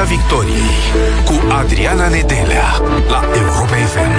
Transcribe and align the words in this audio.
Piața 0.00 0.14
Victoriei 0.14 0.70
cu 1.24 1.52
Adriana 1.52 2.08
Nedelea 2.08 2.64
la 3.08 3.30
Europa 3.36 3.76
FM. 3.76 4.10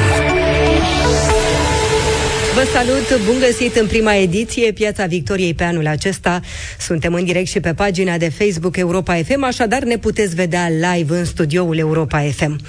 Vă 2.54 2.67
salut, 2.74 3.25
bun 3.25 3.35
găsit 3.40 3.75
în 3.75 3.88
prima 3.88 4.16
ediție 4.16 4.72
Piața 4.72 5.06
Victoriei 5.06 5.54
pe 5.54 5.64
anul 5.64 5.88
acesta. 5.88 6.40
Suntem 6.80 7.14
în 7.14 7.24
direct 7.24 7.48
și 7.48 7.59
pe 7.59 7.74
pagina 7.74 8.18
de 8.18 8.30
Facebook 8.30 8.78
Europa 8.78 9.16
FM, 9.16 9.44
așadar 9.44 9.84
ne 9.84 9.98
puteți 9.98 10.36
vedea 10.36 10.70
live 10.70 11.17
în 11.17 11.25
studioul 11.25 11.77
Europa 11.77 12.20
FM. 12.36 12.59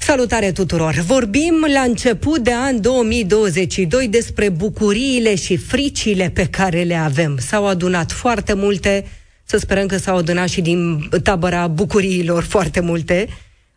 Salutare 0.00 0.52
tuturor! 0.52 0.94
Vorbim 1.06 1.66
la 1.74 1.80
început 1.80 2.38
de 2.38 2.52
an 2.54 2.80
2022 2.80 4.08
despre 4.08 4.48
bucuriile 4.48 5.34
și 5.34 5.56
fricile 5.56 6.30
pe 6.34 6.46
care 6.46 6.82
le 6.82 6.96
avem. 6.96 7.38
S-au 7.40 7.66
adunat 7.66 8.12
foarte 8.12 8.52
multe, 8.52 9.04
să 9.50 9.58
sperăm 9.58 9.86
că 9.86 9.96
s-au 9.96 10.16
adunat 10.16 10.48
și 10.48 10.60
din 10.60 11.08
tabăra 11.22 11.66
bucuriilor 11.66 12.42
foarte 12.42 12.80
multe 12.80 13.28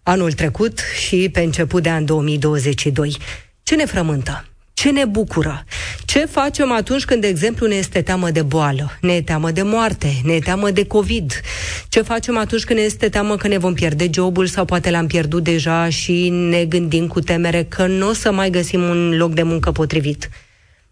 anul 0.04 0.32
trecut 0.32 0.80
și 1.06 1.30
pe 1.32 1.40
început 1.40 1.84
de 1.84 1.90
an 1.90 2.06
2022. 2.06 3.18
Ce 3.64 3.76
ne 3.76 3.86
frământă? 3.86 4.46
Ce 4.74 4.92
ne 4.92 5.06
bucură? 5.06 5.66
Ce 6.06 6.26
facem 6.26 6.72
atunci 6.72 7.06
când, 7.06 7.22
de 7.22 7.28
exemplu, 7.28 7.68
ne 7.68 7.76
este 7.76 8.02
teamă 8.02 8.30
de 8.32 8.42
boală, 8.42 8.98
ne 9.02 9.14
e 9.14 9.22
teamă 9.22 9.52
de 9.52 9.62
moarte, 9.62 10.14
ne 10.24 10.34
e 10.34 10.40
teamă 10.40 10.72
de 10.72 10.86
COVID? 10.86 11.42
Ce 11.90 12.02
facem 12.02 12.38
atunci 12.38 12.64
când 12.64 12.80
ne 12.80 12.86
este 12.86 13.10
teamă 13.10 13.36
că 13.36 13.48
ne 13.48 13.58
vom 13.58 13.74
pierde 13.74 14.10
jobul 14.14 14.48
sau 14.48 14.66
poate 14.66 14.90
l-am 14.90 15.08
pierdut 15.08 15.44
deja 15.44 15.90
și 15.90 16.30
ne 16.30 16.66
gândim 16.66 17.08
cu 17.08 17.20
temere 17.20 17.64
că 17.64 17.86
nu 17.86 18.10
o 18.10 18.14
să 18.14 18.32
mai 18.32 18.50
găsim 18.50 18.82
un 18.82 19.18
loc 19.18 19.34
de 19.34 19.44
muncă 19.44 19.72
potrivit? 19.72 20.30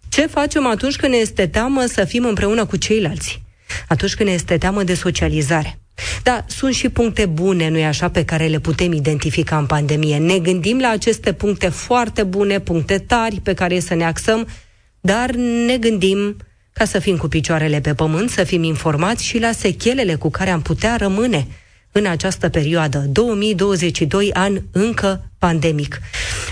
Ce 0.09 0.27
facem 0.27 0.65
atunci 0.65 0.95
când 0.95 1.13
ne 1.13 1.17
este 1.17 1.47
teamă 1.47 1.85
să 1.85 2.03
fim 2.05 2.25
împreună 2.25 2.65
cu 2.65 2.75
ceilalți? 2.75 3.41
Atunci 3.87 4.15
când 4.15 4.29
ne 4.29 4.35
este 4.35 4.57
teamă 4.57 4.83
de 4.83 4.93
socializare? 4.93 5.79
Da, 6.23 6.45
sunt 6.47 6.73
și 6.73 6.89
puncte 6.89 7.25
bune, 7.25 7.69
nu-i 7.69 7.85
așa, 7.85 8.09
pe 8.09 8.25
care 8.25 8.47
le 8.47 8.59
putem 8.59 8.93
identifica 8.93 9.57
în 9.57 9.65
pandemie. 9.65 10.17
Ne 10.17 10.39
gândim 10.39 10.79
la 10.79 10.89
aceste 10.89 11.33
puncte 11.33 11.69
foarte 11.69 12.23
bune, 12.23 12.59
puncte 12.59 12.97
tari 12.97 13.39
pe 13.43 13.53
care 13.53 13.79
să 13.79 13.93
ne 13.93 14.05
axăm, 14.05 14.47
dar 15.01 15.29
ne 15.65 15.77
gândim 15.77 16.37
ca 16.73 16.85
să 16.85 16.99
fim 16.99 17.17
cu 17.17 17.27
picioarele 17.27 17.81
pe 17.81 17.93
pământ, 17.93 18.29
să 18.29 18.43
fim 18.43 18.63
informați 18.63 19.25
și 19.25 19.39
la 19.39 19.51
sechelele 19.51 20.15
cu 20.15 20.29
care 20.29 20.49
am 20.49 20.61
putea 20.61 20.95
rămâne 20.95 21.47
în 21.91 22.05
această 22.05 22.49
perioadă, 22.49 22.97
2022 22.97 24.31
an 24.33 24.61
încă 24.71 25.31
pandemic. 25.37 25.99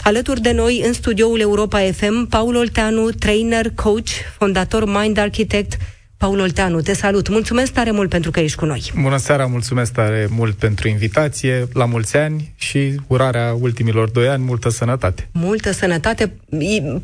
Alături 0.04 0.42
de 0.42 0.52
noi, 0.52 0.81
în 0.86 0.94
studioul 0.94 1.39
Europa 1.39 1.80
FM, 1.92 2.28
Paul 2.28 2.56
Olteanu, 2.56 3.09
trainer, 3.09 3.72
coach, 3.76 4.09
fondator 4.38 4.86
Mind 4.86 5.17
Architect, 5.17 5.78
Paul 6.20 6.39
Olteanu, 6.39 6.81
te 6.81 6.94
salut. 6.94 7.30
Mulțumesc 7.30 7.72
tare 7.72 7.92
mult 7.92 8.09
pentru 8.09 8.31
că 8.31 8.39
ești 8.39 8.58
cu 8.58 8.66
noi. 8.66 8.92
Bună 9.02 9.17
seara, 9.17 9.45
mulțumesc 9.45 9.92
tare 9.92 10.28
mult 10.30 10.56
pentru 10.56 10.88
invitație, 10.88 11.67
la 11.73 11.86
mulți 11.86 12.17
ani 12.17 12.53
și 12.56 12.95
urarea 13.08 13.56
ultimilor 13.59 14.09
doi 14.09 14.28
ani, 14.28 14.44
multă 14.44 14.70
sănătate. 14.70 15.30
Multă 15.31 15.72
sănătate. 15.72 16.34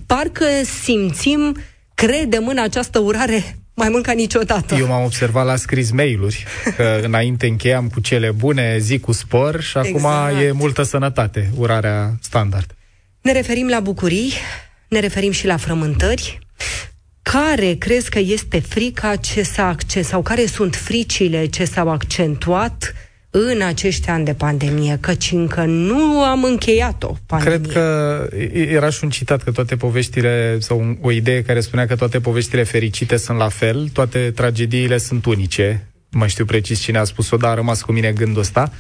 Parcă 0.06 0.46
simțim, 0.84 1.58
credem 1.94 2.48
în 2.48 2.58
această 2.60 3.00
urare 3.00 3.58
mai 3.74 3.90
mult 3.90 4.06
ca 4.06 4.12
niciodată. 4.12 4.76
Eu 4.76 4.88
m-am 4.88 5.04
observat 5.04 5.46
la 5.46 5.56
scris 5.56 5.92
mail-uri, 5.92 6.46
că 6.76 7.00
înainte 7.08 7.48
încheiam 7.48 7.88
cu 7.88 8.00
cele 8.00 8.32
bune, 8.32 8.78
zi 8.80 9.00
cu 9.00 9.12
spor 9.12 9.62
și 9.62 9.78
acum 9.78 9.94
exact. 9.94 10.42
e 10.42 10.52
multă 10.52 10.84
sănătate, 10.84 11.50
urarea 11.58 12.14
standard. 12.22 12.76
Ne 13.22 13.32
referim 13.32 13.68
la 13.68 13.80
bucurii, 13.80 14.34
ne 14.88 15.00
referim 15.00 15.32
și 15.32 15.46
la 15.46 15.58
frământări, 15.58 16.40
care 17.32 17.74
crezi 17.74 18.10
că 18.10 18.20
este 18.20 18.60
frica 18.60 19.16
ce 19.16 19.42
s-a 19.42 19.68
accent, 19.68 20.06
sau 20.06 20.22
care 20.22 20.46
sunt 20.46 20.76
fricile 20.76 21.46
ce 21.46 21.66
s-au 21.66 21.90
accentuat 21.90 22.94
în 23.30 23.62
acești 23.62 24.10
ani 24.10 24.26
de 24.26 24.34
pandemie, 24.34 24.98
căci 25.02 25.32
încă 25.32 25.64
nu 25.64 26.24
am 26.24 26.44
încheiat-o 26.44 27.16
pandemie. 27.26 27.58
Cred 27.58 27.72
că 27.72 28.28
era 28.54 28.90
și 28.90 29.04
un 29.04 29.10
citat 29.10 29.44
că 29.44 29.52
toate 29.52 29.76
poveștile, 29.76 30.58
sau 30.60 30.98
o 31.02 31.12
idee 31.12 31.42
care 31.44 31.60
spunea 31.60 31.86
că 31.88 31.96
toate 31.96 32.20
poveștile 32.20 32.64
fericite 32.64 33.18
sunt 33.18 33.38
la 33.38 33.50
fel, 33.50 33.90
toate 33.94 34.32
tragediile 34.36 34.98
sunt 34.98 35.26
unice. 35.26 35.88
Mă 36.12 36.28
știu 36.28 36.46
precis 36.46 36.80
cine 36.80 36.98
a 36.98 37.04
spus-o, 37.04 37.38
dar 37.38 37.52
a 37.52 37.56
rămas 37.56 37.82
cu 37.82 37.92
mine 37.92 38.12
gândul 38.12 38.42
ăsta. 38.42 38.72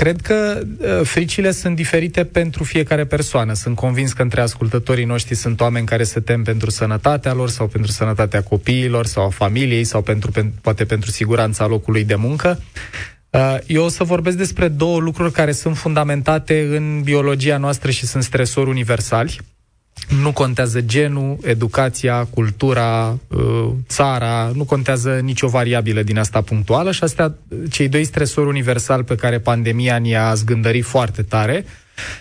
Cred 0.00 0.20
că 0.20 0.60
uh, 0.78 1.00
fricile 1.06 1.50
sunt 1.50 1.76
diferite 1.76 2.24
pentru 2.24 2.64
fiecare 2.64 3.04
persoană. 3.04 3.52
Sunt 3.52 3.76
convins 3.76 4.12
că 4.12 4.22
între 4.22 4.40
ascultătorii 4.40 5.04
noștri 5.04 5.34
sunt 5.34 5.60
oameni 5.60 5.86
care 5.86 6.02
se 6.02 6.20
tem 6.20 6.42
pentru 6.42 6.70
sănătatea 6.70 7.32
lor 7.32 7.48
sau 7.48 7.66
pentru 7.66 7.90
sănătatea 7.90 8.42
copiilor 8.42 9.06
sau 9.06 9.24
a 9.24 9.28
familiei 9.28 9.84
sau 9.84 10.02
pentru, 10.02 10.30
pen, 10.30 10.52
poate 10.60 10.84
pentru 10.84 11.10
siguranța 11.10 11.66
locului 11.66 12.04
de 12.04 12.14
muncă. 12.14 12.62
Uh, 13.30 13.56
eu 13.66 13.84
o 13.84 13.88
să 13.88 14.04
vorbesc 14.04 14.36
despre 14.36 14.68
două 14.68 14.98
lucruri 14.98 15.32
care 15.32 15.52
sunt 15.52 15.76
fundamentate 15.76 16.76
în 16.76 17.00
biologia 17.02 17.56
noastră 17.56 17.90
și 17.90 18.06
sunt 18.06 18.22
stresori 18.22 18.68
universali. 18.68 19.40
Nu 20.18 20.32
contează 20.32 20.80
genul, 20.80 21.38
educația, 21.42 22.24
cultura, 22.24 23.18
uh, 23.28 23.68
țara, 23.88 24.50
nu 24.54 24.64
contează 24.64 25.20
nicio 25.22 25.48
variabilă 25.48 26.02
din 26.02 26.18
asta 26.18 26.40
punctuală 26.40 26.92
și 26.92 27.04
astea, 27.04 27.34
cei 27.70 27.88
doi 27.88 28.04
stresori 28.04 28.48
universali 28.48 29.04
pe 29.04 29.14
care 29.14 29.38
pandemia 29.38 29.98
ne-a 29.98 30.34
zgândărit 30.34 30.84
foarte 30.84 31.22
tare, 31.22 31.64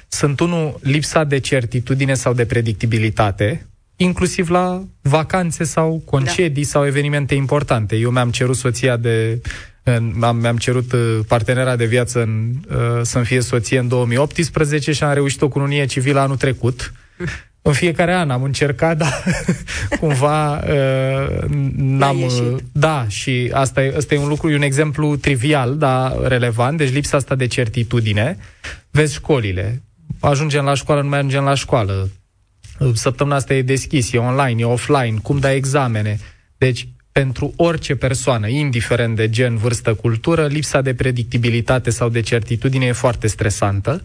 sunt 0.08 0.40
unul 0.40 0.80
lipsa 0.82 1.24
de 1.24 1.40
certitudine 1.40 2.14
sau 2.14 2.34
de 2.34 2.46
predictibilitate, 2.46 3.68
inclusiv 3.96 4.50
la 4.50 4.84
vacanțe 5.02 5.64
sau 5.64 6.02
concedii 6.06 6.64
da. 6.64 6.70
sau 6.70 6.86
evenimente 6.86 7.36
importante. 7.36 7.96
Eu 7.96 8.12
mi-am 8.12 8.32
cerut 8.32 8.56
soția 8.56 8.98
de 8.98 9.42
am, 10.22 10.38
mi-am 10.38 10.58
cerut 10.58 10.92
uh, 10.92 11.20
partenera 11.28 11.76
de 11.76 11.86
viață 11.86 12.22
în, 12.22 12.52
uh, 12.70 13.00
să-mi 13.02 13.26
fie 13.26 13.42
soție 13.42 13.80
în 13.80 13.88
2018 13.88 14.92
și 14.92 15.04
am 15.04 15.14
reușit 15.14 15.42
o 15.42 15.48
cununie 15.48 15.86
civilă 15.86 16.20
anul 16.20 16.38
trecut. 16.38 16.94
În 17.62 17.74
fiecare 17.74 18.14
an 18.14 18.30
am 18.30 18.44
încercat, 18.44 18.98
dar 18.98 19.24
cumva 20.00 20.58
uh, 20.58 21.44
n-am... 21.76 22.22
Uh, 22.22 22.56
da, 22.72 23.06
și 23.08 23.50
asta 23.54 23.84
e, 23.84 23.94
asta 23.98 24.14
e 24.14 24.20
un 24.20 24.28
lucru, 24.28 24.50
e 24.50 24.56
un 24.56 24.62
exemplu 24.62 25.16
trivial, 25.16 25.78
dar 25.78 26.18
relevant, 26.22 26.78
deci 26.78 26.94
lipsa 26.94 27.18
asta 27.18 27.36
de 27.36 27.48
certitudine. 27.48 28.38
Vezi 28.92 29.14
școlile, 29.14 29.82
ajungem 30.20 30.64
la 30.64 30.74
școală, 30.74 31.02
nu 31.02 31.10
mai 31.10 31.18
ajungem 31.18 31.44
la 31.44 31.54
școală. 31.54 32.10
Săptămâna 32.94 33.36
asta 33.36 33.54
e 33.54 33.62
deschis, 33.62 34.14
e 34.14 34.18
online, 34.18 34.62
e 34.62 34.66
offline, 34.66 35.18
cum 35.22 35.40
dai 35.40 35.56
examene. 35.56 36.20
Deci, 36.58 36.88
pentru 37.12 37.54
orice 37.56 37.96
persoană, 37.96 38.48
indiferent 38.48 39.16
de 39.16 39.30
gen, 39.30 39.58
vârstă, 39.58 39.94
cultură, 39.94 40.48
lipsa 40.48 40.82
de 40.82 40.94
predictibilitate 40.94 41.90
sau 41.90 42.10
de 42.10 42.22
certitudine 42.22 42.86
e 42.86 42.92
foarte 42.92 43.28
stresantă. 43.28 44.04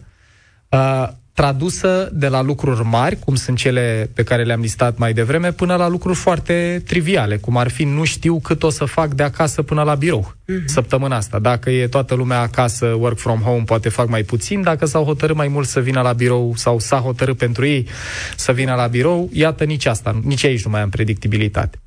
Uh, 0.69 1.07
tradusă 1.35 2.09
de 2.13 2.27
la 2.27 2.41
lucruri 2.41 2.83
mari, 2.83 3.19
cum 3.19 3.35
sunt 3.35 3.57
cele 3.57 4.09
pe 4.13 4.23
care 4.23 4.43
le-am 4.43 4.59
listat 4.59 4.97
mai 4.97 5.13
devreme, 5.13 5.51
până 5.51 5.75
la 5.75 5.87
lucruri 5.87 6.17
foarte 6.17 6.83
triviale, 6.85 7.37
cum 7.37 7.57
ar 7.57 7.69
fi 7.69 7.83
nu 7.83 8.03
știu 8.03 8.39
cât 8.39 8.63
o 8.63 8.69
să 8.69 8.85
fac 8.85 9.13
de 9.13 9.23
acasă 9.23 9.61
până 9.61 9.81
la 9.83 9.95
birou 9.95 10.33
uh-huh. 10.33 10.65
săptămâna 10.65 11.15
asta. 11.15 11.39
Dacă 11.39 11.69
e 11.69 11.87
toată 11.87 12.15
lumea 12.15 12.39
acasă, 12.39 12.85
work 12.85 13.17
from 13.17 13.39
home, 13.39 13.63
poate 13.65 13.89
fac 13.89 14.09
mai 14.09 14.23
puțin. 14.23 14.61
Dacă 14.61 14.85
s-au 14.85 15.03
hotărât 15.03 15.35
mai 15.35 15.47
mult 15.47 15.67
să 15.67 15.79
vină 15.79 16.01
la 16.01 16.13
birou 16.13 16.53
sau 16.55 16.79
s-a 16.79 16.97
hotărât 16.97 17.37
pentru 17.37 17.65
ei 17.65 17.87
să 18.35 18.51
vină 18.51 18.73
la 18.73 18.87
birou, 18.87 19.29
iată 19.33 19.63
nici 19.63 19.85
asta, 19.85 20.19
nici 20.23 20.45
aici 20.45 20.65
nu 20.65 20.71
mai 20.71 20.81
am 20.81 20.89
predictibilitate. 20.89 21.79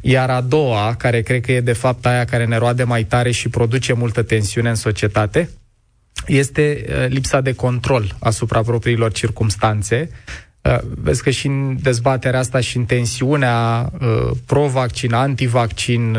Iar 0.00 0.30
a 0.30 0.40
doua, 0.40 0.94
care 0.98 1.22
cred 1.22 1.40
că 1.40 1.52
e 1.52 1.60
de 1.60 1.72
fapt 1.72 2.06
aia 2.06 2.24
care 2.24 2.44
ne 2.46 2.56
roade 2.56 2.84
mai 2.84 3.04
tare 3.04 3.30
și 3.30 3.48
produce 3.48 3.92
multă 3.92 4.22
tensiune 4.22 4.68
în 4.68 4.74
societate, 4.74 5.50
este 6.26 6.84
uh, 6.88 7.06
lipsa 7.08 7.40
de 7.40 7.52
control 7.52 8.16
asupra 8.20 8.62
propriilor 8.62 9.12
circumstanțe. 9.12 10.10
Uh, 10.62 10.78
vezi 10.94 11.22
că 11.22 11.30
și 11.30 11.46
în 11.46 11.76
dezbaterea 11.82 12.38
asta 12.38 12.60
și 12.60 12.76
în 12.76 12.84
tensiunea 12.84 13.90
uh, 14.00 14.30
pro-vaccin, 14.46 15.12
anti-vaccin, 15.12 16.18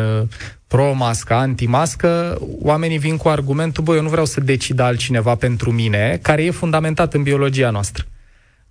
pro-mască, 0.68 1.34
anti-mască, 1.34 2.38
oamenii 2.62 2.98
vin 2.98 3.18
cu 3.18 3.28
argumentul, 3.28 3.84
băi, 3.84 3.96
eu 3.96 4.02
nu 4.02 4.10
vreau 4.10 4.26
să 4.26 4.42
decid 4.42 4.80
altcineva 4.80 5.36
pentru 5.36 5.72
mine, 5.72 6.20
care 6.22 6.44
e 6.44 6.52
fundamentat 6.52 7.14
în 7.14 7.24
biologia 7.24 7.70
noastră. 7.70 8.06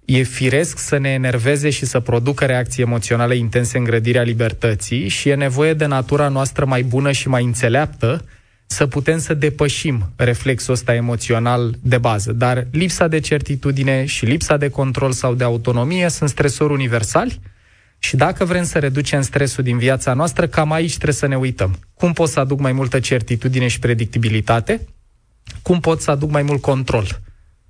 E 0.05 0.23
firesc 0.23 0.79
să 0.79 0.99
ne 0.99 1.09
enerveze 1.09 1.71
și 1.71 1.87
să 1.87 2.01
producă 2.01 2.45
reacții 2.45 2.83
emoționale 2.83 3.37
intense 3.37 3.79
în 3.79 3.85
grădirea 3.85 4.23
libertății 4.23 5.09
și 5.09 5.29
e 5.29 5.35
nevoie 5.35 5.75
de 5.75 5.87
natura 5.87 6.29
noastră 6.29 6.65
mai 6.65 6.83
bună 6.83 7.13
și 7.13 7.29
mai 7.29 7.45
înțeleaptă 7.45 8.25
să 8.67 8.87
putem 8.87 9.19
să 9.19 9.35
depășim 9.35 10.13
reflexul 10.17 10.73
ăsta 10.73 10.95
emoțional 10.95 11.75
de 11.83 11.99
bază. 11.99 12.33
Dar 12.33 12.67
lipsa 12.71 13.09
de 13.09 13.21
certitudine 13.21 14.05
și 14.05 14.25
lipsa 14.25 14.57
de 14.57 14.69
control 14.69 15.13
sau 15.13 15.35
de 15.35 15.45
autonomie 15.45 16.09
sunt 16.09 16.29
stresori 16.29 16.73
universali 16.73 17.41
și 17.99 18.17
dacă 18.17 18.45
vrem 18.45 18.65
să 18.65 18.79
reducem 18.79 19.23
stresul 19.23 19.65
din 19.65 19.79
viața 19.79 20.15
noastră, 20.15 20.47
cam 20.47 20.73
aici 20.73 20.95
trebuie 20.95 21.15
să 21.15 21.27
ne 21.27 21.37
uităm. 21.37 21.79
Cum 21.95 22.13
pot 22.13 22.29
să 22.29 22.41
aduc 22.41 22.61
mai 22.61 22.73
multă 22.73 23.01
certitudine 23.01 23.69
și 23.69 23.79
predictibilitate? 23.79 24.81
Cum 25.63 25.81
pot 25.81 26.01
să 26.01 26.11
aduc 26.11 26.31
mai 26.31 26.43
mult 26.43 26.61
control? 26.61 27.21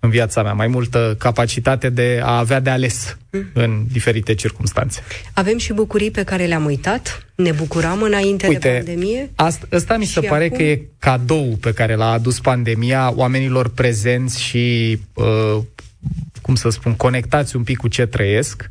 În 0.07 0.13
viața 0.13 0.43
mea, 0.43 0.53
mai 0.53 0.67
multă 0.67 1.15
capacitate 1.19 1.89
de 1.89 2.21
a 2.23 2.39
avea 2.39 2.61
de 2.61 2.71
ales 2.71 3.17
mm. 3.31 3.47
în 3.53 3.85
diferite 3.93 4.35
circunstanțe. 4.35 5.03
Avem 5.33 5.59
și 5.59 5.73
bucurii 5.73 6.11
pe 6.11 6.23
care 6.23 6.45
le-am 6.47 6.65
uitat? 6.65 7.27
Ne 7.35 7.53
bucuram 7.53 8.03
înainte 8.03 8.47
Uite, 8.47 8.69
de 8.69 8.75
pandemie? 8.77 9.31
Asta, 9.35 9.67
asta 9.71 9.97
mi 9.97 10.05
se 10.05 10.21
pare 10.21 10.45
acum? 10.45 10.57
că 10.57 10.63
e 10.63 10.89
cadou 10.99 11.59
pe 11.61 11.73
care 11.73 11.95
l-a 11.95 12.11
adus 12.11 12.41
pandemia 12.41 13.13
oamenilor 13.15 13.69
prezenți 13.69 14.43
și, 14.43 14.99
uh, 15.15 15.63
cum 16.43 16.55
să 16.55 16.69
spun, 16.69 16.95
conectați 16.95 17.57
un 17.57 17.63
pic 17.63 17.77
cu 17.77 17.89
ce 17.89 18.07
trăiesc. 18.07 18.71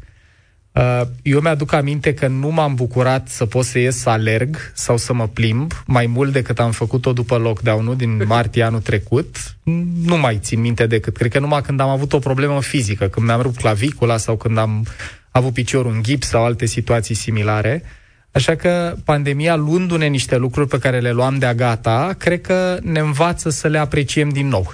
Uh, 0.75 1.01
eu 1.21 1.39
mi-aduc 1.39 1.73
aminte 1.73 2.13
că 2.13 2.27
nu 2.27 2.49
m-am 2.49 2.75
bucurat 2.75 3.27
să 3.27 3.45
pot 3.45 3.65
să 3.65 3.79
ies 3.79 3.97
să 3.97 4.09
alerg 4.09 4.71
sau 4.73 4.97
să 4.97 5.13
mă 5.13 5.27
plimb, 5.27 5.83
mai 5.85 6.05
mult 6.05 6.31
decât 6.31 6.59
am 6.59 6.71
făcut-o 6.71 7.13
după 7.13 7.37
lockdown-ul 7.37 7.95
din 7.95 8.23
martie 8.27 8.63
anul 8.63 8.79
trecut. 8.79 9.55
Nu 10.03 10.17
mai 10.17 10.39
țin 10.41 10.59
minte 10.59 10.85
decât, 10.85 11.17
cred 11.17 11.31
că 11.31 11.39
numai 11.39 11.61
când 11.61 11.79
am 11.79 11.89
avut 11.89 12.13
o 12.13 12.19
problemă 12.19 12.61
fizică, 12.61 13.07
când 13.07 13.25
mi-am 13.25 13.41
rupt 13.41 13.57
clavicula 13.57 14.17
sau 14.17 14.35
când 14.35 14.57
am 14.57 14.85
avut 15.31 15.53
piciorul 15.53 15.91
în 15.91 16.03
gips 16.03 16.27
sau 16.27 16.43
alte 16.43 16.65
situații 16.65 17.15
similare. 17.15 17.83
Așa 18.31 18.55
că 18.55 18.95
pandemia, 19.03 19.55
luându-ne 19.55 20.07
niște 20.07 20.37
lucruri 20.37 20.67
pe 20.67 20.79
care 20.79 20.99
le 20.99 21.11
luam 21.11 21.37
de-a 21.37 21.53
gata, 21.53 22.15
cred 22.17 22.41
că 22.41 22.77
ne 22.81 22.99
învață 22.99 23.49
să 23.49 23.67
le 23.67 23.77
apreciem 23.77 24.29
din 24.29 24.47
nou. 24.47 24.73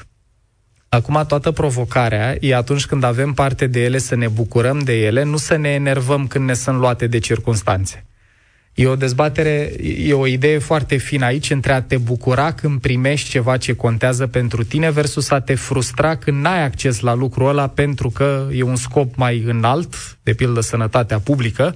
Acum 0.94 1.24
toată 1.28 1.52
provocarea 1.52 2.36
e 2.40 2.56
atunci 2.56 2.86
când 2.86 3.04
avem 3.04 3.34
parte 3.34 3.68
de 3.68 3.84
ele 3.84 3.98
să 3.98 4.16
ne 4.16 4.28
bucurăm 4.28 4.80
de 4.80 5.06
ele, 5.06 5.24
nu 5.24 5.38
să 5.38 5.56
ne 5.56 5.70
enervăm 5.70 6.28
când 6.28 6.46
ne 6.46 6.54
sunt 6.54 6.78
luate 6.78 7.08
de 7.08 7.20
circunstanțe. 7.20 8.06
E 8.74 8.88
o 8.88 8.96
dezbatere, 8.96 9.72
e 9.98 10.14
o 10.14 10.28
idee 10.28 10.58
foarte 10.58 10.98
fină 10.98 11.26
aici 11.26 11.50
între 11.50 11.72
a 11.72 11.82
te 11.82 11.98
bucura 11.98 12.54
când 12.54 12.82
primești 12.82 13.30
ceva 13.30 13.58
ce 13.58 13.76
contează 13.76 14.28
pentru 14.28 14.64
tine 14.64 14.92
versus 14.92 15.30
a 15.30 15.40
te 15.40 15.56
frustra 15.56 16.16
când 16.16 16.42
n-ai 16.42 16.64
acces 16.64 17.00
la 17.00 17.14
lucrul 17.14 17.50
ăla 17.50 17.68
pentru 17.68 18.10
că 18.10 18.48
e 18.52 18.64
un 18.64 18.76
scop 18.76 19.16
mai 19.16 19.44
înalt, 19.46 20.18
de 20.24 20.34
pildă 20.34 20.60
sănătatea 20.60 21.20
publică, 21.20 21.76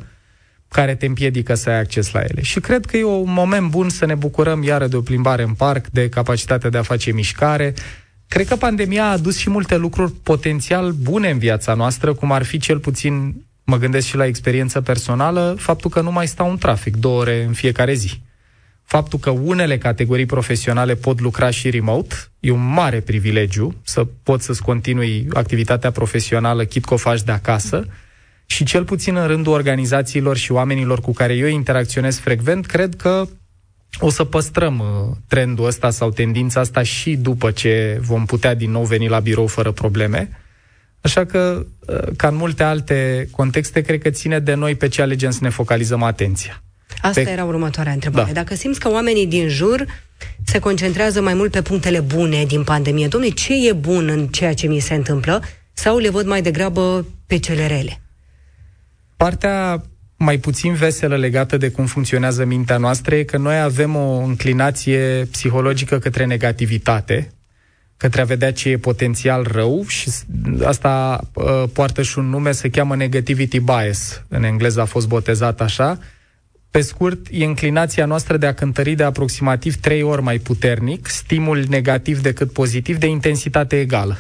care 0.68 0.95
te 0.95 1.06
împiedică 1.06 1.53
să 1.53 1.69
ai 1.69 1.79
acces 1.79 2.11
la 2.11 2.19
ele. 2.19 2.41
Și 2.41 2.59
cred 2.59 2.85
că 2.85 2.97
e 2.97 3.03
un 3.03 3.33
moment 3.33 3.69
bun 3.69 3.89
să 3.89 4.06
ne 4.06 4.15
bucurăm 4.15 4.63
iară 4.63 4.88
de 4.88 4.95
o 4.95 5.01
plimbare 5.01 5.44
în 5.44 5.53
parc, 5.53 5.88
de 5.88 6.09
capacitatea 6.09 6.69
de 6.69 6.77
a 6.77 6.81
face 6.81 7.11
mișcare, 7.11 7.73
Cred 8.27 8.48
că 8.48 8.56
pandemia 8.56 9.06
a 9.06 9.12
adus 9.12 9.38
și 9.38 9.50
multe 9.50 9.77
lucruri 9.77 10.12
potențial 10.12 10.92
bune 10.92 11.30
în 11.30 11.38
viața 11.38 11.74
noastră, 11.74 12.13
cum 12.13 12.31
ar 12.31 12.44
fi 12.44 12.57
cel 12.57 12.80
puțin, 12.80 13.45
mă 13.63 13.77
gândesc 13.77 14.07
și 14.07 14.16
la 14.16 14.25
experiență 14.25 14.81
personală, 14.81 15.56
faptul 15.60 15.89
că 15.89 16.01
nu 16.01 16.12
mai 16.12 16.27
stau 16.27 16.50
în 16.50 16.57
trafic 16.57 16.95
două 16.95 17.19
ore 17.19 17.44
în 17.44 17.54
fiecare 17.54 17.94
zi. 17.94 18.22
Faptul 18.83 19.19
că 19.19 19.30
unele 19.30 19.77
categorii 19.77 20.25
profesionale 20.25 20.95
pot 20.95 21.22
lucra 21.22 21.50
și 21.50 21.69
remote 21.69 22.16
e 22.39 22.51
un 22.51 22.74
mare 22.74 23.00
privilegiu 23.00 23.75
să 23.83 24.06
poți 24.24 24.45
să-ți 24.45 24.62
continui 24.62 25.28
activitatea 25.33 25.92
profesională 25.92 26.66
chit 26.66 26.86
că 26.86 26.94
o 26.94 26.98
faci 26.98 27.24
de 27.24 27.31
acasă 27.31 27.88
și 28.45 28.63
cel 28.63 28.83
puțin 28.83 29.16
în 29.16 29.28
rândul 29.28 29.54
organizațiilor 29.54 30.38
și 30.38 30.51
oamenilor 30.51 31.01
cu 31.01 31.13
care 31.13 31.33
eu 31.33 31.48
interacționez 31.48 32.18
frecvent, 32.18 32.66
cred 32.66 32.95
că 32.95 33.28
o 34.00 34.09
să 34.09 34.24
păstrăm 34.24 34.80
uh, 34.80 35.15
trendul 35.27 35.65
ăsta 35.65 35.89
sau 35.89 36.09
tendința 36.09 36.59
asta 36.59 36.83
și 36.83 37.15
după 37.15 37.51
ce 37.51 37.97
vom 38.01 38.25
putea 38.25 38.53
din 38.53 38.71
nou 38.71 38.83
veni 38.83 39.07
la 39.07 39.19
birou 39.19 39.47
fără 39.47 39.71
probleme. 39.71 40.30
Așa 41.01 41.25
că, 41.25 41.65
uh, 41.88 41.97
ca 42.18 42.27
în 42.27 42.36
multe 42.36 42.63
alte 42.63 43.27
contexte, 43.31 43.81
cred 43.81 44.01
că 44.01 44.09
ține 44.09 44.39
de 44.39 44.53
noi 44.53 44.75
pe 44.75 44.88
ce 44.88 45.01
alegem 45.01 45.31
să 45.31 45.39
ne 45.42 45.50
focalizăm 45.50 46.03
atenția. 46.03 46.63
Asta 47.01 47.21
pe... 47.21 47.30
era 47.30 47.44
următoarea 47.44 47.94
întrebare. 47.94 48.31
Da. 48.31 48.42
Dacă 48.42 48.56
simți 48.56 48.80
că 48.80 48.89
oamenii 48.89 49.27
din 49.27 49.47
jur 49.47 49.86
se 50.45 50.59
concentrează 50.59 51.21
mai 51.21 51.33
mult 51.33 51.51
pe 51.51 51.62
punctele 51.62 52.00
bune 52.00 52.45
din 52.45 52.63
pandemie, 52.63 53.07
domnule, 53.07 53.33
ce 53.33 53.68
e 53.68 53.74
bun 53.74 54.07
în 54.07 54.27
ceea 54.27 54.53
ce 54.53 54.68
mi 54.68 54.80
se 54.80 54.94
întâmplă, 54.94 55.42
sau 55.74 55.97
le 55.97 56.09
văd 56.09 56.25
mai 56.25 56.42
degrabă 56.42 57.06
pe 57.27 57.38
cele 57.38 57.68
rele? 57.68 58.01
Partea 59.18 59.83
mai 60.17 60.38
puțin 60.38 60.73
veselă 60.73 61.15
legată 61.17 61.57
de 61.57 61.69
cum 61.69 61.85
funcționează 61.85 62.45
mintea 62.45 62.77
noastră 62.77 63.15
e 63.15 63.23
că 63.23 63.38
noi 63.38 63.59
avem 63.59 63.95
o 63.95 64.17
înclinație 64.17 65.27
psihologică 65.31 66.00
către 66.00 66.25
negativitate, 66.25 67.31
către 67.97 68.21
a 68.21 68.25
vedea 68.25 68.53
ce 68.53 68.69
e 68.69 68.77
potențial 68.77 69.47
rău 69.51 69.85
și 69.88 70.09
asta 70.63 71.21
uh, 71.33 71.63
poartă 71.73 72.01
și 72.01 72.17
un 72.17 72.29
nume, 72.29 72.51
se 72.51 72.69
cheamă 72.69 72.95
negativity 72.95 73.59
bias. 73.59 74.23
În 74.27 74.44
engleză 74.44 74.81
a 74.81 74.85
fost 74.85 75.07
botezat 75.07 75.62
așa. 75.62 76.00
Pe 76.71 76.81
scurt, 76.81 77.27
e 77.31 77.45
înclinația 77.45 78.06
noastră 78.06 78.38
de 78.38 78.45
a 78.45 78.53
cântări 78.53 78.95
de 78.95 79.03
aproximativ 79.03 79.75
trei 79.75 80.01
ori 80.01 80.21
mai 80.21 80.38
puternic 80.38 81.07
stimul 81.07 81.65
negativ 81.68 82.21
decât 82.21 82.51
pozitiv 82.51 82.97
de 82.97 83.07
intensitate 83.07 83.79
egală. 83.79 84.18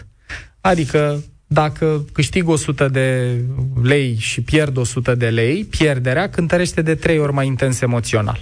Adică 0.61 1.23
dacă 1.47 2.05
câștig 2.13 2.47
100 2.47 2.87
de 2.87 3.39
lei 3.83 4.15
și 4.19 4.41
pierd 4.41 4.77
100 4.77 5.15
de 5.15 5.29
lei, 5.29 5.63
pierderea 5.63 6.29
cântărește 6.29 6.81
de 6.81 6.95
trei 6.95 7.19
ori 7.19 7.33
mai 7.33 7.47
intens 7.47 7.81
emoțional. 7.81 8.39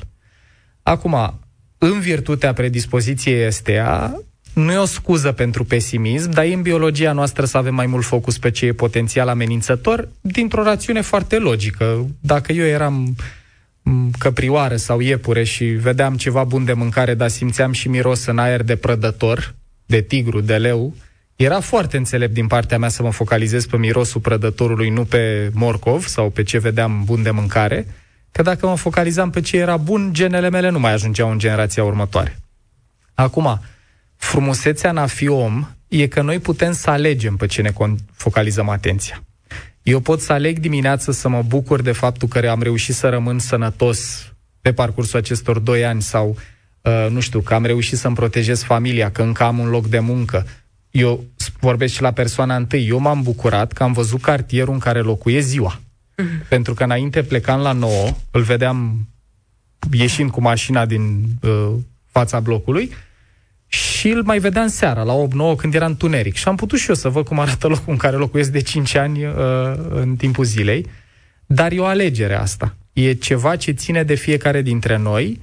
Acum, 0.83 1.39
în 1.77 1.99
virtutea 1.99 2.53
predispoziției 2.53 3.45
astea, 3.45 4.17
nu 4.53 4.71
e 4.71 4.77
o 4.77 4.85
scuză 4.85 5.31
pentru 5.31 5.63
pesimism, 5.63 6.29
dar 6.29 6.45
e 6.45 6.53
în 6.53 6.61
biologia 6.61 7.11
noastră 7.11 7.45
să 7.45 7.57
avem 7.57 7.75
mai 7.75 7.85
mult 7.85 8.05
focus 8.05 8.37
pe 8.37 8.51
ce 8.51 8.65
e 8.65 8.73
potențial 8.73 9.27
amenințător, 9.27 10.09
dintr-o 10.21 10.63
rațiune 10.63 11.01
foarte 11.01 11.37
logică. 11.37 12.07
Dacă 12.19 12.51
eu 12.51 12.65
eram 12.65 13.15
căprioară 14.17 14.75
sau 14.75 14.99
iepure 14.99 15.43
și 15.43 15.65
vedeam 15.65 16.15
ceva 16.15 16.43
bun 16.43 16.65
de 16.65 16.73
mâncare, 16.73 17.13
dar 17.13 17.29
simțeam 17.29 17.71
și 17.71 17.87
miros 17.87 18.25
în 18.25 18.37
aer 18.37 18.63
de 18.63 18.75
prădător, 18.75 19.55
de 19.85 20.01
tigru, 20.01 20.41
de 20.41 20.57
leu, 20.57 20.95
era 21.43 21.59
foarte 21.59 21.97
înțelept 21.97 22.33
din 22.33 22.47
partea 22.47 22.77
mea 22.77 22.89
să 22.89 23.03
mă 23.03 23.11
focalizez 23.11 23.65
pe 23.65 23.77
mirosul 23.77 24.21
prădătorului, 24.21 24.89
nu 24.89 25.05
pe 25.05 25.49
morcov 25.53 26.05
sau 26.05 26.29
pe 26.29 26.43
ce 26.43 26.57
vedeam 26.57 27.01
bun 27.05 27.23
de 27.23 27.31
mâncare, 27.31 27.87
că 28.31 28.41
dacă 28.41 28.67
mă 28.67 28.75
focalizam 28.75 29.29
pe 29.29 29.41
ce 29.41 29.57
era 29.57 29.77
bun, 29.77 30.09
genele 30.13 30.49
mele 30.49 30.69
nu 30.69 30.79
mai 30.79 30.93
ajungeau 30.93 31.31
în 31.31 31.39
generația 31.39 31.83
următoare. 31.83 32.39
Acum, 33.13 33.61
frumusețea 34.15 34.89
în 34.89 34.97
a 34.97 35.05
fi 35.05 35.27
om 35.27 35.67
e 35.87 36.07
că 36.07 36.21
noi 36.21 36.39
putem 36.39 36.71
să 36.71 36.89
alegem 36.89 37.35
pe 37.35 37.45
ce 37.45 37.61
ne 37.61 37.71
focalizăm 38.11 38.69
atenția. 38.69 39.23
Eu 39.83 39.99
pot 39.99 40.21
să 40.21 40.33
aleg 40.33 40.59
dimineața 40.59 41.11
să 41.11 41.29
mă 41.29 41.41
bucur 41.41 41.81
de 41.81 41.91
faptul 41.91 42.27
că 42.27 42.49
am 42.49 42.61
reușit 42.61 42.95
să 42.95 43.09
rămân 43.09 43.39
sănătos 43.39 44.31
pe 44.61 44.73
parcursul 44.73 45.19
acestor 45.19 45.59
doi 45.59 45.85
ani 45.85 46.01
sau, 46.01 46.37
uh, 46.81 47.07
nu 47.09 47.19
știu, 47.19 47.39
că 47.39 47.53
am 47.53 47.65
reușit 47.65 47.97
să-mi 47.97 48.15
protejez 48.15 48.63
familia, 48.63 49.11
că 49.11 49.21
încă 49.21 49.43
am 49.43 49.59
un 49.59 49.69
loc 49.69 49.87
de 49.87 49.99
muncă, 49.99 50.45
eu 50.93 51.23
vorbesc 51.59 51.93
și 51.93 52.01
la 52.01 52.11
persoana 52.11 52.55
întâi, 52.55 52.87
eu 52.87 52.99
m-am 52.99 53.21
bucurat 53.21 53.71
că 53.71 53.83
am 53.83 53.91
văzut 53.93 54.21
cartierul 54.21 54.73
în 54.73 54.79
care 54.79 54.99
locuiesc 54.99 55.47
ziua. 55.47 55.79
Mm-hmm. 55.79 56.47
Pentru 56.49 56.73
că 56.73 56.83
înainte 56.83 57.23
plecam 57.23 57.59
la 57.59 57.71
9, 57.71 58.15
îl 58.31 58.41
vedeam 58.41 59.07
ieșind 59.91 60.31
cu 60.31 60.41
mașina 60.41 60.85
din 60.85 61.25
uh, 61.41 61.71
fața 62.11 62.39
blocului 62.39 62.91
și 63.67 64.09
îl 64.09 64.23
mai 64.23 64.39
vedeam 64.39 64.67
seara, 64.67 65.03
la 65.03 65.13
8-9, 65.53 65.57
când 65.57 65.73
era 65.73 65.85
întuneric. 65.85 66.35
Și 66.35 66.47
am 66.47 66.55
putut 66.55 66.79
și 66.79 66.89
eu 66.89 66.95
să 66.95 67.09
văd 67.09 67.25
cum 67.25 67.39
arată 67.39 67.67
locul 67.67 67.91
în 67.91 67.97
care 67.97 68.15
locuiesc 68.15 68.51
de 68.51 68.61
5 68.61 68.95
ani 68.95 69.25
uh, 69.25 69.33
în 69.89 70.15
timpul 70.15 70.45
zilei. 70.45 70.85
Dar 71.45 71.71
e 71.71 71.79
o 71.79 71.85
alegere 71.85 72.35
asta. 72.35 72.75
E 72.93 73.13
ceva 73.13 73.55
ce 73.55 73.71
ține 73.71 74.03
de 74.03 74.15
fiecare 74.15 74.61
dintre 74.61 74.97
noi 74.97 75.39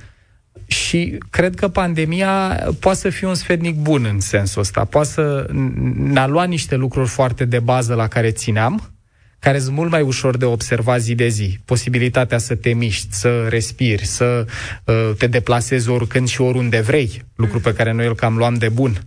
și 0.67 1.19
cred 1.31 1.55
că 1.55 1.69
pandemia 1.69 2.61
poate 2.81 2.99
să 2.99 3.09
fie 3.11 3.27
un 3.27 3.35
sfetnic 3.35 3.77
bun 3.77 4.05
în 4.05 4.21
sensul 4.21 4.61
ăsta. 4.61 4.85
Poate 4.85 5.09
să 5.09 5.47
ne-a 5.95 6.27
luat 6.27 6.49
niște 6.49 6.77
lucruri 6.77 7.09
foarte 7.09 7.45
de 7.45 7.59
bază 7.59 7.95
la 7.95 8.09
care 8.09 8.31
țineam, 8.31 8.93
care 9.39 9.59
sunt 9.59 9.75
mult 9.75 9.91
mai 9.91 10.03
ușor 10.03 10.37
de 10.37 10.45
observat 10.45 11.01
zi 11.01 11.15
de 11.15 11.29
zi. 11.29 11.59
Posibilitatea 11.65 12.39
să 12.39 12.55
te 12.55 12.73
miști, 12.73 13.15
să 13.15 13.47
respiri, 13.49 14.07
să 14.07 14.47
uh, 14.85 15.11
te 15.19 15.27
deplasezi 15.27 15.89
oricând 15.89 16.29
și 16.29 16.41
oriunde 16.41 16.81
vrei, 16.81 17.23
lucru 17.37 17.61
pe 17.61 17.73
care 17.73 17.93
noi 17.93 18.07
îl 18.07 18.15
cam 18.15 18.37
luam 18.37 18.55
de 18.55 18.69
bun. 18.69 19.03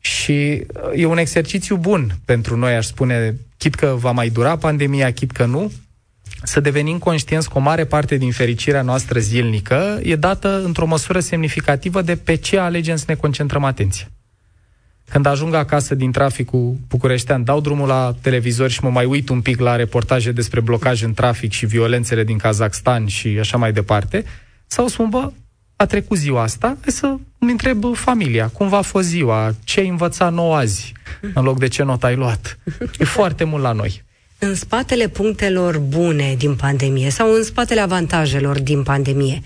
Și 0.00 0.66
uh, 0.66 1.00
e 1.00 1.04
un 1.04 1.18
exercițiu 1.18 1.76
bun 1.76 2.14
pentru 2.24 2.56
noi, 2.56 2.74
aș 2.74 2.86
spune, 2.86 3.36
chit 3.56 3.74
că 3.74 3.94
va 3.98 4.10
mai 4.10 4.28
dura 4.28 4.56
pandemia, 4.56 5.12
chit 5.12 5.30
că 5.30 5.44
nu, 5.44 5.72
să 6.42 6.60
devenim 6.60 6.98
conștienți 6.98 7.50
că 7.50 7.58
o 7.58 7.60
mare 7.60 7.84
parte 7.84 8.16
din 8.16 8.32
fericirea 8.32 8.82
noastră 8.82 9.18
zilnică 9.18 10.00
e 10.02 10.16
dată 10.16 10.62
într-o 10.64 10.86
măsură 10.86 11.20
semnificativă 11.20 12.02
de 12.02 12.16
pe 12.16 12.34
ce 12.34 12.58
alegem 12.58 12.96
să 12.96 13.04
ne 13.08 13.14
concentrăm 13.14 13.64
atenția. 13.64 14.06
Când 15.08 15.26
ajung 15.26 15.54
acasă 15.54 15.94
din 15.94 16.12
traficul 16.12 16.76
bucureștean, 16.88 17.44
dau 17.44 17.60
drumul 17.60 17.86
la 17.86 18.14
televizor 18.20 18.70
și 18.70 18.84
mă 18.84 18.90
mai 18.90 19.04
uit 19.04 19.28
un 19.28 19.40
pic 19.40 19.60
la 19.60 19.76
reportaje 19.76 20.32
despre 20.32 20.60
blocaj 20.60 21.02
în 21.02 21.14
trafic 21.14 21.52
și 21.52 21.66
violențele 21.66 22.24
din 22.24 22.38
Kazakhstan 22.38 23.06
și 23.06 23.28
așa 23.40 23.56
mai 23.56 23.72
departe, 23.72 24.24
sau 24.66 24.88
spun, 24.88 25.08
bă, 25.08 25.32
a 25.76 25.86
trecut 25.86 26.18
ziua 26.18 26.42
asta, 26.42 26.66
hai 26.66 26.92
să 26.92 27.06
îmi 27.38 27.50
întreb 27.50 27.84
familia, 27.94 28.48
cum 28.48 28.68
va 28.68 28.80
fost 28.80 29.06
ziua, 29.06 29.54
ce 29.64 29.80
ai 29.80 29.88
învățat 29.88 30.32
nou 30.32 30.54
azi, 30.54 30.92
în 31.34 31.42
loc 31.42 31.58
de 31.58 31.68
ce 31.68 31.82
not 31.82 32.04
ai 32.04 32.16
luat. 32.16 32.58
E 32.98 33.04
foarte 33.04 33.44
mult 33.44 33.62
la 33.62 33.72
noi 33.72 34.02
în 34.44 34.54
spatele 34.54 35.08
punctelor 35.08 35.78
bune 35.78 36.34
din 36.38 36.54
pandemie 36.54 37.10
sau 37.10 37.34
în 37.34 37.42
spatele 37.42 37.80
avantajelor 37.80 38.60
din 38.60 38.82
pandemie, 38.82 39.42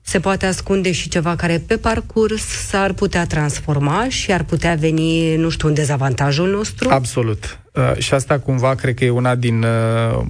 se 0.00 0.20
poate 0.20 0.46
ascunde 0.46 0.92
și 0.92 1.08
ceva 1.08 1.36
care 1.36 1.62
pe 1.66 1.76
parcurs 1.76 2.42
s-ar 2.42 2.92
putea 2.92 3.26
transforma 3.26 4.08
și 4.08 4.32
ar 4.32 4.42
putea 4.42 4.74
veni, 4.74 5.36
nu 5.36 5.48
știu, 5.48 5.68
în 5.68 5.74
dezavantajul 5.74 6.50
nostru? 6.50 6.88
Absolut. 6.88 7.58
Uh, 7.72 7.96
și 7.98 8.14
asta 8.14 8.38
cumva 8.38 8.74
cred 8.74 8.94
că 8.94 9.04
e 9.04 9.10
una 9.10 9.34
din... 9.34 9.62
Uh, 9.62 10.24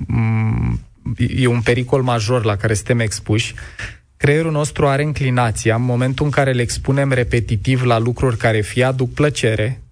e 1.36 1.46
un 1.46 1.60
pericol 1.60 2.02
major 2.02 2.44
la 2.44 2.56
care 2.56 2.74
suntem 2.74 3.00
expuși. 3.00 3.54
Creierul 4.16 4.52
nostru 4.52 4.86
are 4.86 5.02
înclinația, 5.02 5.74
în 5.74 5.82
momentul 5.82 6.24
în 6.24 6.30
care 6.30 6.52
le 6.52 6.62
expunem 6.62 7.12
repetitiv 7.12 7.82
la 7.82 7.98
lucruri 7.98 8.36
care 8.36 8.60
fie 8.60 8.84
aduc 8.84 9.12
plăcere, 9.12 9.82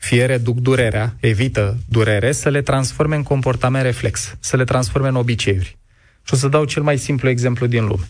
fie 0.00 0.24
reduc 0.24 0.58
durerea, 0.58 1.14
evită 1.20 1.76
durere, 1.88 2.32
să 2.32 2.48
le 2.48 2.62
transforme 2.62 3.16
în 3.16 3.22
comportament 3.22 3.84
reflex, 3.84 4.36
să 4.40 4.56
le 4.56 4.64
transforme 4.64 5.08
în 5.08 5.14
obiceiuri. 5.14 5.78
Și 6.22 6.34
o 6.34 6.36
să 6.36 6.48
dau 6.48 6.64
cel 6.64 6.82
mai 6.82 6.98
simplu 6.98 7.28
exemplu 7.28 7.66
din 7.66 7.86
lume. 7.86 8.08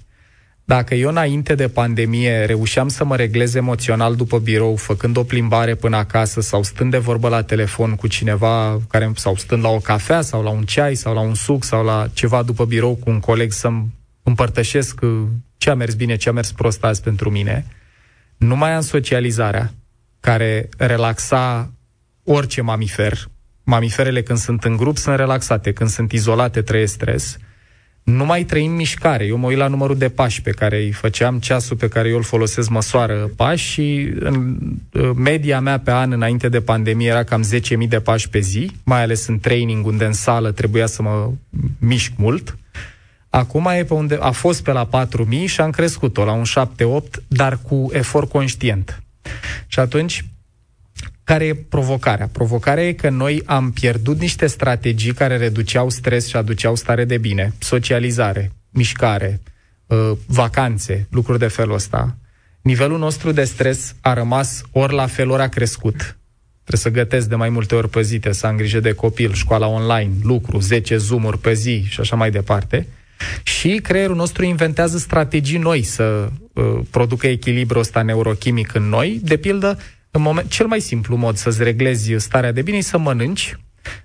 Dacă 0.64 0.94
eu 0.94 1.08
înainte 1.08 1.54
de 1.54 1.68
pandemie 1.68 2.44
reușeam 2.44 2.88
să 2.88 3.04
mă 3.04 3.16
reglez 3.16 3.54
emoțional 3.54 4.14
după 4.14 4.38
birou, 4.38 4.76
făcând 4.76 5.16
o 5.16 5.22
plimbare 5.22 5.74
până 5.74 5.96
acasă 5.96 6.40
sau 6.40 6.62
stând 6.62 6.90
de 6.90 6.98
vorbă 6.98 7.28
la 7.28 7.42
telefon 7.42 7.94
cu 7.94 8.06
cineva 8.06 8.80
care, 8.88 9.10
sau 9.14 9.36
stând 9.36 9.62
la 9.62 9.68
o 9.68 9.78
cafea 9.78 10.20
sau 10.20 10.42
la 10.42 10.50
un 10.50 10.62
ceai 10.62 10.94
sau 10.94 11.14
la 11.14 11.20
un 11.20 11.34
suc 11.34 11.64
sau 11.64 11.84
la 11.84 12.06
ceva 12.12 12.42
după 12.42 12.64
birou 12.64 12.94
cu 12.94 13.10
un 13.10 13.20
coleg 13.20 13.52
să-mi 13.52 13.86
împărtășesc 14.22 15.00
uh, 15.02 15.22
ce 15.56 15.70
a 15.70 15.74
mers 15.74 15.94
bine, 15.94 16.16
ce 16.16 16.28
a 16.28 16.32
mers 16.32 16.52
prost 16.52 16.84
azi 16.84 17.02
pentru 17.02 17.30
mine, 17.30 17.66
nu 18.36 18.56
mai 18.56 18.72
am 18.72 18.80
socializarea 18.80 19.72
care 20.20 20.68
relaxa 20.76 21.72
orice 22.32 22.60
mamifer. 22.60 23.18
Mamiferele 23.62 24.22
când 24.22 24.38
sunt 24.38 24.64
în 24.64 24.76
grup 24.76 24.96
sunt 24.96 25.16
relaxate, 25.16 25.72
când 25.72 25.90
sunt 25.90 26.12
izolate 26.12 26.62
trăiesc 26.62 26.92
stres– 26.92 27.36
nu 28.02 28.24
mai 28.24 28.44
trăim 28.44 28.70
mișcare. 28.70 29.24
Eu 29.24 29.36
mă 29.36 29.46
uit 29.46 29.56
la 29.56 29.66
numărul 29.66 29.96
de 29.96 30.08
pași 30.08 30.42
pe 30.42 30.50
care 30.50 30.76
îi 30.76 30.92
făceam, 30.92 31.38
ceasul 31.38 31.76
pe 31.76 31.88
care 31.88 32.08
eu 32.08 32.16
îl 32.16 32.22
folosesc 32.22 32.68
măsoară 32.68 33.30
pași 33.36 33.70
și 33.70 34.12
în 34.18 34.58
media 35.14 35.60
mea 35.60 35.78
pe 35.78 35.90
an 35.90 36.12
înainte 36.12 36.48
de 36.48 36.60
pandemie 36.60 37.08
era 37.08 37.22
cam 37.22 37.44
10.000 37.82 37.88
de 37.88 38.00
pași 38.00 38.28
pe 38.28 38.38
zi, 38.38 38.70
mai 38.84 39.02
ales 39.02 39.26
în 39.26 39.38
training 39.38 39.86
unde 39.86 40.04
în 40.04 40.12
sală 40.12 40.50
trebuia 40.50 40.86
să 40.86 41.02
mă 41.02 41.30
mișc 41.78 42.12
mult. 42.16 42.58
Acum 43.30 43.66
e 43.66 43.84
pe 43.84 43.94
unde 43.94 44.18
a 44.20 44.30
fost 44.30 44.62
pe 44.62 44.72
la 44.72 44.88
4.000 45.06 45.44
și 45.44 45.60
am 45.60 45.70
crescut-o 45.70 46.24
la 46.24 46.32
un 46.32 46.44
7-8, 46.44 47.24
dar 47.28 47.58
cu 47.62 47.90
efort 47.92 48.28
conștient. 48.30 49.02
Și 49.66 49.78
atunci 49.78 50.24
care 51.30 51.44
e 51.44 51.54
provocarea? 51.54 52.28
Provocarea 52.32 52.86
e 52.86 52.92
că 52.92 53.10
noi 53.10 53.42
am 53.44 53.72
pierdut 53.72 54.20
niște 54.20 54.46
strategii 54.46 55.12
care 55.12 55.36
reduceau 55.36 55.90
stres 55.90 56.26
și 56.26 56.36
aduceau 56.36 56.74
stare 56.74 57.04
de 57.04 57.18
bine, 57.18 57.52
socializare, 57.58 58.52
mișcare, 58.70 59.40
uh, 59.86 60.12
vacanțe, 60.26 61.06
lucruri 61.10 61.38
de 61.38 61.46
felul 61.46 61.74
ăsta. 61.74 62.16
Nivelul 62.62 62.98
nostru 62.98 63.32
de 63.32 63.44
stres 63.44 63.94
a 64.00 64.12
rămas 64.12 64.62
ori 64.72 64.94
la 64.94 65.06
fel, 65.06 65.30
ori 65.30 65.42
a 65.42 65.48
crescut. 65.48 65.96
Trebuie 66.64 66.92
să 66.92 67.02
gătesc 67.02 67.28
de 67.28 67.34
mai 67.34 67.48
multe 67.48 67.74
ori 67.74 67.88
pe 67.88 68.02
zi, 68.02 68.20
să 68.30 68.46
am 68.46 68.56
grijă 68.56 68.80
de 68.80 68.92
copil, 68.92 69.32
școala 69.32 69.66
online, 69.66 70.12
lucru, 70.22 70.60
10 70.60 70.96
zoom 70.96 71.30
pe 71.40 71.52
zi 71.52 71.84
și 71.88 72.00
așa 72.00 72.16
mai 72.16 72.30
departe. 72.30 72.86
Și 73.42 73.80
creierul 73.82 74.16
nostru 74.16 74.44
inventează 74.44 74.98
strategii 74.98 75.58
noi 75.58 75.82
să 75.82 76.28
uh, 76.52 76.80
producă 76.90 77.26
echilibrul 77.26 77.80
ăsta 77.80 78.02
neurochimic 78.02 78.74
în 78.74 78.88
noi. 78.88 79.20
De 79.22 79.36
pildă, 79.36 79.78
în 80.10 80.22
moment, 80.22 80.50
cel 80.50 80.66
mai 80.66 80.80
simplu 80.80 81.16
mod 81.16 81.36
să-ți 81.36 81.62
reglezi 81.62 82.14
starea 82.16 82.52
de 82.52 82.62
bine 82.62 82.76
e 82.76 82.80
să 82.80 82.98
mănânci, 82.98 83.56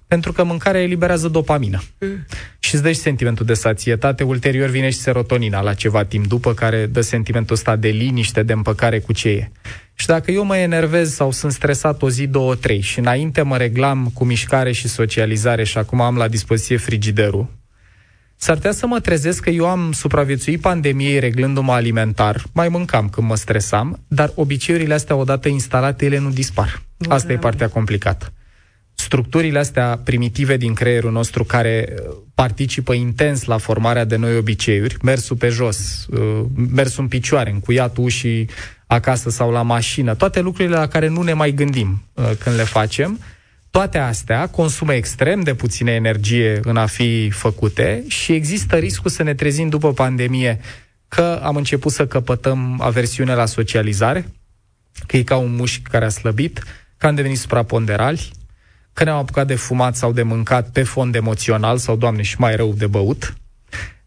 pentru 0.08 0.32
că 0.32 0.44
mâncarea 0.44 0.82
eliberează 0.82 1.28
dopamină. 1.28 1.82
Mm. 2.00 2.26
Și 2.60 2.74
îți 2.74 2.84
dă 2.84 2.92
și 2.92 3.00
sentimentul 3.00 3.46
de 3.46 3.54
sațietate, 3.54 4.24
ulterior 4.24 4.70
vine 4.70 4.90
și 4.90 4.98
serotonina 4.98 5.62
la 5.62 5.74
ceva 5.74 6.04
timp 6.04 6.28
după, 6.28 6.54
care 6.54 6.86
dă 6.86 7.02
sentimentul 7.02 7.56
ăsta 7.56 7.76
de 7.76 7.88
liniște, 7.88 8.44
de 8.44 8.54
împăcare 8.54 9.00
cu 9.00 9.14
ce 9.14 9.30
e. 9.30 9.52
Și 9.94 10.06
dacă 10.06 10.32
eu 10.32 10.44
mă 10.44 10.58
enervez 10.58 11.14
sau 11.14 11.32
sunt 11.32 11.52
stresat 11.52 12.02
o 12.02 12.10
zi, 12.10 12.28
două, 12.28 12.56
trei 12.56 12.82
și 12.82 13.00
înainte 13.00 13.42
mă 13.42 13.58
reglam 13.58 14.12
cu 14.14 14.26
mișcare 14.26 14.72
și 14.72 14.88
socializare 14.88 15.64
și 15.64 15.78
acum 15.78 16.02
am 16.02 16.18
la 16.18 16.28
dispoziție 16.28 16.78
frigiderul, 16.78 17.48
S-ar 18.38 18.56
putea 18.56 18.72
să 18.72 18.88
mă 18.88 19.00
trezesc 19.00 19.44
că 19.44 19.50
eu 19.50 19.68
am 19.68 19.92
supraviețuit 19.92 20.62
pandemiei 20.62 21.20
reglându-mă 21.20 21.74
alimentar, 21.74 22.44
mai 22.54 22.70
mâncam 22.70 23.10
când 23.10 23.28
mă 23.28 23.36
stresam, 23.36 24.04
dar 24.08 24.32
obiceiurile 24.36 24.94
astea 24.94 25.16
odată 25.16 25.48
instalate, 25.48 26.06
ele 26.06 26.18
nu 26.18 26.30
dispar. 26.30 26.82
Asta 27.10 27.32
e 27.32 27.38
partea 27.38 27.70
complicată. 27.70 28.34
Structurile 28.94 29.60
astea 29.60 30.00
primitive 30.04 30.58
din 30.58 30.74
creierul 30.74 31.12
nostru 31.12 31.44
care 31.44 31.88
uh, 31.90 32.16
participă 32.34 32.94
intens 32.94 33.44
la 33.44 33.58
formarea 33.58 34.06
de 34.06 34.16
noi 34.16 34.38
obiceiuri, 34.38 34.98
mersul 35.02 35.36
pe 35.36 35.48
jos, 35.48 36.06
uh, 36.10 36.46
mersul 36.76 37.04
în 37.04 37.10
picioare, 37.10 37.50
încuiat 37.50 37.98
ușii 37.98 38.50
acasă 38.88 39.30
sau 39.30 39.52
la 39.52 39.62
mașină, 39.62 40.16
toate 40.16 40.40
lucrurile 40.40 40.76
la 40.76 40.88
care 40.88 41.08
nu 41.08 41.22
ne 41.22 41.34
mai 41.34 41.52
gândim 41.52 42.04
uh, 42.14 42.32
când 42.40 42.56
le 42.56 42.64
facem, 42.64 43.20
toate 43.76 43.98
astea 43.98 44.48
consumă 44.48 44.94
extrem 44.94 45.42
de 45.42 45.54
puțină 45.54 45.92
energie 45.92 46.60
în 46.64 46.78
a 46.78 46.86
fi 46.86 47.30
făcute 47.30 48.04
și 48.08 48.32
există 48.32 48.76
riscul 48.76 49.10
să 49.10 49.24
ne 49.24 49.34
trezim 49.34 49.70
după 49.70 49.94
pandemie 49.94 50.60
că 51.08 51.40
am 51.44 51.56
început 51.56 51.92
să 51.92 52.08
căpătăm 52.08 52.82
aversiune 52.82 53.34
la 53.34 53.46
socializare, 53.46 54.32
că 55.08 55.18
e 55.18 55.24
ca 55.24 55.38
un 55.38 55.56
mușchi 55.56 55.90
care 55.90 56.06
a 56.06 56.10
slăbit, 56.10 56.64
că 56.98 57.08
am 57.08 57.16
devenit 57.16 57.38
supraponderali, 57.38 58.32
că 58.94 59.04
ne-am 59.04 59.18
apucat 59.18 59.48
de 59.48 59.56
fumat 59.56 59.96
sau 59.96 60.12
de 60.12 60.24
mâncat 60.24 60.70
pe 60.70 60.84
fond 60.84 61.16
emoțional 61.16 61.78
sau, 61.78 61.96
doamne, 61.96 62.22
și 62.22 62.36
mai 62.40 62.56
rău 62.56 62.74
de 62.74 62.88
băut. 62.88 63.36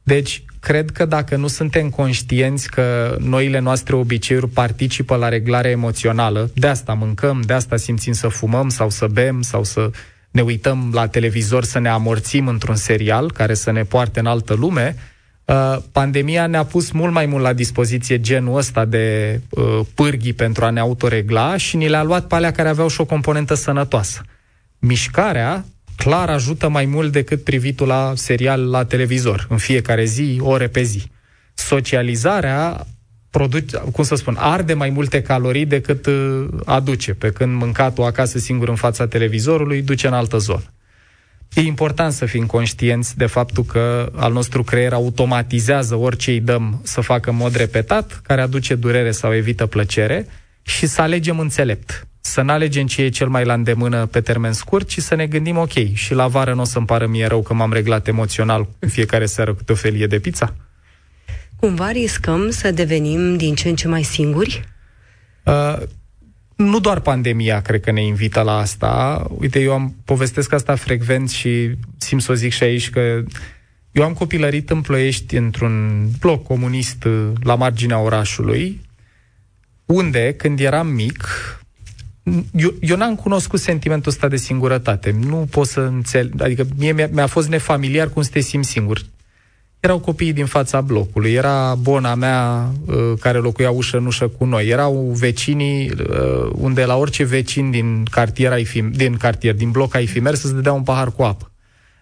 Deci, 0.03 0.45
cred 0.61 0.91
că 0.91 1.05
dacă 1.05 1.37
nu 1.37 1.47
suntem 1.47 1.91
conștienți 1.91 2.71
că 2.71 3.17
noile 3.21 3.59
noastre 3.59 3.95
obiceiuri 3.95 4.49
participă 4.49 5.17
la 5.17 5.29
reglarea 5.29 5.71
emoțională, 5.71 6.51
de 6.55 6.67
asta 6.67 6.95
mâncăm, 6.95 7.41
de 7.41 7.53
asta 7.53 7.77
simțim 7.77 8.13
să 8.13 8.29
fumăm 8.29 8.69
sau 8.69 8.91
să 8.91 9.07
bem 9.07 9.43
sau 9.43 9.65
să 9.65 9.91
ne 10.31 10.43
uităm 10.43 10.91
la 10.95 11.07
televizor 11.07 11.65
să 11.65 11.79
ne 11.79 11.89
amorțim 11.89 12.49
într-un 12.49 12.77
serial 12.77 13.33
care 13.33 13.55
să 13.55 13.71
ne 13.71 13.83
poarte 13.83 14.21
în 14.21 14.27
altă 14.27 14.55
lume, 14.55 14.97
uh, 15.45 15.77
pandemia 15.93 16.47
ne-a 16.47 16.65
pus 16.65 16.91
mult 16.91 17.13
mai 17.13 17.27
mult 17.27 17.43
la 17.43 17.53
dispoziție 17.53 18.21
genul 18.21 18.57
ăsta 18.57 18.85
de 18.85 19.41
uh, 19.49 19.81
pârghii 19.95 20.33
pentru 20.33 20.65
a 20.65 20.71
ne 20.71 20.81
autoregla 20.81 21.57
și 21.57 21.77
ni 21.77 21.89
le-a 21.89 22.03
luat 22.03 22.27
pe 22.27 22.35
alea 22.35 22.53
care 22.53 22.69
aveau 22.69 22.89
și 22.89 23.01
o 23.01 23.05
componentă 23.05 23.55
sănătoasă. 23.55 24.23
Mișcarea 24.79 25.65
clar 25.99 26.31
ajută 26.31 26.69
mai 26.69 26.85
mult 26.85 27.13
decât 27.13 27.45
privitul 27.45 27.87
la 27.87 28.13
serial 28.15 28.71
la 28.71 28.85
televizor, 28.85 29.47
în 29.49 29.57
fiecare 29.57 30.05
zi, 30.05 30.39
ore 30.43 30.67
pe 30.69 30.83
zi. 30.83 31.03
Socializarea 31.55 32.87
produce, 33.31 33.83
cum 33.93 34.05
să 34.05 34.15
spun, 34.15 34.37
arde 34.39 34.75
mai 34.75 34.91
multe 34.91 35.23
calorii 35.23 35.67
decât 35.67 36.07
uh, 36.07 36.47
aduce, 36.65 37.15
pe 37.15 37.31
când 37.31 37.57
mâncatul 37.57 38.05
acasă 38.05 38.39
singur 38.39 38.69
în 38.69 38.75
fața 38.75 39.07
televizorului 39.07 39.83
duce 39.83 40.07
în 40.07 40.13
altă 40.13 40.39
zonă. 40.39 40.73
E 41.55 41.61
important 41.61 42.13
să 42.13 42.27
fim 42.27 42.47
conștienți 42.47 43.17
de 43.17 43.27
faptul 43.27 43.65
că 43.65 44.13
al 44.15 44.33
nostru 44.33 44.63
creier 44.63 44.93
automatizează 44.93 45.95
orice 45.95 46.31
îi 46.31 46.41
dăm 46.41 46.81
să 46.83 47.01
facă 47.01 47.31
în 47.31 47.37
mod 47.37 47.55
repetat, 47.55 48.21
care 48.23 48.41
aduce 48.41 48.75
durere 48.75 49.11
sau 49.11 49.35
evită 49.35 49.67
plăcere, 49.67 50.27
și 50.63 50.87
să 50.87 51.03
alegem 51.03 51.39
înțelept 51.39 52.07
să 52.29 52.43
nu 52.43 52.53
alegem 52.53 52.87
ce 52.87 53.03
e 53.03 53.09
cel 53.09 53.29
mai 53.29 53.45
la 53.45 53.53
îndemână 53.53 54.07
pe 54.07 54.21
termen 54.21 54.53
scurt, 54.53 54.89
ci 54.89 54.99
să 54.99 55.15
ne 55.15 55.27
gândim, 55.27 55.57
ok, 55.57 55.93
și 55.93 56.15
la 56.15 56.27
vară 56.27 56.55
nu 56.55 56.61
o 56.61 56.65
să-mi 56.65 56.87
pară 56.87 57.07
mie 57.07 57.27
rău 57.27 57.43
că 57.43 57.55
m-am 57.55 57.73
reglat 57.73 58.09
emoțional 58.09 58.69
în 58.79 58.89
fiecare 58.89 59.27
seară 59.27 59.55
cu 59.55 59.63
o 59.69 59.75
felie 59.75 60.07
de 60.07 60.19
pizza? 60.19 60.55
Cumva 61.57 61.91
riscăm 61.91 62.51
să 62.51 62.71
devenim 62.71 63.37
din 63.37 63.55
ce 63.55 63.69
în 63.69 63.77
ce 63.77 63.89
mai 63.89 64.03
singuri? 64.03 64.65
Uh, 65.45 65.79
nu 66.57 66.81
doar 66.81 67.01
pandemia 67.01 67.61
cred 67.61 67.81
că 67.81 67.91
ne 67.91 68.05
invită 68.05 68.41
la 68.41 68.57
asta. 68.57 69.27
Uite, 69.39 69.61
eu 69.61 69.73
am 69.73 69.95
povestesc 70.05 70.53
asta 70.53 70.75
frecvent 70.75 71.31
și 71.31 71.71
simt 71.97 72.23
să 72.23 72.33
o 72.33 72.35
zic 72.35 72.53
și 72.53 72.63
aici 72.63 72.91
că 72.91 73.23
eu 73.93 74.05
am 74.05 74.13
copilărit 74.13 74.71
în 74.71 74.81
Ploiești 74.81 75.37
într-un 75.37 76.07
bloc 76.21 76.43
comunist 76.43 77.07
la 77.43 77.55
marginea 77.55 77.99
orașului, 77.99 78.81
unde, 79.85 80.35
când 80.37 80.61
eram 80.61 80.87
mic, 80.87 81.25
eu, 82.53 82.75
eu 82.81 82.97
n-am 82.97 83.15
cunoscut 83.15 83.61
sentimentul 83.61 84.11
ăsta 84.11 84.29
de 84.29 84.37
singurătate. 84.37 85.17
Nu 85.27 85.47
pot 85.51 85.67
să 85.67 85.81
înțeleg, 85.81 86.43
adică 86.43 86.67
mie 86.77 86.93
mi-a, 86.93 87.09
mi-a 87.13 87.27
fost 87.27 87.49
nefamiliar 87.49 88.09
cum 88.09 88.23
să 88.23 88.31
te 88.33 88.41
simți 88.41 88.69
singur. 88.69 89.01
Erau 89.81 89.99
copiii 89.99 90.33
din 90.33 90.47
fața 90.47 90.81
blocului, 90.81 91.33
era 91.33 91.75
bona 91.75 92.15
mea 92.15 92.73
uh, 92.87 93.13
care 93.21 93.39
locuia 93.39 93.71
ușă 93.71 93.97
în 93.97 94.07
ușă 94.07 94.29
cu 94.29 94.45
noi, 94.45 94.69
erau 94.69 95.13
vecinii 95.19 95.91
uh, 95.91 96.51
unde 96.53 96.85
la 96.85 96.97
orice 96.97 97.25
vecin 97.25 97.71
din 97.71 98.05
cartier, 98.11 98.53
ai 98.53 98.65
fi, 98.65 98.83
din 98.83 99.17
cartier, 99.17 99.55
din 99.55 99.71
bloc 99.71 99.95
ai 99.95 100.07
fi 100.07 100.21
mers 100.21 100.41
să-ți 100.41 100.55
dădea 100.55 100.73
un 100.73 100.83
pahar 100.83 101.13
cu 101.13 101.23
apă. 101.23 101.51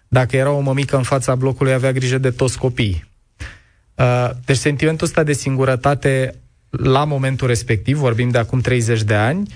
Dacă 0.07 0.35
era 0.35 0.51
o 0.51 0.59
mămică 0.59 0.97
în 0.97 1.03
fața 1.03 1.35
blocului, 1.35 1.73
avea 1.73 1.91
grijă 1.91 2.17
de 2.17 2.29
toți 2.29 2.57
copiii. 2.57 3.05
Uh, 3.95 4.29
deci 4.45 4.57
sentimentul 4.57 5.07
ăsta 5.07 5.23
de 5.23 5.33
singurătate 5.33 6.35
la 6.69 7.03
momentul 7.03 7.47
respectiv, 7.47 7.97
vorbim 7.97 8.29
de 8.29 8.37
acum 8.37 8.59
30 8.59 9.03
de 9.03 9.13
ani, 9.13 9.47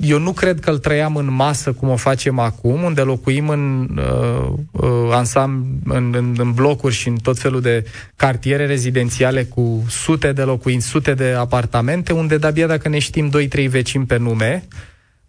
eu 0.00 0.18
nu 0.18 0.32
cred 0.32 0.60
că 0.60 0.70
îl 0.70 0.78
trăiam 0.78 1.16
în 1.16 1.32
masă 1.32 1.72
cum 1.72 1.88
o 1.88 1.96
facem 1.96 2.38
acum, 2.38 2.82
unde 2.82 3.00
locuim 3.00 3.48
în, 3.48 3.88
uh, 3.98 4.52
uh, 4.70 5.10
ansam, 5.10 5.66
în, 5.84 6.14
în, 6.16 6.34
în 6.38 6.52
blocuri 6.52 6.94
și 6.94 7.08
în 7.08 7.16
tot 7.16 7.38
felul 7.38 7.60
de 7.60 7.84
cartiere 8.16 8.66
rezidențiale 8.66 9.44
cu 9.44 9.84
sute 9.88 10.32
de 10.32 10.42
locuinți, 10.42 10.86
sute 10.86 11.14
de 11.14 11.34
apartamente, 11.38 12.12
unde 12.12 12.36
de-abia 12.38 12.66
dacă 12.66 12.88
ne 12.88 12.98
știm 12.98 13.30
2-3 13.48 13.68
vecini 13.68 14.06
pe 14.06 14.16
nume, 14.16 14.68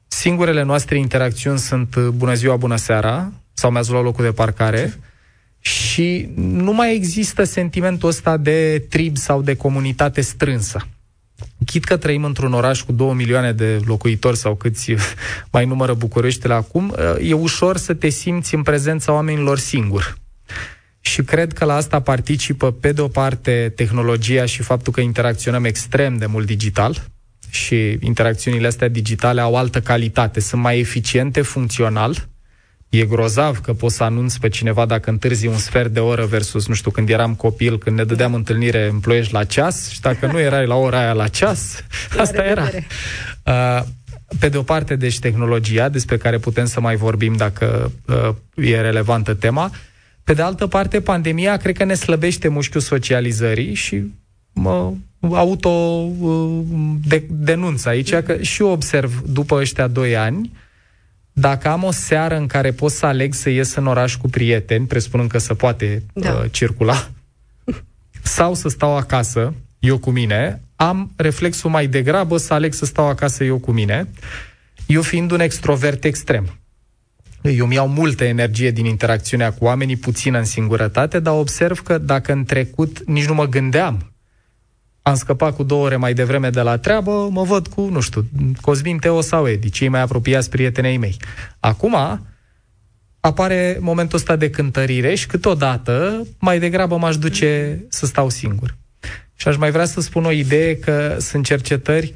singurele 0.08 0.64
noastre 0.64 0.98
interacțiuni 0.98 1.60
sunt 1.60 1.96
uh, 1.96 2.08
bună 2.08 2.34
ziua, 2.34 2.56
bună 2.56 2.76
seara, 2.76 3.32
sau 3.54 3.72
mi-ați 3.72 3.92
luat 3.92 4.04
locul 4.04 4.24
de 4.24 4.32
parcare, 4.32 5.00
și 5.60 6.30
nu 6.36 6.74
mai 6.74 6.96
există 6.96 7.44
sentimentul 7.44 8.10
ăsta 8.10 8.38
de 8.38 8.86
trib 8.90 9.18
sau 9.18 9.42
de 9.42 9.56
comunitate 9.56 10.22
strânsă. 10.22 10.88
Chit 11.66 11.84
că 11.84 11.98
trăim 11.98 12.24
într-un 12.24 12.54
oraș 12.54 12.82
cu 12.82 12.92
2 12.92 13.14
milioane 13.14 13.52
de 13.52 13.80
locuitori 13.86 14.38
sau 14.38 14.56
câți 14.56 14.94
mai 15.52 15.66
numără 15.66 15.94
Bucureștile 15.94 16.54
acum, 16.54 16.96
e 17.22 17.34
ușor 17.34 17.78
să 17.78 17.94
te 17.94 18.10
simți 18.10 18.56
în 18.56 18.64
prezența 18.64 19.14
oamenilor 19.14 19.58
singur. 19.58 20.18
Și 21.00 21.22
cred 21.22 21.54
că 21.54 21.66
la 21.66 21.76
asta 21.76 22.02
participă, 22.02 22.72
pe 22.72 22.92
de 22.92 23.02
o 23.02 23.08
parte, 23.08 23.74
tehnologia 23.76 24.46
și 24.46 24.62
faptul 24.62 24.94
că 24.94 25.02
interacționăm 25.02 25.64
extrem 25.64 26.18
de 26.18 26.26
mult 26.26 26.46
digital 26.46 27.08
și 27.50 27.98
interacțiunile 28.00 28.68
astea 28.68 28.88
digitale 28.88 29.42
au 29.42 29.56
altă 29.56 29.82
calitate, 29.82 30.40
sunt 30.40 30.62
mai 30.62 30.80
eficiente 30.80 31.42
funcțional, 31.42 32.28
E 32.90 33.06
grozav 33.06 33.60
că 33.60 33.74
poți 33.74 33.96
să 33.96 34.04
anunți 34.04 34.40
pe 34.40 34.50
cineva 34.50 34.86
dacă 34.86 35.10
întârzi 35.10 35.48
un 35.48 35.58
sfert 35.58 35.94
de 35.94 36.00
oră 36.00 36.26
versus, 36.26 36.68
nu 36.68 36.74
știu, 36.74 36.92
când 36.92 37.10
eram 37.10 37.36
copil, 37.36 37.78
când 37.78 37.98
ne 37.98 38.04
dădeam 38.04 38.34
întâlnire 38.34 38.90
în 38.92 39.00
ploiești 39.00 39.34
la 39.34 39.44
ceas 39.44 39.90
și 39.90 40.02
dacă 40.02 40.26
nu 40.26 40.40
erai 40.40 40.66
la 40.66 40.76
ora 40.76 41.00
aia 41.00 41.14
la 41.14 41.28
ceas, 41.28 41.84
asta 42.18 42.44
era. 42.44 42.70
Uh, 43.46 43.84
pe 44.40 44.50
de 44.50 44.58
o 44.58 44.62
parte, 44.62 44.96
deci, 44.96 45.20
tehnologia, 45.20 45.90
despre 45.90 46.18
care 46.18 46.38
putem 46.38 46.66
să 46.66 46.80
mai 46.80 46.96
vorbim 46.96 47.36
dacă 47.36 47.92
uh, 48.08 48.66
e 48.66 48.82
relevantă 48.82 49.34
tema. 49.34 49.72
Pe 50.24 50.34
de 50.34 50.42
altă 50.42 50.68
parte, 50.68 51.02
pandemia 51.02 51.58
cred 51.58 51.78
că 51.78 51.84
ne 51.84 51.94
slăbește 51.94 52.48
mușchiul 52.48 52.82
socializării 52.82 53.74
și 53.74 54.04
mă 54.54 54.94
auto 55.32 55.70
uh, 55.70 56.62
de, 57.08 57.24
denunț 57.30 57.86
aici, 57.86 58.14
că 58.14 58.42
și 58.42 58.62
eu 58.62 58.70
observ 58.70 59.22
după 59.22 59.56
ăștia 59.56 59.88
doi 59.88 60.18
ani, 60.18 60.52
uh, 60.54 60.68
dacă 61.40 61.70
am 61.70 61.84
o 61.84 61.92
seară 61.92 62.38
în 62.38 62.48
care 62.48 62.72
pot 62.72 62.92
să 62.92 63.06
aleg 63.06 63.34
să 63.34 63.50
ies 63.50 63.76
în 63.76 63.88
oraș 63.88 64.16
cu 64.16 64.30
prieteni, 64.30 64.86
presupunând 64.86 65.30
că 65.30 65.38
se 65.38 65.54
poate 65.54 66.04
da. 66.14 66.34
uh, 66.34 66.52
circula, 66.52 67.10
sau 68.38 68.54
să 68.54 68.70
stau 68.70 68.98
acasă, 68.98 69.54
eu 69.80 69.98
cu 69.98 70.10
mine, 70.10 70.62
am 70.76 71.12
reflexul 71.16 71.70
mai 71.70 71.88
degrabă 71.88 72.38
să 72.38 72.54
aleg 72.54 72.74
să 72.74 72.86
stau 72.86 73.08
acasă 73.08 73.44
eu 73.44 73.58
cu 73.58 73.72
mine, 73.72 74.08
eu 74.86 75.02
fiind 75.02 75.32
un 75.32 75.40
extrovert 75.40 76.04
extrem. 76.04 76.60
Eu 77.42 77.66
mi 77.66 77.76
iau 77.76 77.88
multă 77.88 78.24
energie 78.24 78.72
din 78.72 78.86
interacțiunea 78.86 79.52
cu 79.52 79.66
oamenii, 79.66 79.96
puțină 79.96 80.38
în 80.38 80.46
singurătate, 80.46 81.20
dar 81.20 81.34
observ 81.34 81.80
că 81.80 81.98
dacă 81.98 82.32
în 82.32 82.44
trecut 82.44 83.04
nici 83.06 83.28
nu 83.28 83.34
mă 83.34 83.48
gândeam 83.48 84.09
am 85.02 85.16
scăpat 85.16 85.56
cu 85.56 85.64
două 85.64 85.86
ore 85.86 85.96
mai 85.96 86.14
devreme 86.14 86.50
de 86.50 86.62
la 86.62 86.78
treabă, 86.78 87.30
mă 87.32 87.44
văd 87.44 87.68
cu, 87.68 87.82
nu 87.82 88.00
știu, 88.00 88.26
Cosmin, 88.62 88.98
Teo 88.98 89.22
sau 89.22 89.48
Edi, 89.48 89.70
cei 89.70 89.88
mai 89.88 90.02
apropiați 90.02 90.50
prietenei 90.50 90.98
mei. 90.98 91.18
Acum 91.60 91.96
apare 93.20 93.78
momentul 93.80 94.18
ăsta 94.18 94.36
de 94.36 94.50
cântărire 94.50 95.16
și 95.16 95.28
câteodată 95.28 96.28
mai 96.40 96.60
degrabă 96.60 96.98
m-aș 96.98 97.18
duce 97.18 97.84
să 97.90 98.06
stau 98.06 98.30
singur. 98.30 98.78
Și 99.36 99.48
aș 99.48 99.58
mai 99.58 99.72
vrea 99.72 99.86
să 99.86 100.02
spun 100.02 100.26
o 100.26 100.32
idee 100.32 100.78
că 100.78 101.16
sunt 101.20 101.46
cercetări 101.46 102.14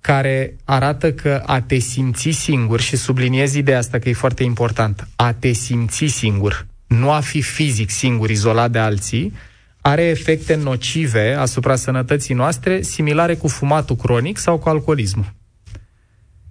care 0.00 0.56
arată 0.64 1.12
că 1.12 1.42
a 1.46 1.60
te 1.60 1.78
simți 1.78 2.30
singur, 2.30 2.80
și 2.80 2.96
subliniez 2.96 3.54
ideea 3.54 3.78
asta 3.78 3.98
că 3.98 4.08
e 4.08 4.12
foarte 4.12 4.42
important, 4.42 5.08
a 5.16 5.32
te 5.32 5.52
simți 5.52 6.06
singur, 6.06 6.66
nu 6.86 7.10
a 7.10 7.20
fi 7.20 7.40
fizic 7.40 7.90
singur, 7.90 8.30
izolat 8.30 8.70
de 8.70 8.78
alții, 8.78 9.32
are 9.80 10.02
efecte 10.02 10.54
nocive 10.54 11.34
asupra 11.38 11.76
sănătății 11.76 12.34
noastre, 12.34 12.82
similare 12.82 13.34
cu 13.34 13.48
fumatul 13.48 13.96
cronic 13.96 14.38
sau 14.38 14.58
cu 14.58 14.68
alcoolismul. 14.68 15.32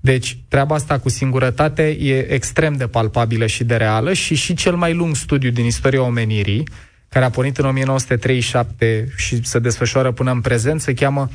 Deci, 0.01 0.37
treaba 0.47 0.75
asta 0.75 0.99
cu 0.99 1.09
singurătate 1.09 1.87
e 1.89 2.33
extrem 2.33 2.73
de 2.73 2.87
palpabilă 2.87 3.45
și 3.45 3.63
de 3.63 3.75
reală 3.75 4.13
și 4.13 4.35
și 4.35 4.53
cel 4.53 4.75
mai 4.75 4.93
lung 4.93 5.15
studiu 5.15 5.49
din 5.49 5.65
istoria 5.65 6.01
omenirii, 6.01 6.67
care 7.09 7.25
a 7.25 7.29
pornit 7.29 7.57
în 7.57 7.65
1937 7.65 9.07
și 9.15 9.45
se 9.45 9.59
desfășoară 9.59 10.11
până 10.11 10.31
în 10.31 10.41
prezent, 10.41 10.81
se 10.81 10.93
cheamă 10.93 11.29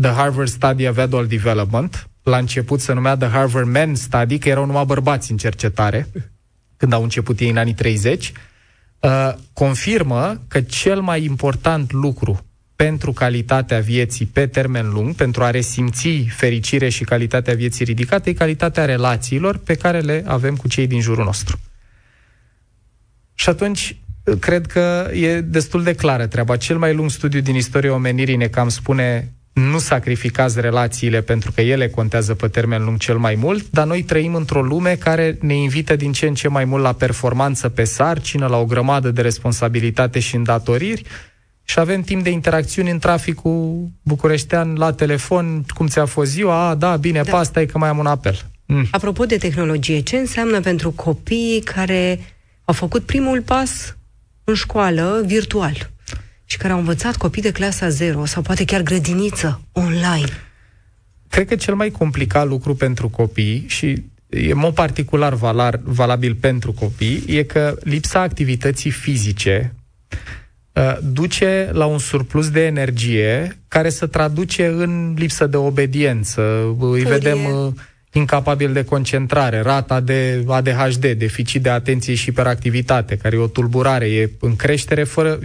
The 0.00 0.10
Harvard 0.10 0.48
Study 0.48 0.88
of 0.88 0.98
Adult 0.98 1.28
Development. 1.28 2.08
La 2.22 2.36
început 2.36 2.80
se 2.80 2.92
numea 2.92 3.16
The 3.16 3.28
Harvard 3.28 3.68
Men 3.68 3.94
Study, 3.94 4.38
că 4.38 4.48
erau 4.48 4.66
numai 4.66 4.84
bărbați 4.84 5.30
în 5.30 5.36
cercetare, 5.36 6.08
când 6.76 6.92
au 6.92 7.02
început 7.02 7.38
ei 7.38 7.50
în 7.50 7.56
anii 7.56 7.74
30, 7.74 8.32
Uh, 9.06 9.34
confirmă 9.52 10.42
că 10.48 10.60
cel 10.60 11.00
mai 11.00 11.24
important 11.24 11.92
lucru 11.92 12.46
pentru 12.76 13.12
calitatea 13.12 13.80
vieții 13.80 14.26
pe 14.26 14.46
termen 14.46 14.88
lung, 14.88 15.14
pentru 15.14 15.44
a 15.44 15.50
resimți 15.50 16.08
fericire 16.28 16.88
și 16.88 17.04
calitatea 17.04 17.54
vieții 17.54 17.84
ridicate, 17.84 18.30
e 18.30 18.32
calitatea 18.32 18.84
relațiilor 18.84 19.58
pe 19.58 19.74
care 19.74 20.00
le 20.00 20.24
avem 20.26 20.56
cu 20.56 20.68
cei 20.68 20.86
din 20.86 21.00
jurul 21.00 21.24
nostru. 21.24 21.58
Și 23.34 23.48
atunci, 23.48 23.96
cred 24.40 24.66
că 24.66 25.10
e 25.12 25.40
destul 25.40 25.82
de 25.82 25.94
clară 25.94 26.26
treaba. 26.26 26.56
Cel 26.56 26.78
mai 26.78 26.94
lung 26.94 27.10
studiu 27.10 27.40
din 27.40 27.54
istoria 27.54 27.92
omenirii 27.92 28.36
ne 28.36 28.48
cam 28.48 28.68
spune 28.68 29.32
nu 29.56 29.78
sacrificați 29.78 30.60
relațiile 30.60 31.20
pentru 31.20 31.52
că 31.52 31.60
ele 31.60 31.88
contează 31.88 32.34
pe 32.34 32.48
termen 32.48 32.84
lung 32.84 32.98
cel 32.98 33.16
mai 33.16 33.34
mult, 33.34 33.70
dar 33.70 33.86
noi 33.86 34.02
trăim 34.02 34.34
într-o 34.34 34.62
lume 34.62 34.94
care 34.94 35.38
ne 35.40 35.54
invită 35.54 35.96
din 35.96 36.12
ce 36.12 36.26
în 36.26 36.34
ce 36.34 36.48
mai 36.48 36.64
mult 36.64 36.82
la 36.82 36.92
performanță 36.92 37.68
pe 37.68 37.84
sarcină, 37.84 38.46
la 38.46 38.56
o 38.56 38.64
grămadă 38.64 39.10
de 39.10 39.20
responsabilitate 39.20 40.18
și 40.18 40.34
îndatoriri 40.34 41.02
și 41.64 41.78
avem 41.78 42.02
timp 42.02 42.22
de 42.22 42.30
interacțiuni 42.30 42.90
în 42.90 42.98
traficul 42.98 43.88
bucureștean 44.02 44.74
la 44.74 44.92
telefon, 44.92 45.64
cum 45.74 45.86
ți-a 45.86 46.04
fost 46.04 46.30
ziua, 46.30 46.68
a, 46.68 46.74
da, 46.74 46.96
bine, 46.96 47.22
da. 47.22 47.30
pasta 47.30 47.60
e 47.60 47.66
că 47.66 47.78
mai 47.78 47.88
am 47.88 47.98
un 47.98 48.06
apel. 48.06 48.38
Mm. 48.66 48.86
Apropo 48.90 49.24
de 49.24 49.36
tehnologie, 49.36 50.00
ce 50.00 50.16
înseamnă 50.16 50.60
pentru 50.60 50.90
copiii 50.90 51.60
care 51.60 52.18
au 52.64 52.74
făcut 52.74 53.02
primul 53.02 53.42
pas 53.42 53.96
în 54.44 54.54
școală 54.54 55.22
virtual? 55.24 55.90
Și 56.46 56.56
care 56.56 56.72
au 56.72 56.78
învățat 56.78 57.16
copii 57.16 57.42
de 57.42 57.50
clasa 57.50 57.88
0 57.88 58.24
sau 58.24 58.42
poate 58.42 58.64
chiar 58.64 58.82
grădiniță 58.82 59.60
online? 59.72 60.28
Cred 61.28 61.48
că 61.48 61.56
cel 61.56 61.74
mai 61.74 61.90
complicat 61.90 62.46
lucru 62.46 62.74
pentru 62.74 63.08
copii 63.08 63.64
și 63.66 64.04
e 64.28 64.54
mod 64.54 64.74
particular 64.74 65.34
valar, 65.34 65.80
valabil 65.82 66.34
pentru 66.34 66.72
copii, 66.72 67.24
e 67.26 67.42
că 67.42 67.76
lipsa 67.82 68.20
activității 68.20 68.90
fizice 68.90 69.74
uh, 70.72 70.98
duce 71.02 71.70
la 71.72 71.84
un 71.84 71.98
surplus 71.98 72.50
de 72.50 72.64
energie 72.64 73.58
care 73.68 73.88
se 73.88 74.06
traduce 74.06 74.66
în 74.66 75.14
lipsă 75.18 75.46
de 75.46 75.56
obediență. 75.56 76.74
Furie. 76.78 77.04
Îi 77.04 77.10
vedem 77.10 77.44
uh, 77.44 77.72
incapabil 78.16 78.72
de 78.72 78.84
concentrare, 78.84 79.60
rata 79.60 80.00
de 80.00 80.44
ADHD, 80.48 81.12
deficit 81.12 81.62
de 81.62 81.70
atenție 81.70 82.14
și 82.14 82.24
hiperactivitate, 82.24 83.16
care 83.16 83.36
e 83.36 83.38
o 83.38 83.46
tulburare, 83.46 84.10
e 84.10 84.30
în 84.40 84.56
creștere 84.56 85.04
fără... 85.04 85.38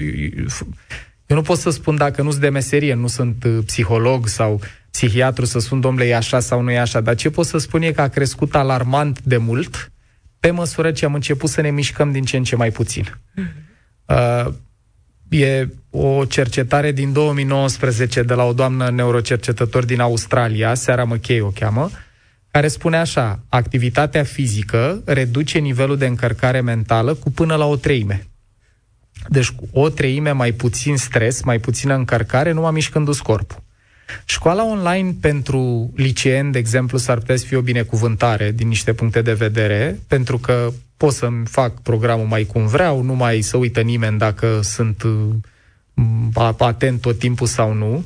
Eu 1.26 1.38
nu 1.38 1.42
pot 1.42 1.58
să 1.58 1.70
spun 1.70 1.96
dacă 1.96 2.22
nu 2.22 2.30
sunt 2.30 2.42
de 2.42 2.50
meserie, 2.50 2.94
nu 2.94 3.08
sunt 3.08 3.44
uh, 3.44 3.58
psiholog 3.66 4.28
sau 4.28 4.62
psihiatru 4.92 5.46
să 5.46 5.60
spun, 5.60 5.80
domnule, 5.80 6.06
e 6.06 6.16
așa 6.16 6.40
sau 6.40 6.62
nu 6.62 6.72
e 6.72 6.80
așa, 6.80 7.02
dar 7.02 7.16
ce 7.16 7.30
pot 7.30 7.46
să 7.46 7.58
spun 7.58 7.82
e 7.82 7.92
că 7.92 8.02
a 8.02 8.08
crescut 8.08 8.56
alarmant 8.56 9.22
de 9.22 9.38
mult 9.38 9.92
pe 10.40 10.52
măsură 10.52 10.92
ce 10.92 11.06
am 11.06 11.14
început 11.14 11.50
să 11.50 11.62
ne 11.62 11.72
mișcăm 11.72 12.12
din 12.12 12.24
ce 12.24 12.38
în 12.38 12.44
ce 12.44 12.56
mai 12.56 12.72
puțin. 12.72 13.06
Mm-hmm. 13.06 13.70
Uh, 14.06 14.54
e 15.30 15.68
o 15.90 16.26
cercetare 16.26 16.92
din 16.92 17.14
2019 17.14 18.24
de 18.24 18.34
la 18.34 18.44
o 18.44 18.54
doamnă 18.54 18.90
neurocercetător 18.90 19.86
din 19.86 20.00
Australia, 20.00 20.74
Sarah 20.74 21.08
McKay 21.08 21.40
o 21.40 21.50
cheamă, 21.50 21.90
uh, 21.92 21.98
care 22.52 22.68
spune 22.68 22.98
așa, 22.98 23.40
activitatea 23.50 24.24
fizică 24.24 25.02
reduce 25.06 25.60
nivelul 25.60 25.98
de 25.98 26.06
încărcare 26.06 26.62
mentală 26.62 27.14
cu 27.14 27.32
până 27.32 27.56
la 27.56 27.66
o 27.66 27.76
treime. 27.76 28.28
Deci 29.30 29.50
cu 29.50 29.68
o 29.72 29.90
treime 29.90 30.32
mai 30.32 30.52
puțin 30.52 30.98
stres, 30.98 31.44
mai 31.44 31.60
puțină 31.60 31.94
încărcare, 31.94 32.52
numai 32.52 32.72
mișcându-ți 32.72 33.24
corpul. 33.24 33.64
Școala 34.26 34.66
online 34.66 35.16
pentru 35.22 35.92
liceeni, 35.96 36.52
de 36.52 36.58
exemplu, 36.58 36.98
s-ar 36.98 37.18
putea 37.18 37.36
să 37.36 37.46
fie 37.46 37.58
o 37.58 37.62
binecuvântare 37.62 38.52
din 38.52 38.68
niște 38.68 38.94
puncte 38.94 39.22
de 39.22 39.34
vedere, 39.34 40.00
pentru 40.08 40.38
că 40.38 40.70
pot 40.98 41.14
să-mi 41.14 41.46
fac 41.46 41.82
programul 41.82 42.26
mai 42.26 42.44
cum 42.44 42.68
vreau, 42.68 43.02
nu 43.02 43.14
mai 43.14 43.42
să 43.42 43.58
uită 43.58 43.82
nimeni 43.82 44.18
dacă 44.18 44.60
sunt 44.64 45.04
atent 46.58 47.02
tot 47.02 47.20
timpul 47.20 47.48
sau 47.48 47.74
nu, 47.74 48.04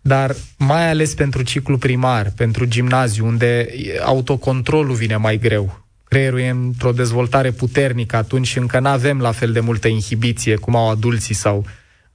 dar 0.00 0.34
mai 0.58 0.90
ales 0.90 1.14
pentru 1.14 1.42
ciclu 1.42 1.78
primar, 1.78 2.32
pentru 2.36 2.64
gimnaziu, 2.64 3.26
unde 3.26 3.68
autocontrolul 4.04 4.94
vine 4.94 5.16
mai 5.16 5.38
greu. 5.38 5.86
Creierul 6.04 6.38
e 6.40 6.48
într-o 6.48 6.92
dezvoltare 6.92 7.50
puternică 7.50 8.16
atunci 8.16 8.56
încă 8.56 8.78
nu 8.80 8.88
avem 8.88 9.20
la 9.20 9.32
fel 9.32 9.52
de 9.52 9.60
multă 9.60 9.88
inhibiție 9.88 10.56
cum 10.56 10.76
au 10.76 10.90
adulții 10.90 11.34
sau 11.34 11.64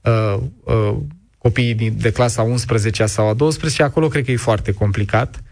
uh, 0.00 0.36
uh, 0.64 0.96
copiii 1.38 1.90
de 1.90 2.10
clasa 2.10 2.42
11 2.42 3.06
sau 3.06 3.28
a 3.28 3.34
12, 3.34 3.82
acolo 3.82 4.08
cred 4.08 4.24
că 4.24 4.30
e 4.30 4.36
foarte 4.36 4.72
complicat. 4.72 5.42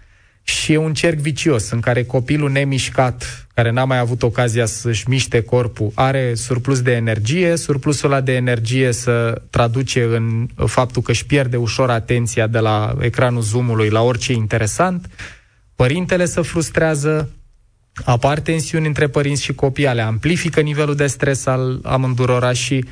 Și 0.42 0.72
e 0.72 0.76
un 0.76 0.94
cerc 0.94 1.18
vicios 1.18 1.70
în 1.70 1.80
care 1.80 2.04
copilul 2.04 2.50
nemișcat, 2.50 3.46
care 3.54 3.70
n-a 3.70 3.84
mai 3.84 3.98
avut 3.98 4.22
ocazia 4.22 4.66
să-și 4.66 5.08
miște 5.08 5.42
corpul, 5.42 5.90
are 5.94 6.34
surplus 6.34 6.82
de 6.82 6.92
energie, 6.92 7.56
surplusul 7.56 8.12
ăla 8.12 8.20
de 8.20 8.34
energie 8.34 8.92
să 8.92 9.42
traduce 9.50 10.02
în 10.04 10.48
faptul 10.66 11.02
că 11.02 11.10
își 11.10 11.26
pierde 11.26 11.56
ușor 11.56 11.90
atenția 11.90 12.46
de 12.46 12.58
la 12.58 12.96
ecranul 13.00 13.42
zoom-ului 13.42 13.88
la 13.88 14.00
orice 14.02 14.32
interesant, 14.32 15.08
părintele 15.74 16.24
se 16.24 16.40
frustrează, 16.40 17.30
apar 18.04 18.40
tensiuni 18.40 18.86
între 18.86 19.08
părinți 19.08 19.42
și 19.42 19.54
copii, 19.54 19.86
ale 19.86 20.02
amplifică 20.02 20.60
nivelul 20.60 20.94
de 20.94 21.06
stres 21.06 21.46
al 21.46 21.80
amândurora 21.82 22.52
și 22.52 22.84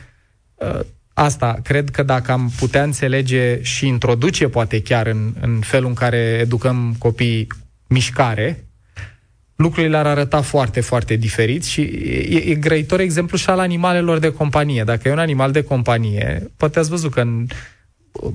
uh, 0.54 0.80
asta, 1.14 1.59
cred 1.62 1.90
că 1.90 2.03
dacă 2.03 2.33
am 2.33 2.53
putea 2.59 2.83
înțelege 2.83 3.62
și 3.62 3.87
introduce 3.87 4.49
poate 4.49 4.83
chiar 4.83 5.07
în, 5.07 5.33
în 5.40 5.59
felul 5.61 5.88
în 5.88 5.94
care 5.94 6.16
educăm 6.16 6.94
copiii 6.99 7.46
mișcare, 7.87 8.64
lucrurile 9.57 9.96
ar 9.96 10.07
arăta 10.07 10.40
foarte, 10.40 10.81
foarte 10.81 11.16
diferit 11.16 11.64
și 11.64 11.81
e, 11.81 12.51
e 12.51 12.55
grăitor 12.55 13.01
exemplu 13.01 13.37
și 13.37 13.51
al 13.51 13.59
animalelor 13.59 14.18
de 14.18 14.33
companie. 14.33 14.85
Dacă 14.85 15.09
e 15.09 15.12
un 15.12 15.18
animal 15.18 15.53
de 15.53 15.62
companie, 15.62 16.51
poate 16.57 16.79
ați 16.79 16.88
văzut 16.88 17.12
că 17.12 17.20
în, 17.20 17.46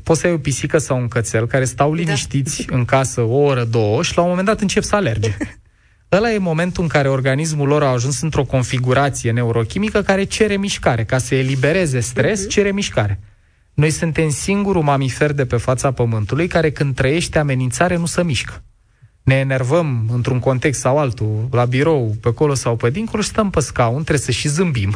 poți 0.04 0.20
să 0.20 0.28
ai 0.28 0.34
o 0.34 0.38
pisică 0.38 0.78
sau 0.78 0.98
un 0.98 1.08
cățel 1.08 1.48
care 1.48 1.66
stau 1.66 1.90
da. 1.90 1.96
liniștiți 1.96 2.66
da. 2.66 2.76
în 2.76 2.86
casă 2.86 3.22
o 3.22 3.38
oră, 3.38 3.64
două 3.64 4.04
și 4.04 4.16
la 4.16 4.22
un 4.22 4.30
moment 4.30 4.48
dat 4.48 4.62
încep 4.62 4.84
să 4.84 4.96
alerge. 4.96 5.38
Ăla 6.12 6.32
e 6.32 6.38
momentul 6.38 6.84
în 6.84 6.90
care 6.90 7.10
organismul 7.10 7.68
lor 7.68 7.84
a 7.84 7.88
ajuns 7.88 8.22
într-o 8.22 8.44
configurație 8.44 9.32
neurochimică 9.32 10.02
care 10.02 10.24
cere 10.24 10.58
mișcare. 10.58 11.04
Ca 11.04 11.18
să 11.18 11.36
elibereze 11.36 12.00
stres, 12.00 12.46
uh-huh. 12.46 12.50
cere 12.50 12.72
mișcare. 12.72 13.20
Noi 13.74 13.90
suntem 13.90 14.30
singurul 14.30 14.82
mamifer 14.82 15.34
de 15.34 15.46
pe 15.46 15.58
fața 15.58 15.92
Pământului 15.92 16.48
care 16.48 16.72
când 16.72 16.96
trăiește 16.96 17.40
amenințare 17.40 17.98
nu 17.98 18.06
se 18.06 18.24
mișcă. 18.24 18.64
Ne 19.24 19.36
enervăm 19.36 20.10
într-un 20.14 20.40
context 20.40 20.80
sau 20.80 20.98
altul, 20.98 21.48
la 21.52 21.66
birou, 21.66 22.16
pe 22.22 22.28
acolo 22.28 22.54
sau 22.54 22.76
pe 22.76 22.90
dincolo 22.90 23.22
și 23.22 23.30
stăm 23.30 23.50
pe 23.50 23.60
scaun, 23.60 23.94
trebuie 23.94 24.26
să 24.26 24.32
și 24.32 24.48
zâmbim. 24.48 24.96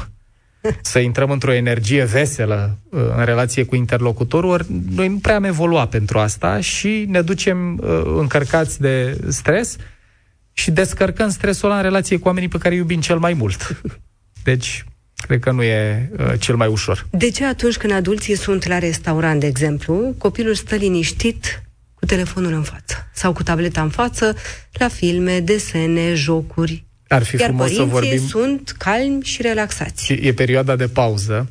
Să 0.81 0.99
intrăm 0.99 1.31
într-o 1.31 1.53
energie 1.53 2.03
veselă 2.03 2.77
uh, 2.89 3.01
în 3.17 3.25
relație 3.25 3.63
cu 3.63 3.75
interlocutorul, 3.75 4.49
ori 4.49 4.65
noi 4.95 5.07
nu 5.07 5.17
prea 5.17 5.35
am 5.35 5.43
evoluat 5.43 5.89
pentru 5.89 6.19
asta 6.19 6.59
și 6.59 7.05
ne 7.07 7.21
ducem 7.21 7.77
uh, 7.77 8.01
încărcați 8.17 8.81
de 8.81 9.19
stres 9.27 9.75
și 10.53 10.71
descărcăm 10.71 11.29
stresul 11.29 11.69
ăla 11.69 11.77
în 11.77 11.83
relație 11.83 12.17
cu 12.17 12.27
oamenii 12.27 12.49
pe 12.49 12.57
care 12.57 12.73
îi 12.73 12.79
iubim 12.79 13.01
cel 13.01 13.17
mai 13.17 13.33
mult. 13.33 13.81
Deci, 14.43 14.85
cred 15.15 15.39
că 15.39 15.51
nu 15.51 15.63
e 15.63 16.09
uh, 16.19 16.33
cel 16.39 16.55
mai 16.55 16.67
ușor. 16.67 17.07
De 17.09 17.29
ce 17.29 17.45
atunci 17.45 17.77
când 17.77 17.93
adulții 17.93 18.35
sunt 18.35 18.65
la 18.65 18.79
restaurant, 18.79 19.39
de 19.39 19.45
exemplu, 19.45 20.15
copilul 20.17 20.55
stă 20.55 20.75
liniștit 20.75 21.63
cu 21.93 22.05
telefonul 22.05 22.53
în 22.53 22.63
față 22.63 23.09
sau 23.13 23.33
cu 23.33 23.43
tableta 23.43 23.81
în 23.81 23.89
față 23.89 24.35
la 24.71 24.87
filme, 24.87 25.39
desene, 25.39 26.13
jocuri? 26.13 26.85
Ar 27.07 27.23
fi 27.23 27.35
Iar 27.35 27.49
frumos 27.49 27.73
să 27.73 27.83
vorbim... 27.83 28.27
sunt 28.27 28.75
calmi 28.77 29.23
și 29.23 29.41
relaxați. 29.41 30.13
E, 30.13 30.27
e 30.27 30.33
perioada 30.33 30.75
de 30.75 30.87
pauză. 30.87 31.49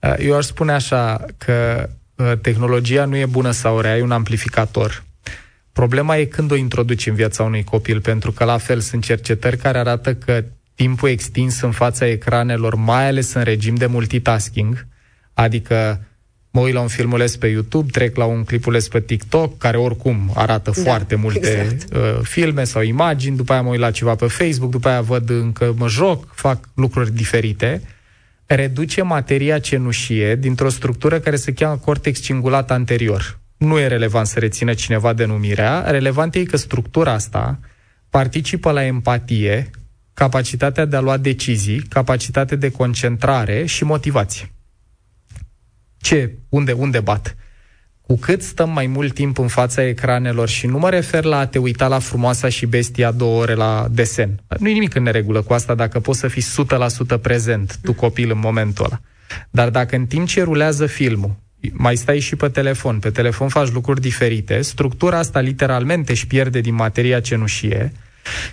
Uh, 0.00 0.14
eu 0.18 0.36
aș 0.36 0.44
spune 0.44 0.72
așa 0.72 1.24
că 1.38 1.88
uh, 2.14 2.32
tehnologia 2.42 3.04
nu 3.04 3.16
e 3.16 3.26
bună 3.26 3.50
sau 3.50 3.80
rea, 3.80 3.96
e 3.96 4.02
un 4.02 4.10
amplificator. 4.10 5.04
Problema 5.76 6.16
e 6.16 6.24
când 6.24 6.50
o 6.50 6.56
introduci 6.56 7.06
în 7.06 7.14
viața 7.14 7.42
unui 7.42 7.64
copil, 7.64 8.00
pentru 8.00 8.32
că 8.32 8.44
la 8.44 8.58
fel 8.58 8.80
sunt 8.80 9.04
cercetări 9.04 9.56
care 9.56 9.78
arată 9.78 10.14
că 10.14 10.44
timpul 10.74 11.08
extins 11.08 11.60
în 11.60 11.70
fața 11.70 12.06
ecranelor, 12.06 12.74
mai 12.74 13.06
ales 13.06 13.32
în 13.32 13.42
regim 13.42 13.74
de 13.74 13.86
multitasking, 13.86 14.86
adică 15.34 16.06
mă 16.50 16.60
uit 16.60 16.74
la 16.74 16.80
un 16.80 16.88
filmuleț 16.88 17.34
pe 17.34 17.46
YouTube, 17.46 17.90
trec 17.90 18.16
la 18.16 18.24
un 18.24 18.44
clipuleț 18.44 18.86
pe 18.86 19.00
TikTok, 19.00 19.58
care 19.58 19.76
oricum 19.76 20.32
arată 20.34 20.72
da, 20.74 20.82
foarte 20.82 21.14
multe 21.14 21.48
exact. 21.48 21.94
uh, 21.94 22.18
filme 22.22 22.64
sau 22.64 22.82
imagini, 22.82 23.36
după 23.36 23.52
aia 23.52 23.62
mă 23.62 23.70
uit 23.70 23.80
la 23.80 23.90
ceva 23.90 24.14
pe 24.14 24.26
Facebook, 24.26 24.70
după 24.70 24.88
aia 24.88 25.00
văd 25.00 25.30
încă 25.30 25.74
mă 25.78 25.88
joc, 25.88 26.34
fac 26.34 26.68
lucruri 26.74 27.14
diferite, 27.14 27.82
reduce 28.46 29.02
materia 29.02 29.58
cenușie 29.58 30.36
dintr-o 30.36 30.68
structură 30.68 31.18
care 31.18 31.36
se 31.36 31.52
cheamă 31.52 31.76
cortex 31.76 32.20
cingulat 32.20 32.70
anterior 32.70 33.44
nu 33.56 33.78
e 33.78 33.86
relevant 33.86 34.26
să 34.26 34.38
rețină 34.38 34.74
cineva 34.74 35.12
denumirea, 35.12 35.90
relevant 35.90 36.34
e 36.34 36.44
că 36.44 36.56
structura 36.56 37.12
asta 37.12 37.58
participă 38.10 38.70
la 38.70 38.84
empatie, 38.84 39.70
capacitatea 40.14 40.84
de 40.84 40.96
a 40.96 41.00
lua 41.00 41.16
decizii, 41.16 41.82
capacitate 41.82 42.56
de 42.56 42.70
concentrare 42.70 43.64
și 43.66 43.84
motivație. 43.84 44.52
Ce? 45.96 46.38
Unde, 46.48 46.72
unde 46.72 47.00
bat? 47.00 47.36
Cu 48.00 48.16
cât 48.16 48.42
stăm 48.42 48.70
mai 48.70 48.86
mult 48.86 49.14
timp 49.14 49.38
în 49.38 49.48
fața 49.48 49.86
ecranelor 49.86 50.48
și 50.48 50.66
nu 50.66 50.78
mă 50.78 50.90
refer 50.90 51.24
la 51.24 51.38
a 51.38 51.46
te 51.46 51.58
uita 51.58 51.88
la 51.88 51.98
frumoasa 51.98 52.48
și 52.48 52.66
bestia 52.66 53.10
două 53.10 53.40
ore 53.40 53.54
la 53.54 53.86
desen. 53.90 54.40
Nu 54.58 54.68
e 54.68 54.72
nimic 54.72 54.94
în 54.94 55.02
neregulă 55.02 55.42
cu 55.42 55.52
asta 55.52 55.74
dacă 55.74 56.00
poți 56.00 56.18
să 56.18 56.28
fii 56.28 56.44
100% 57.16 57.20
prezent, 57.20 57.78
tu 57.82 57.92
copil, 57.92 58.30
în 58.30 58.38
momentul 58.38 58.84
ăla. 58.84 59.00
Dar 59.50 59.70
dacă 59.70 59.96
în 59.96 60.06
timp 60.06 60.26
ce 60.28 60.42
rulează 60.42 60.86
filmul, 60.86 61.36
mai 61.72 61.96
stai 61.96 62.18
și 62.18 62.36
pe 62.36 62.48
telefon, 62.48 62.98
pe 62.98 63.10
telefon 63.10 63.48
faci 63.48 63.70
lucruri 63.70 64.00
diferite, 64.00 64.60
structura 64.60 65.18
asta 65.18 65.40
literalmente 65.40 66.12
își 66.12 66.26
pierde 66.26 66.60
din 66.60 66.74
materia 66.74 67.20
cenușie 67.20 67.92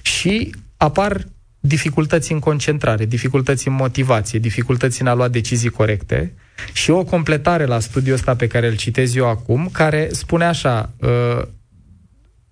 și 0.02 0.56
apar 0.78 1.28
dificultăți 1.60 2.32
în 2.32 2.40
concentrare, 2.40 3.06
dificultăți 3.06 3.68
în 3.68 3.74
motivație, 3.74 4.40
dificultăți 4.40 5.02
în 5.02 5.08
a 5.08 5.14
lua 5.14 5.28
decizii 5.28 5.70
corecte. 5.70 6.34
Și 6.74 6.92
o 6.92 7.04
completare 7.04 7.66
la 7.66 7.80
studiul 7.80 8.16
ăsta 8.16 8.36
pe 8.36 8.48
care 8.48 8.68
îl 8.68 8.76
citez 8.76 9.16
eu 9.16 9.28
acum, 9.30 9.70
care 9.72 10.08
spune 10.12 10.46
așa, 10.46 10.94
uh, 11.00 11.42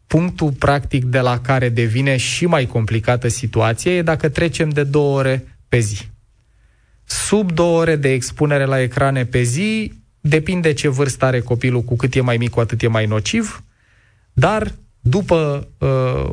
punctul 0.08 0.52
practic 0.52 1.04
de 1.04 1.20
la 1.20 1.40
care 1.40 1.70
devine 1.70 2.18
și 2.18 2.46
mai 2.46 2.66
complicată 2.66 3.28
situația 3.28 3.92
e 3.92 4.02
dacă 4.02 4.30
trecem 4.30 4.70
de 4.70 4.84
două 4.84 5.18
ore 5.18 5.58
pe 5.68 5.80
zi. 5.80 6.10
Sub 7.04 7.52
două 7.52 7.80
ore 7.80 7.96
de 7.96 8.12
expunere 8.12 8.66
la 8.66 8.82
ecrane 8.82 9.26
pe 9.26 9.42
zi, 9.42 10.01
Depinde 10.22 10.74
ce 10.74 10.88
vârstă 10.88 11.26
are 11.26 11.40
copilul, 11.40 11.82
cu 11.82 11.96
cât 11.96 12.16
e 12.16 12.22
mai 12.22 12.38
mic, 12.38 12.50
cu 12.50 12.60
atât 12.60 12.82
e 12.82 12.88
mai 12.88 13.06
nociv, 13.06 13.64
dar 14.34 14.72
după, 15.00 15.68
uh, 15.78 16.30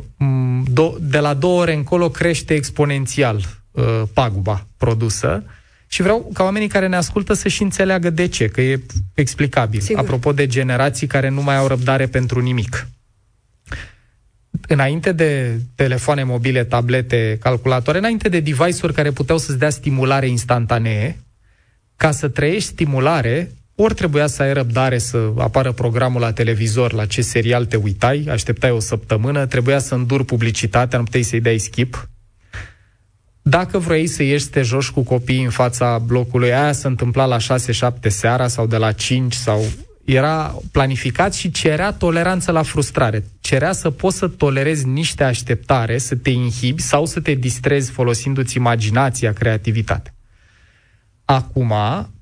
de 0.99 1.19
la 1.19 1.33
două 1.33 1.61
ore 1.61 1.73
încolo, 1.73 2.09
crește 2.09 2.53
exponențial 2.53 3.43
uh, 3.71 4.01
paguba 4.13 4.67
produsă 4.77 5.43
și 5.87 6.01
vreau 6.01 6.29
ca 6.33 6.43
oamenii 6.43 6.67
care 6.67 6.87
ne 6.87 6.95
ascultă 6.95 7.33
să 7.33 7.47
și 7.47 7.61
înțeleagă 7.63 8.09
de 8.09 8.27
ce, 8.27 8.47
că 8.47 8.61
e 8.61 8.81
explicabil. 9.13 9.79
Sigur. 9.79 10.01
Apropo 10.01 10.33
de 10.33 10.47
generații 10.47 11.07
care 11.07 11.29
nu 11.29 11.41
mai 11.41 11.55
au 11.55 11.67
răbdare 11.67 12.07
pentru 12.07 12.41
nimic. 12.41 12.87
Înainte 14.67 15.11
de 15.11 15.59
telefoane 15.75 16.23
mobile, 16.23 16.63
tablete, 16.63 17.37
calculatoare, 17.41 17.97
înainte 17.97 18.29
de 18.29 18.39
device-uri 18.39 18.93
care 18.93 19.11
puteau 19.11 19.37
să-ți 19.37 19.57
dea 19.57 19.69
stimulare 19.69 20.27
instantanee, 20.27 21.19
ca 21.95 22.11
să 22.11 22.27
trăiești 22.27 22.69
stimulare, 22.69 23.51
ori 23.81 23.93
trebuia 23.93 24.27
să 24.27 24.41
ai 24.41 24.53
răbdare 24.53 24.97
să 24.97 25.31
apară 25.37 25.71
programul 25.71 26.21
la 26.21 26.33
televizor, 26.33 26.93
la 26.93 27.05
ce 27.05 27.21
serial 27.21 27.65
te 27.65 27.75
uitai, 27.75 28.25
așteptai 28.29 28.71
o 28.71 28.79
săptămână, 28.79 29.45
trebuia 29.45 29.79
să 29.79 29.95
înduri 29.95 30.25
publicitatea, 30.25 30.97
nu 30.97 31.03
puteai 31.03 31.23
să-i 31.23 31.41
dai 31.41 31.57
skip. 31.57 32.09
Dacă 33.41 33.77
vrei 33.77 34.07
să 34.07 34.23
ieși 34.23 34.43
să 34.43 34.49
te 34.49 34.61
joci 34.61 34.89
cu 34.89 35.03
copiii 35.03 35.43
în 35.43 35.49
fața 35.49 35.97
blocului, 35.97 36.53
aia 36.53 36.71
se 36.71 36.87
întâmpla 36.87 37.25
la 37.25 37.37
6-7 37.37 37.41
seara 38.07 38.47
sau 38.47 38.67
de 38.67 38.77
la 38.77 38.91
5 38.91 39.33
sau 39.33 39.65
era 40.05 40.55
planificat 40.71 41.33
și 41.33 41.51
cerea 41.51 41.91
toleranță 41.91 42.51
la 42.51 42.61
frustrare. 42.61 43.23
Cerea 43.39 43.71
să 43.71 43.89
poți 43.89 44.17
să 44.17 44.27
tolerezi 44.27 44.87
niște 44.87 45.23
așteptare, 45.23 45.97
să 45.97 46.15
te 46.15 46.29
inhibi 46.29 46.81
sau 46.81 47.05
să 47.05 47.19
te 47.19 47.33
distrezi 47.33 47.91
folosindu-ți 47.91 48.57
imaginația, 48.57 49.33
creativitatea. 49.33 50.13
Acum, 51.25 51.73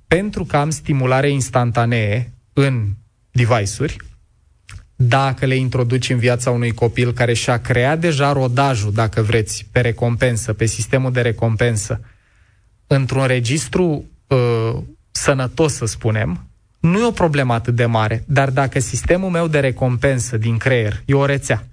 pentru 0.08 0.46
că 0.46 0.58
am 0.58 0.70
stimulare 0.70 1.30
instantanee 1.30 2.34
în 2.54 2.88
device-uri, 3.32 3.98
dacă 4.96 5.46
le 5.46 5.56
introduci 5.56 6.10
în 6.10 6.18
viața 6.18 6.52
unui 6.52 6.72
copil 6.72 7.14
care 7.14 7.34
și-a 7.34 7.58
creat 7.58 8.00
deja 8.00 8.32
rodajul, 8.32 8.92
dacă 8.92 9.22
vreți, 9.22 9.68
pe 9.72 9.80
recompensă, 9.80 10.54
pe 10.54 10.66
sistemul 10.66 11.12
de 11.12 11.22
recompensă, 11.22 12.02
într-un 12.88 13.26
registru 13.26 14.06
uh, 14.28 14.82
sănătos, 15.12 15.74
să 15.74 15.86
spunem, 15.86 16.48
nu 16.80 17.00
e 17.00 17.06
o 17.06 17.12
problemă 17.12 17.54
atât 17.54 17.76
de 17.76 17.86
mare, 17.86 18.24
dar 18.28 18.50
dacă 18.50 18.80
sistemul 18.80 19.30
meu 19.30 19.48
de 19.48 19.60
recompensă 19.60 20.38
din 20.38 20.58
creier 20.58 21.04
e 21.06 21.14
o 21.14 21.26
rețea, 21.26 21.68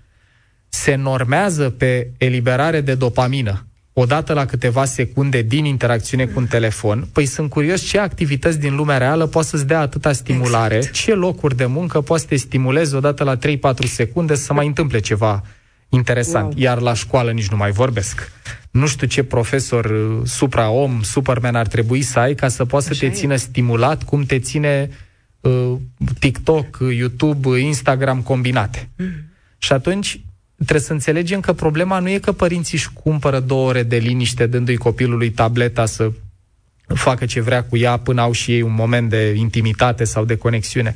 se 0.69 0.95
normează 0.95 1.71
pe 1.71 2.11
eliberare 2.19 2.81
de 2.81 2.95
dopamină, 2.95 3.67
odată 3.97 4.33
la 4.33 4.45
câteva 4.47 4.85
secunde 4.85 5.43
din 5.43 5.65
interacțiune 5.65 6.25
cu 6.25 6.39
un 6.39 6.47
telefon, 6.47 7.09
păi 7.13 7.27
sunt 7.27 7.51
curios 7.51 7.81
ce 7.81 7.99
activități 7.99 8.61
din 8.61 8.75
lumea 8.75 8.99
reală 8.99 9.27
poate 9.27 9.49
să-ți 9.49 9.67
dea 9.67 9.81
atâta 9.81 10.13
stimulare, 10.13 10.77
exact. 10.77 10.95
ce 10.95 11.15
locuri 11.15 11.57
de 11.57 11.67
muncă 11.67 12.01
poate 12.01 12.23
să 12.23 12.29
te 12.29 12.37
stimulezi 12.37 12.95
odată 12.95 13.25
la 13.25 13.37
3-4 13.37 13.39
secunde 13.87 14.35
să 14.35 14.53
mai 14.53 14.67
întâmple 14.67 14.99
ceva 14.99 15.43
interesant. 15.89 16.45
Wow. 16.53 16.63
Iar 16.63 16.81
la 16.81 16.95
școală 16.95 17.31
nici 17.31 17.49
nu 17.49 17.57
mai 17.57 17.71
vorbesc. 17.71 18.33
Nu 18.71 18.87
știu 18.87 19.07
ce 19.07 19.23
profesor 19.23 19.85
uh, 19.85 20.21
supra-om, 20.25 21.03
superman 21.03 21.55
ar 21.55 21.67
trebui 21.67 22.03
să 22.03 22.19
ai 22.19 22.35
ca 22.35 22.49
să 22.49 22.65
poată 22.65 22.95
să 22.95 23.01
te 23.01 23.11
țină 23.11 23.37
stimulat, 23.37 24.03
cum 24.03 24.25
te 24.25 24.39
ține 24.39 24.91
uh, 25.41 25.73
TikTok, 26.19 26.79
YouTube, 26.91 27.59
Instagram 27.59 28.23
combinate. 28.23 28.89
Mm. 28.97 29.07
Și 29.59 29.73
atunci 29.73 30.21
trebuie 30.57 30.81
să 30.81 30.93
înțelegem 30.93 31.41
că 31.41 31.53
problema 31.53 31.99
nu 31.99 32.09
e 32.09 32.19
că 32.19 32.33
părinții 32.33 32.79
își 32.79 32.93
cumpără 32.93 33.41
două 33.41 33.69
ore 33.69 33.83
de 33.83 33.97
liniște 33.97 34.47
dându-i 34.47 34.77
copilului 34.77 35.31
tableta 35.31 35.87
să 35.87 36.13
facă 36.87 37.27
ce 37.27 37.41
vrea 37.41 37.65
cu 37.65 37.77
ea 37.77 37.97
până 37.97 38.21
au 38.21 38.33
și 38.33 38.53
ei 38.53 38.63
un 38.63 38.75
moment 38.75 39.11
de 39.11 39.35
intimitate 39.37 40.05
sau 40.05 40.25
de 40.25 40.37
conexiune. 40.37 40.95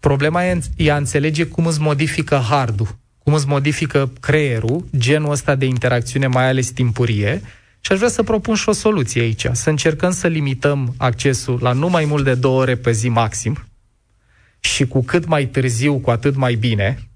Problema 0.00 0.44
e, 0.44 0.60
e 0.76 0.92
a 0.92 0.96
înțelege 0.96 1.44
cum 1.44 1.66
îți 1.66 1.80
modifică 1.80 2.36
hardul, 2.48 2.96
cum 3.18 3.32
îți 3.34 3.46
modifică 3.46 4.12
creierul, 4.20 4.84
genul 4.96 5.30
ăsta 5.30 5.54
de 5.54 5.64
interacțiune, 5.64 6.26
mai 6.26 6.48
ales 6.48 6.70
timpurie, 6.70 7.42
și 7.80 7.92
aș 7.92 7.98
vrea 7.98 8.10
să 8.10 8.22
propun 8.22 8.54
și 8.54 8.68
o 8.68 8.72
soluție 8.72 9.20
aici. 9.20 9.46
Să 9.52 9.70
încercăm 9.70 10.10
să 10.10 10.26
limităm 10.26 10.94
accesul 10.96 11.58
la 11.62 11.72
nu 11.72 11.88
mai 11.88 12.04
mult 12.04 12.24
de 12.24 12.34
două 12.34 12.60
ore 12.60 12.76
pe 12.76 12.90
zi 12.90 13.08
maxim 13.08 13.64
și 14.60 14.86
cu 14.86 15.02
cât 15.04 15.26
mai 15.26 15.46
târziu, 15.46 15.98
cu 15.98 16.10
atât 16.10 16.36
mai 16.36 16.54
bine, 16.54 17.07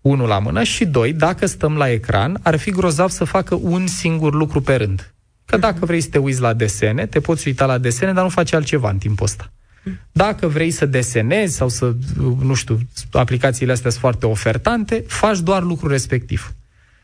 unul 0.00 0.28
la 0.28 0.38
mână, 0.38 0.62
și 0.62 0.84
doi, 0.84 1.12
dacă 1.12 1.46
stăm 1.46 1.76
la 1.76 1.90
ecran, 1.90 2.38
ar 2.42 2.56
fi 2.56 2.70
grozav 2.70 3.10
să 3.10 3.24
facă 3.24 3.54
un 3.54 3.86
singur 3.86 4.34
lucru 4.34 4.60
pe 4.60 4.74
rând. 4.74 5.12
Că 5.44 5.56
dacă 5.56 5.84
vrei 5.84 6.00
să 6.00 6.08
te 6.10 6.18
uiți 6.18 6.40
la 6.40 6.52
desene, 6.52 7.06
te 7.06 7.20
poți 7.20 7.48
uita 7.48 7.66
la 7.66 7.78
desene, 7.78 8.12
dar 8.12 8.22
nu 8.22 8.28
faci 8.28 8.52
altceva 8.52 8.90
în 8.90 8.98
timpul 8.98 9.24
ăsta. 9.24 9.50
Dacă 10.12 10.46
vrei 10.46 10.70
să 10.70 10.86
desenezi 10.86 11.56
sau 11.56 11.68
să, 11.68 11.94
nu 12.40 12.54
știu, 12.54 12.78
aplicațiile 13.12 13.72
astea 13.72 13.90
sunt 13.90 14.02
foarte 14.02 14.26
ofertante, 14.26 15.04
faci 15.06 15.38
doar 15.38 15.62
lucrul 15.62 15.90
respectiv. 15.90 16.54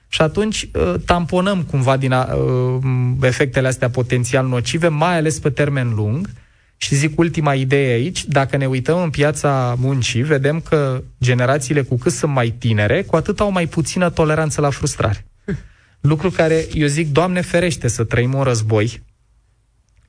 Și 0.09 0.23
atunci 0.23 0.69
uh, 0.73 0.95
tamponăm 1.05 1.63
cumva 1.63 1.97
din 1.97 2.13
a, 2.13 2.35
uh, 2.35 2.79
efectele 3.21 3.67
astea 3.67 3.91
potențial 3.91 4.47
nocive, 4.47 4.89
mai 4.89 5.17
ales 5.17 5.39
pe 5.39 5.51
termen 5.51 5.95
lung. 5.95 6.31
Și 6.77 6.95
zic 6.95 7.19
ultima 7.19 7.55
idee 7.55 7.93
aici, 7.93 8.25
dacă 8.25 8.57
ne 8.57 8.67
uităm 8.67 9.03
în 9.03 9.11
piața 9.11 9.75
muncii, 9.79 10.23
vedem 10.23 10.61
că 10.61 11.03
generațiile 11.23 11.83
cu 11.83 11.97
cât 11.97 12.13
sunt 12.13 12.33
mai 12.33 12.51
tinere, 12.51 13.03
cu 13.03 13.17
atât 13.17 13.41
au 13.41 13.51
mai 13.51 13.67
puțină 13.67 14.11
toleranță 14.11 14.61
la 14.61 14.71
frustrare. 14.71 15.27
Lucru 16.01 16.31
care, 16.31 16.67
eu 16.73 16.87
zic, 16.87 17.13
Doamne 17.13 17.41
ferește 17.41 17.89
să 17.89 18.05
trăim 18.05 18.35
un 18.35 18.43
război 18.43 19.03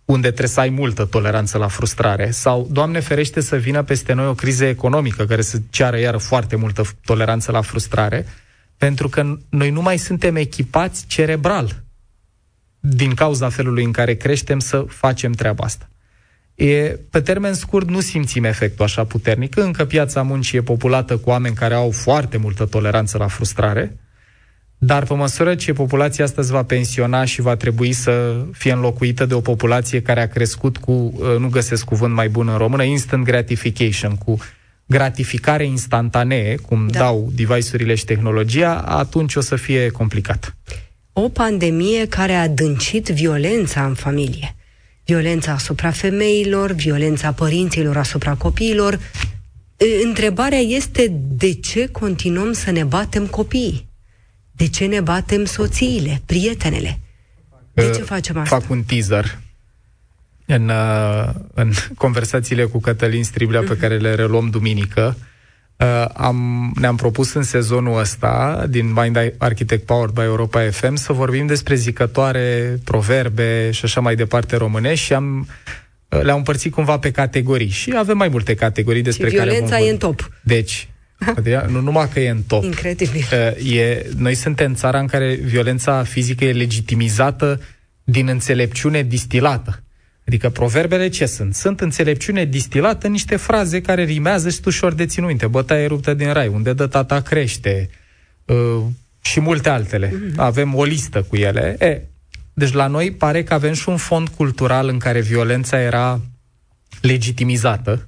unde 0.06 0.28
trebuie 0.28 0.47
să 0.47 0.60
ai 0.60 0.69
multă 0.69 1.06
toleranță 1.06 1.58
la 1.58 1.67
frustrare, 1.67 2.32
sau, 2.32 2.67
Doamne 2.71 2.99
ferește, 2.99 3.41
să 3.41 3.56
vină 3.56 3.84
peste 3.84 4.13
noi 4.13 4.28
o 4.28 4.34
criză 4.34 4.65
economică 4.65 5.25
care 5.25 5.41
să 5.41 5.58
ceară 5.69 5.99
iară 5.99 6.17
foarte 6.17 6.56
multă 6.56 6.84
toleranță 7.06 7.51
la 7.51 7.62
frustrare, 7.62 8.25
pentru 8.78 9.10
că 9.10 9.38
noi 9.49 9.69
nu 9.69 9.82
mai 9.82 9.97
suntem 9.97 10.36
echipați 10.36 11.06
cerebral 11.08 11.84
din 12.80 13.13
cauza 13.13 13.49
felului 13.49 13.84
în 13.84 13.91
care 13.91 14.15
creștem 14.15 14.60
să 14.60 14.86
facem 14.88 15.32
treaba 15.32 15.63
asta. 15.65 15.89
E, 16.56 17.00
pe 17.10 17.22
termen 17.22 17.54
scurt 17.54 17.89
nu 17.89 18.00
simțim 18.00 18.44
efectul 18.44 18.86
așa 18.86 19.04
puternic. 19.04 19.58
Încă 19.58 19.86
piața 19.86 20.22
muncii 20.22 20.58
e 20.58 20.62
populată 20.62 21.18
cu 21.18 21.30
oameni 21.30 21.56
care 21.56 21.74
au 21.74 21.91
foarte 21.91 22.38
multă 22.38 22.65
toleranță 22.65 23.18
la 23.18 23.28
frustrare, 23.28 23.98
dar 24.78 25.04
pe 25.06 25.13
măsură 25.13 25.56
ce 25.56 25.74
populația 25.74 26.24
asta 26.24 26.41
va 26.41 26.63
pensiona 26.63 27.26
și 27.26 27.41
va 27.41 27.56
trebui 27.56 27.94
să 27.94 28.36
fie 28.52 28.72
înlocuită 28.72 29.26
de 29.26 29.34
o 29.34 29.41
populație 29.41 30.02
care 30.02 30.22
a 30.22 30.28
crescut 30.28 30.78
cu, 30.78 30.91
uh, 30.91 31.36
nu 31.39 31.50
găsesc 31.50 31.86
cuvânt 31.86 32.13
mai 32.13 32.30
bun 32.30 32.48
în 32.48 32.58
română, 32.58 32.84
instant 32.84 33.24
gratification, 33.24 34.15
cu 34.15 34.38
gratificare 34.86 35.65
instantanee, 35.65 36.56
cum 36.56 36.88
da. 36.88 37.00
dau 37.00 37.32
device-urile 37.36 37.96
și 37.96 38.06
tehnologia, 38.06 38.76
atunci 38.76 39.36
o 39.36 39.41
să 39.41 39.56
fie 39.56 39.89
complicat. 39.89 40.56
O 41.13 41.30
pandemie 41.30 42.08
care 42.08 42.34
a 42.34 42.41
adâncit 42.41 43.08
violența 43.08 43.86
în 43.86 43.94
familie. 43.94 44.56
Violența 45.06 45.52
asupra 45.52 45.91
femeilor, 45.91 46.72
violența 46.72 47.32
părinților 47.32 47.98
asupra 47.98 48.34
copiilor. 48.34 49.00
Întrebarea 50.04 50.60
este 50.60 51.08
de 51.12 51.54
ce 51.54 51.88
continuăm 51.88 52.52
să 52.54 52.72
ne 52.72 52.84
batem 52.84 53.28
copiii? 53.28 53.88
De 54.52 54.68
ce 54.68 54.86
ne 54.86 55.02
batem 55.02 55.46
soțiile, 55.46 56.22
prietenele? 56.26 57.00
De 57.74 57.91
ce 57.96 58.02
facem 58.02 58.38
asta? 58.38 58.60
Fac 58.60 58.70
un 58.70 58.84
teaser 58.84 59.39
în, 60.46 60.70
uh, 60.70 61.30
în 61.54 61.72
conversațiile 61.98 62.63
cu 62.63 62.80
Cătălin 62.80 63.24
Striblea 63.24 63.62
pe 63.62 63.78
care 63.78 63.98
le 63.98 64.15
reluăm 64.15 64.50
duminică. 64.50 65.18
Uh, 65.78 66.06
am, 66.14 66.72
ne-am 66.80 66.96
propus 66.96 67.34
în 67.34 67.44
sezonul 67.44 68.00
ăsta, 68.00 68.66
din 68.70 68.94
Mind 68.94 69.34
Architect 69.38 69.86
Powered 69.86 70.14
by 70.14 70.22
Europa 70.22 70.70
FM, 70.70 70.96
să 70.96 71.14
vorbim 71.14 71.46
despre 71.46 71.76
zicătoare, 71.76 72.78
proverbe 72.84 73.72
și 73.72 73.86
așa 73.86 74.02
mai 74.02 74.16
departe 74.16 74.56
românești 74.56 75.06
și 75.06 75.14
am 75.14 75.48
uh, 76.10 76.22
le-am 76.22 76.38
împărțit 76.38 76.72
cumva 76.72 77.00
pe 77.00 77.12
categorii 77.12 77.70
și 77.70 77.94
avem 77.98 78.18
mai 78.18 78.28
multe 78.28 78.54
categorii 78.54 79.02
despre 79.02 79.30
și 79.30 79.36
care 79.36 79.50
violența 79.50 79.80
e 79.80 79.90
în 79.90 79.98
top. 79.98 80.30
Deci, 80.42 80.90
nu 81.68 81.80
numai 81.80 82.10
că 82.14 82.20
e 82.20 82.30
în 82.30 82.42
top. 82.48 82.64
Incredibil. 82.64 83.26
E, 83.74 84.06
noi 84.18 84.36
suntem 84.36 84.74
țara 84.74 85.00
în 85.00 85.08
care 85.08 85.34
violența 85.34 86.04
fizică 86.04 86.46
e 86.46 86.52
legitimizată 86.52 87.62
din 88.04 88.28
înțelepciune 88.28 89.02
distilată. 89.02 89.84
Adică 90.28 90.50
proverbele 90.50 91.10
ce 91.10 91.26
sunt? 91.26 91.56
Sunt 91.56 91.82
înțelepciune 91.82 92.46
distilată 92.46 93.06
în 93.06 93.12
niște 93.12 93.36
fraze 93.36 93.82
care 93.82 94.04
rimează 94.04 94.50
și 94.50 94.60
ușor 94.66 94.94
de 94.94 95.06
ținut 95.06 95.30
minte. 95.30 95.48
Bătaie 95.48 95.88
ruptă 95.88 96.14
din 96.14 96.34
rai, 96.34 96.48
unde 96.48 96.74
dă 96.74 96.88
tata 96.88 97.22
crește 97.22 97.90
uh, 98.46 98.84
și 99.22 99.40
multe 99.40 99.70
altele. 99.70 100.08
Mm-hmm. 100.10 100.36
Avem 100.36 100.76
o 100.76 100.84
listă 100.84 101.22
cu 101.22 101.36
ele. 101.36 101.76
E, 101.80 102.02
deci 102.54 102.72
la 102.72 102.88
noi 102.88 103.12
pare 103.12 103.44
că 103.44 103.54
avem 103.54 103.74
și 103.74 103.90
un 103.90 103.98
fond 103.98 104.28
cultural 104.28 104.88
în 104.88 104.98
care 104.98 105.22
violența 105.22 105.82
era 105.82 106.22
legitimizată. 107.02 108.08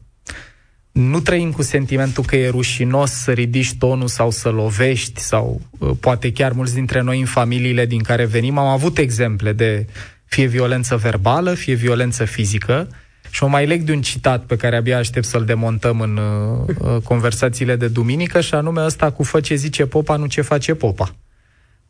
Nu 0.91 1.19
trăim 1.19 1.51
cu 1.51 1.61
sentimentul 1.61 2.23
că 2.23 2.35
e 2.35 2.49
rușinos 2.49 3.11
să 3.11 3.31
ridici 3.31 3.73
tonul 3.73 4.07
sau 4.07 4.31
să 4.31 4.49
lovești 4.49 5.21
sau 5.21 5.61
uh, 5.77 5.91
poate 5.99 6.31
chiar 6.31 6.51
mulți 6.51 6.73
dintre 6.73 7.01
noi 7.01 7.19
în 7.19 7.25
familiile 7.25 7.85
din 7.85 8.01
care 8.01 8.25
venim 8.25 8.57
am 8.57 8.67
avut 8.67 8.97
exemple 8.97 9.53
de 9.53 9.87
fie 10.27 10.45
violență 10.45 10.95
verbală, 10.95 11.53
fie 11.53 11.73
violență 11.73 12.25
fizică. 12.25 12.87
Și 13.29 13.43
o 13.43 13.47
mai 13.47 13.65
leg 13.65 13.81
de 13.81 13.91
un 13.91 14.01
citat 14.01 14.43
pe 14.43 14.55
care 14.55 14.75
abia 14.75 14.97
aștept 14.97 15.25
să-l 15.25 15.45
demontăm 15.45 16.01
în 16.01 16.17
uh, 16.17 16.75
uh, 16.79 17.01
conversațiile 17.03 17.75
de 17.75 17.87
duminică, 17.87 18.41
și 18.41 18.53
anume 18.53 18.85
ăsta 18.85 19.11
cu 19.11 19.23
fă 19.23 19.39
ce 19.39 19.55
zice 19.55 19.85
popa, 19.85 20.15
nu 20.15 20.25
ce 20.25 20.41
face 20.41 20.73
popa. 20.73 21.15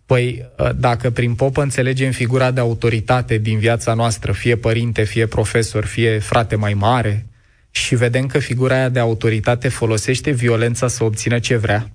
Păi, 0.05 0.45
uh, 0.57 0.69
dacă 0.75 1.09
prin 1.09 1.33
popă 1.33 1.61
înțelegem 1.61 2.11
figura 2.11 2.51
de 2.51 2.59
autoritate 2.59 3.37
din 3.37 3.59
viața 3.59 3.93
noastră, 3.93 4.31
fie 4.31 4.55
părinte, 4.55 5.03
fie 5.03 5.25
profesor, 5.25 5.85
fie 5.85 6.19
frate 6.19 6.55
mai 6.55 6.73
mare, 6.73 7.25
și 7.71 7.95
vedem 7.95 8.25
că 8.25 8.39
figura 8.39 8.75
aia 8.75 8.89
de 8.89 8.99
autoritate 8.99 9.69
folosește 9.69 10.31
violența 10.31 10.87
să 10.87 11.03
obțină 11.03 11.39
ce 11.39 11.55
vrea, 11.55 11.89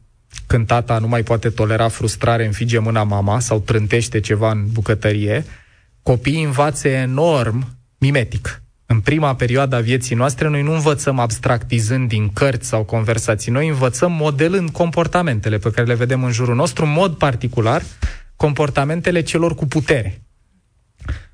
când 0.46 0.66
tata 0.66 0.98
nu 0.98 1.08
mai 1.08 1.22
poate 1.22 1.48
tolera 1.48 1.88
frustrare, 1.88 2.46
înfige 2.46 2.78
mâna 2.78 3.02
mama 3.02 3.40
sau 3.40 3.60
trântește 3.60 4.20
ceva 4.20 4.50
în 4.50 4.66
bucătărie, 4.72 5.44
copiii 6.02 6.42
învață 6.42 6.88
enorm 6.88 7.78
mimetic. 7.98 8.62
În 8.86 9.00
prima 9.00 9.34
perioadă 9.34 9.76
a 9.76 9.80
vieții 9.80 10.16
noastre, 10.16 10.48
noi 10.48 10.62
nu 10.62 10.72
învățăm 10.72 11.18
abstractizând 11.18 12.08
din 12.08 12.32
cărți 12.32 12.68
sau 12.68 12.84
conversații, 12.84 13.52
noi 13.52 13.68
învățăm 13.68 14.12
modelând 14.12 14.70
comportamentele 14.70 15.58
pe 15.58 15.70
care 15.70 15.86
le 15.86 15.94
vedem 15.94 16.24
în 16.24 16.32
jurul 16.32 16.54
nostru, 16.54 16.84
în 16.84 16.92
mod 16.92 17.14
particular, 17.14 17.82
comportamentele 18.36 19.22
celor 19.22 19.54
cu 19.54 19.66
putere. 19.66 20.22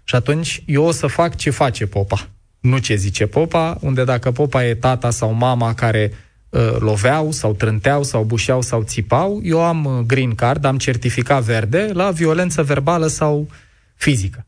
Și 0.05 0.15
atunci 0.15 0.63
eu 0.67 0.85
o 0.85 0.91
să 0.91 1.07
fac 1.07 1.37
ce 1.37 1.51
face 1.51 1.87
popa, 1.87 2.29
nu 2.61 2.79
ce 2.79 2.95
zice 2.95 3.27
popa, 3.27 3.77
unde 3.81 4.05
dacă 4.05 4.31
popa 4.31 4.67
e 4.67 4.75
tata 4.75 5.11
sau 5.11 5.33
mama 5.33 5.75
care 5.75 6.13
uh, 6.49 6.77
loveau 6.79 7.31
sau 7.31 7.55
trânteau 7.55 8.03
sau 8.03 8.25
bușeau 8.25 8.63
sau 8.63 8.83
țipau, 8.83 9.41
eu 9.43 9.65
am 9.65 9.85
uh, 9.85 10.05
green 10.07 10.35
card, 10.35 10.65
am 10.65 10.79
certificat 10.79 11.43
verde 11.43 11.91
la 11.93 12.11
violență 12.11 12.63
verbală 12.63 13.07
sau 13.07 13.49
fizică. 13.95 14.48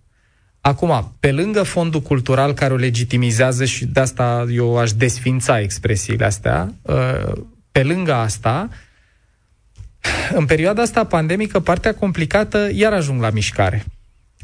Acum, 0.61 1.13
pe 1.21 1.33
lângă 1.33 1.63
fondul 1.63 2.01
cultural 2.01 2.53
care 2.55 2.73
o 2.73 2.77
legitimizează 2.77 3.65
și 3.65 3.87
de 3.87 4.01
asta 4.01 4.47
eu 4.51 4.79
aș 4.79 4.93
desfința 4.93 5.61
expresiile 5.61 6.25
astea, 6.25 6.75
uh, 6.83 7.33
pe 7.73 7.83
lângă 7.83 8.15
asta, 8.15 8.69
în 10.35 10.45
perioada 10.45 10.83
asta 10.83 11.05
pandemică, 11.05 11.61
partea 11.61 11.95
complicată 11.95 12.69
iar 12.73 12.93
ajung 12.93 13.21
la 13.21 13.31
mișcare. 13.31 13.85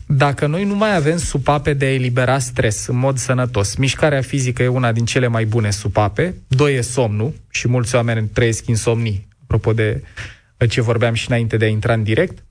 Dacă 0.06 0.46
noi 0.46 0.64
nu 0.64 0.74
mai 0.74 0.96
avem 0.96 1.16
supape 1.16 1.72
de 1.72 1.84
a 1.84 1.94
elibera 1.94 2.38
stres 2.38 2.86
în 2.86 2.96
mod 2.96 3.18
sănătos, 3.18 3.74
mișcarea 3.74 4.20
fizică 4.20 4.62
e 4.62 4.68
una 4.68 4.92
din 4.92 5.04
cele 5.04 5.26
mai 5.26 5.44
bune 5.44 5.70
supape, 5.70 6.34
doi 6.48 6.74
e 6.74 6.80
somnul 6.80 7.34
și 7.50 7.68
mulți 7.68 7.94
oameni 7.94 8.28
trăiesc 8.28 8.66
insomnii, 8.66 9.28
apropo 9.42 9.72
de 9.72 10.02
ce 10.68 10.80
vorbeam 10.80 11.14
și 11.14 11.30
înainte 11.30 11.56
de 11.56 11.64
a 11.64 11.68
intra 11.68 11.92
în 11.92 12.02
direct, 12.02 12.44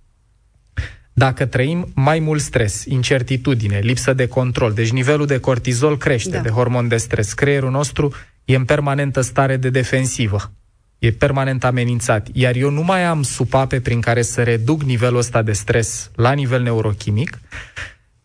dacă 1.18 1.46
trăim 1.46 1.92
mai 1.94 2.20
mult 2.20 2.42
stres, 2.42 2.86
incertitudine, 2.86 3.80
lipsă 3.80 4.14
de 4.14 4.28
control, 4.28 4.74
deci 4.74 4.92
nivelul 4.92 5.26
de 5.26 5.40
cortizol 5.40 5.98
crește, 5.98 6.30
da. 6.30 6.40
de 6.40 6.50
hormon 6.50 6.88
de 6.88 6.98
stres, 6.98 7.34
creierul 7.34 7.72
nostru 7.72 8.14
e 8.46 8.56
în 8.56 8.66
permanentă 8.66 9.22
stare 9.22 9.58
de 9.58 9.70
defensivă. 9.70 10.52
E 11.00 11.12
permanent 11.12 11.64
amenințat. 11.64 12.28
Iar 12.34 12.56
eu 12.56 12.70
nu 12.70 12.82
mai 12.82 13.04
am 13.04 13.24
supape 13.24 13.80
prin 13.80 14.02
care 14.02 14.22
să 14.22 14.44
reduc 14.44 14.84
nivelul 14.84 15.18
ăsta 15.18 15.42
de 15.42 15.52
stres 15.52 16.12
la 16.16 16.32
nivel 16.32 16.62
neurochimic, 16.62 17.40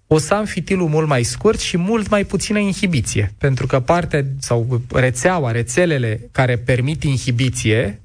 o 0.07 0.19
să 0.19 0.35
am 0.35 0.45
fitilul 0.45 0.89
mult 0.89 1.07
mai 1.07 1.23
scurt 1.23 1.61
și 1.61 1.77
mult 1.77 2.09
mai 2.09 2.25
puțină 2.25 2.59
inhibiție. 2.59 3.35
Pentru 3.39 3.67
că 3.67 3.81
partea 3.81 4.25
sau 4.39 4.83
rețeaua, 4.93 5.51
rețelele 5.51 6.29
care 6.33 6.57
permit 6.57 7.03
inhibiție 7.03 8.01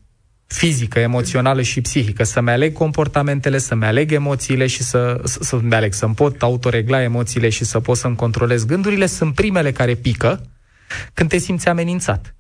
fizică, 0.48 1.00
emoțională 1.00 1.62
și 1.62 1.82
psihică, 1.82 2.24
să-mi 2.24 2.50
aleg 2.50 2.74
comportamentele, 2.74 3.58
să-mi 3.58 3.86
aleg 3.86 4.12
emoțiile 4.12 4.68
și 4.68 4.84
să, 4.84 5.22
să, 5.24 5.40
să-mi 5.42 5.74
aleg, 5.76 5.94
să-mi 5.94 6.14
pot 6.14 6.42
autoregla 6.42 7.02
emoțiile 7.02 7.50
și 7.50 7.64
să 7.64 7.80
pot 7.80 7.98
să-mi 7.98 8.16
controlez 8.16 8.66
gândurile, 8.66 9.06
sunt 9.06 9.36
primele 9.36 9.72
care 9.72 9.96
pică 9.96 10.50
când 11.14 11.30
te 11.30 11.38
simți 11.38 11.68
amenințat. 11.68 12.36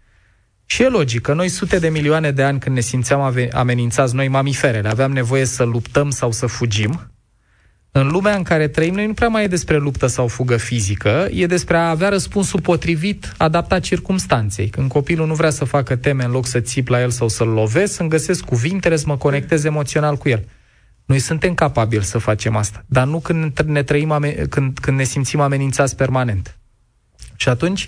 Și 0.66 0.84
e 0.84 0.90
logic 0.90 1.22
că 1.22 1.34
noi 1.34 1.48
sute 1.48 1.80
de 1.80 1.90
milioane 1.90 2.32
de 2.32 2.44
ani 2.44 2.60
când 2.60 2.76
ne 2.76 2.82
simțeam 2.82 3.50
amenințați, 3.52 4.16
noi 4.16 4.28
mamiferele, 4.28 4.90
aveam 4.90 5.12
nevoie 5.12 5.46
să 5.46 5.64
luptăm 5.64 6.10
sau 6.10 6.32
să 6.32 6.46
fugim, 6.46 7.12
în 7.98 8.08
lumea 8.08 8.36
în 8.36 8.44
care 8.44 8.68
trăim, 8.68 8.94
noi 8.94 9.06
nu 9.06 9.14
prea 9.14 9.28
mai 9.28 9.44
e 9.44 9.48
despre 9.48 9.78
luptă 9.78 10.08
sau 10.08 10.28
fugă 10.28 10.58
fizică, 10.58 11.28
e 11.32 11.46
despre 11.46 11.78
a 11.78 11.90
avea 11.90 12.10
răspunsul 12.10 12.62
potrivit, 12.62 13.34
adaptat 13.38 13.82
circumstanței. 13.82 14.68
Când 14.70 14.90
copilul 14.90 15.28
nu 15.28 15.34
vrea 15.34 15.50
să 15.50 15.66
facă 15.66 15.96
teme 15.96 16.24
în 16.24 16.32
loc 16.32 16.46
să 16.46 16.60
țip 16.60 16.88
la 16.88 17.02
el 17.02 17.10
sau 17.10 17.28
să-l 17.28 17.48
lovesc, 17.48 17.94
să-mi 17.94 18.10
găsesc 18.10 18.46
cuvintele, 18.46 18.96
să 18.96 19.04
mă 19.08 19.18
conectez 19.18 19.64
emoțional 19.64 20.16
cu 20.16 20.30
el. 20.30 20.46
Noi 21.06 21.20
suntem 21.20 21.54
capabili 21.54 22.04
să 22.04 22.18
facem 22.18 22.56
asta, 22.56 22.84
dar 22.86 23.08
nu 23.08 23.20
când 23.20 23.60
ne, 23.66 23.84
trăim, 23.84 24.26
când, 24.50 24.78
când 24.80 24.98
ne 24.98 25.04
simțim 25.04 25.40
amenințați 25.40 25.96
permanent. 25.96 26.58
Și 27.36 27.50
atunci, 27.50 27.88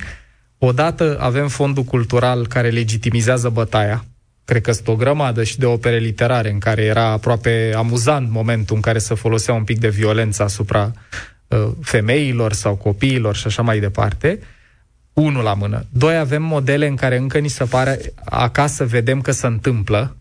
odată 0.57 1.17
avem 1.19 1.47
fondul 1.47 1.83
cultural 1.83 2.47
care 2.47 2.69
legitimizează 2.69 3.49
bătaia, 3.49 4.05
cred 4.47 4.61
că 4.61 4.71
sunt 4.71 4.87
o 4.87 4.95
grămadă 4.95 5.43
și 5.43 5.59
de 5.59 5.65
opere 5.65 5.97
literare 5.97 6.51
în 6.51 6.59
care 6.59 6.83
era 6.83 7.05
aproape 7.05 7.73
amuzant 7.75 8.29
momentul 8.29 8.75
în 8.75 8.81
care 8.81 8.97
se 8.97 9.13
folosea 9.15 9.53
un 9.53 9.63
pic 9.63 9.79
de 9.79 9.89
violență 9.89 10.43
asupra 10.43 10.91
uh, 11.47 11.67
femeilor 11.81 12.53
sau 12.53 12.75
copiilor 12.75 13.35
și 13.35 13.47
așa 13.47 13.61
mai 13.61 13.79
departe. 13.79 14.39
Unul 15.13 15.43
la 15.43 15.53
mână. 15.53 15.85
Doi, 15.89 16.17
avem 16.17 16.43
modele 16.43 16.87
în 16.87 16.95
care 16.95 17.17
încă 17.17 17.37
ni 17.37 17.47
se 17.47 17.63
pare 17.63 17.99
acasă 18.25 18.85
vedem 18.85 19.21
că 19.21 19.31
se 19.31 19.47
întâmplă. 19.47 20.17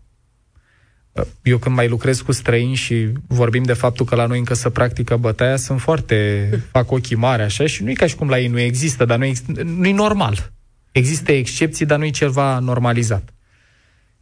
Uh, 1.11 1.23
eu 1.41 1.57
când 1.57 1.75
mai 1.75 1.87
lucrez 1.87 2.21
cu 2.21 2.31
străini 2.31 2.75
și 2.75 3.07
vorbim 3.27 3.63
de 3.63 3.73
faptul 3.73 4.05
că 4.05 4.15
la 4.15 4.25
noi 4.25 4.37
încă 4.37 4.53
se 4.53 4.69
practică 4.69 5.17
bătaia, 5.17 5.55
sunt 5.55 5.81
foarte... 5.81 6.49
fac 6.71 6.91
ochii 6.91 7.15
mari 7.15 7.41
așa 7.41 7.65
și 7.65 7.83
nu 7.83 7.89
e 7.89 7.93
ca 7.93 8.07
și 8.07 8.15
cum 8.15 8.29
la 8.29 8.39
ei 8.39 8.47
nu 8.47 8.59
există, 8.59 9.05
dar 9.05 9.17
nu 9.17 9.31
nu 9.63 9.87
e 9.87 9.93
normal. 9.93 10.51
Există 10.91 11.31
excepții, 11.31 11.85
dar 11.85 11.97
nu 11.97 12.05
e 12.05 12.09
ceva 12.09 12.59
normalizat. 12.59 13.31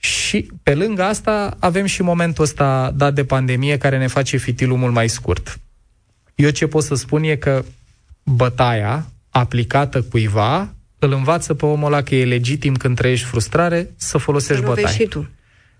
Și 0.06 0.52
pe 0.63 0.76
lângă 0.76 1.04
asta 1.04 1.58
avem 1.60 1.86
și 1.86 2.02
momentul 2.02 2.44
ăsta 2.44 2.94
dat 2.96 3.13
de 3.13 3.24
pandemie 3.24 3.78
care 3.78 3.98
ne 3.98 4.08
face 4.08 4.38
fitilul 4.38 4.78
mult 4.78 4.94
mai 4.94 5.08
scurt. 5.08 5.60
Eu 6.36 6.50
ce 6.50 6.68
pot 6.68 6.84
să 6.84 6.96
spun 6.96 7.24
e 7.24 7.36
că 7.36 7.63
bătaia 8.24 9.06
aplicată 9.30 10.02
cuiva 10.02 10.74
îl 11.00 11.12
învață 11.12 11.54
pe 11.54 11.65
omul 11.65 11.86
ăla 11.86 12.02
că 12.02 12.15
e 12.15 12.26
legitim 12.26 12.76
când 12.76 12.96
trăiești 12.96 13.26
frustrare 13.26 13.94
să 13.96 14.18
folosești 14.18 14.62
să 14.62 14.68
bătaie. 14.68 14.96
Și 14.96 15.06
tu. 15.06 15.30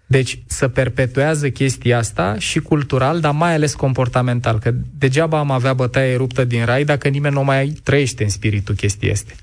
Deci 0.06 0.40
să 0.48 0.68
perpetuează 0.68 1.50
chestia 1.50 1.98
asta 1.98 2.36
și 2.40 2.60
cultural, 2.60 3.20
dar 3.20 3.34
mai 3.34 3.54
ales 3.54 3.74
comportamental, 3.74 4.60
că 4.60 4.72
degeaba 4.98 5.40
am 5.40 5.52
avea 5.52 5.74
bătaie 5.74 6.16
ruptă 6.16 6.44
din 6.44 6.66
rai 6.66 6.84
dacă 6.84 7.08
nimeni 7.08 7.34
nu 7.34 7.44
mai 7.44 7.74
trăiește 7.84 8.24
în 8.24 8.30
spiritul 8.30 8.76
chestii 8.76 9.10
este. 9.10 9.36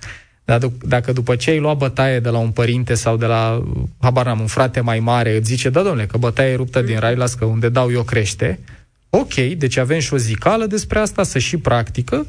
Dar 0.45 0.59
dacă 0.83 1.13
după 1.13 1.37
ce 1.37 1.51
ai 1.51 1.59
luat 1.59 1.77
bătaie 1.77 2.21
de 2.21 2.29
la 2.29 2.39
un 2.39 2.51
părinte 2.51 2.95
sau 2.95 3.17
de 3.17 3.27
la, 3.27 3.63
habar 4.01 4.27
n-am, 4.27 4.41
un 4.41 4.47
frate 4.47 4.81
mai 4.81 5.01
mare, 5.01 5.37
îți 5.37 5.49
zice, 5.49 5.71
da, 5.71 5.83
domnule, 5.83 6.07
că 6.07 6.19
bătaie 6.19 6.51
e 6.51 6.57
ruptă 6.57 6.83
din 6.83 6.99
rai, 6.99 7.17
las 7.17 7.35
că 7.35 7.45
unde 7.45 7.69
dau 7.69 7.93
eu 7.93 8.03
crește, 8.03 8.59
ok, 9.11 9.35
deci 9.35 9.77
avem 9.77 9.99
și 9.99 10.15
o 10.15 10.17
zicală 10.17 10.67
despre 10.67 10.99
asta, 10.99 11.23
să 11.23 11.39
și 11.39 11.57
practică, 11.57 12.27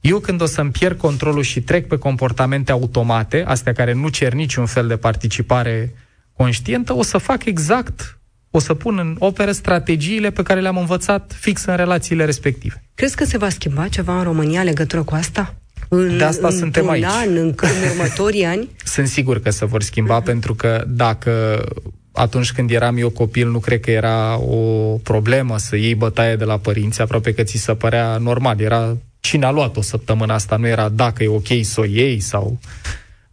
eu 0.00 0.18
când 0.18 0.40
o 0.40 0.46
să-mi 0.46 0.70
pierd 0.70 0.98
controlul 0.98 1.42
și 1.42 1.60
trec 1.60 1.86
pe 1.86 1.96
comportamente 1.96 2.72
automate, 2.72 3.44
astea 3.46 3.72
care 3.72 3.92
nu 3.92 4.08
cer 4.08 4.32
niciun 4.32 4.66
fel 4.66 4.86
de 4.86 4.96
participare 4.96 5.94
conștientă, 6.36 6.94
o 6.94 7.02
să 7.02 7.18
fac 7.18 7.44
exact, 7.44 8.18
o 8.50 8.58
să 8.58 8.74
pun 8.74 8.98
în 8.98 9.16
operă 9.18 9.52
strategiile 9.52 10.30
pe 10.30 10.42
care 10.42 10.60
le-am 10.60 10.76
învățat 10.76 11.36
fix 11.40 11.64
în 11.64 11.76
relațiile 11.76 12.24
respective. 12.24 12.82
Crezi 12.94 13.16
că 13.16 13.24
se 13.24 13.38
va 13.38 13.48
schimba 13.48 13.88
ceva 13.88 14.16
în 14.16 14.22
România 14.22 14.60
în 14.60 14.66
legătură 14.66 15.02
cu 15.02 15.14
asta? 15.14 15.54
În, 15.88 16.16
de 16.18 16.24
asta 16.24 16.50
suntem 16.50 16.88
aici. 16.88 17.04
an, 17.04 17.36
în, 17.36 17.54
în 17.56 17.90
următorii 17.90 18.44
ani? 18.54 18.68
Sunt 18.84 19.06
sigur 19.08 19.40
că 19.40 19.50
se 19.50 19.64
vor 19.64 19.82
schimba, 19.82 20.22
uh-huh. 20.22 20.24
pentru 20.24 20.54
că 20.54 20.84
dacă 20.86 21.64
atunci 22.12 22.52
când 22.52 22.70
eram 22.70 22.96
eu 22.96 23.10
copil, 23.10 23.50
nu 23.50 23.58
cred 23.58 23.80
că 23.80 23.90
era 23.90 24.38
o 24.38 24.56
problemă 25.02 25.58
să 25.58 25.76
iei 25.76 25.94
bătaie 25.94 26.36
de 26.36 26.44
la 26.44 26.58
părinți, 26.58 27.00
aproape 27.00 27.34
că 27.34 27.42
ți 27.42 27.56
se 27.56 27.74
părea 27.74 28.16
normal. 28.16 28.60
Era 28.60 28.96
cine 29.20 29.46
a 29.46 29.50
luat-o 29.50 29.82
săptămâna 29.82 30.34
asta, 30.34 30.56
nu 30.56 30.66
era 30.66 30.88
dacă 30.88 31.22
e 31.22 31.28
ok 31.28 31.48
să 31.62 31.80
o 31.80 31.84
iei 31.84 32.20
sau... 32.20 32.58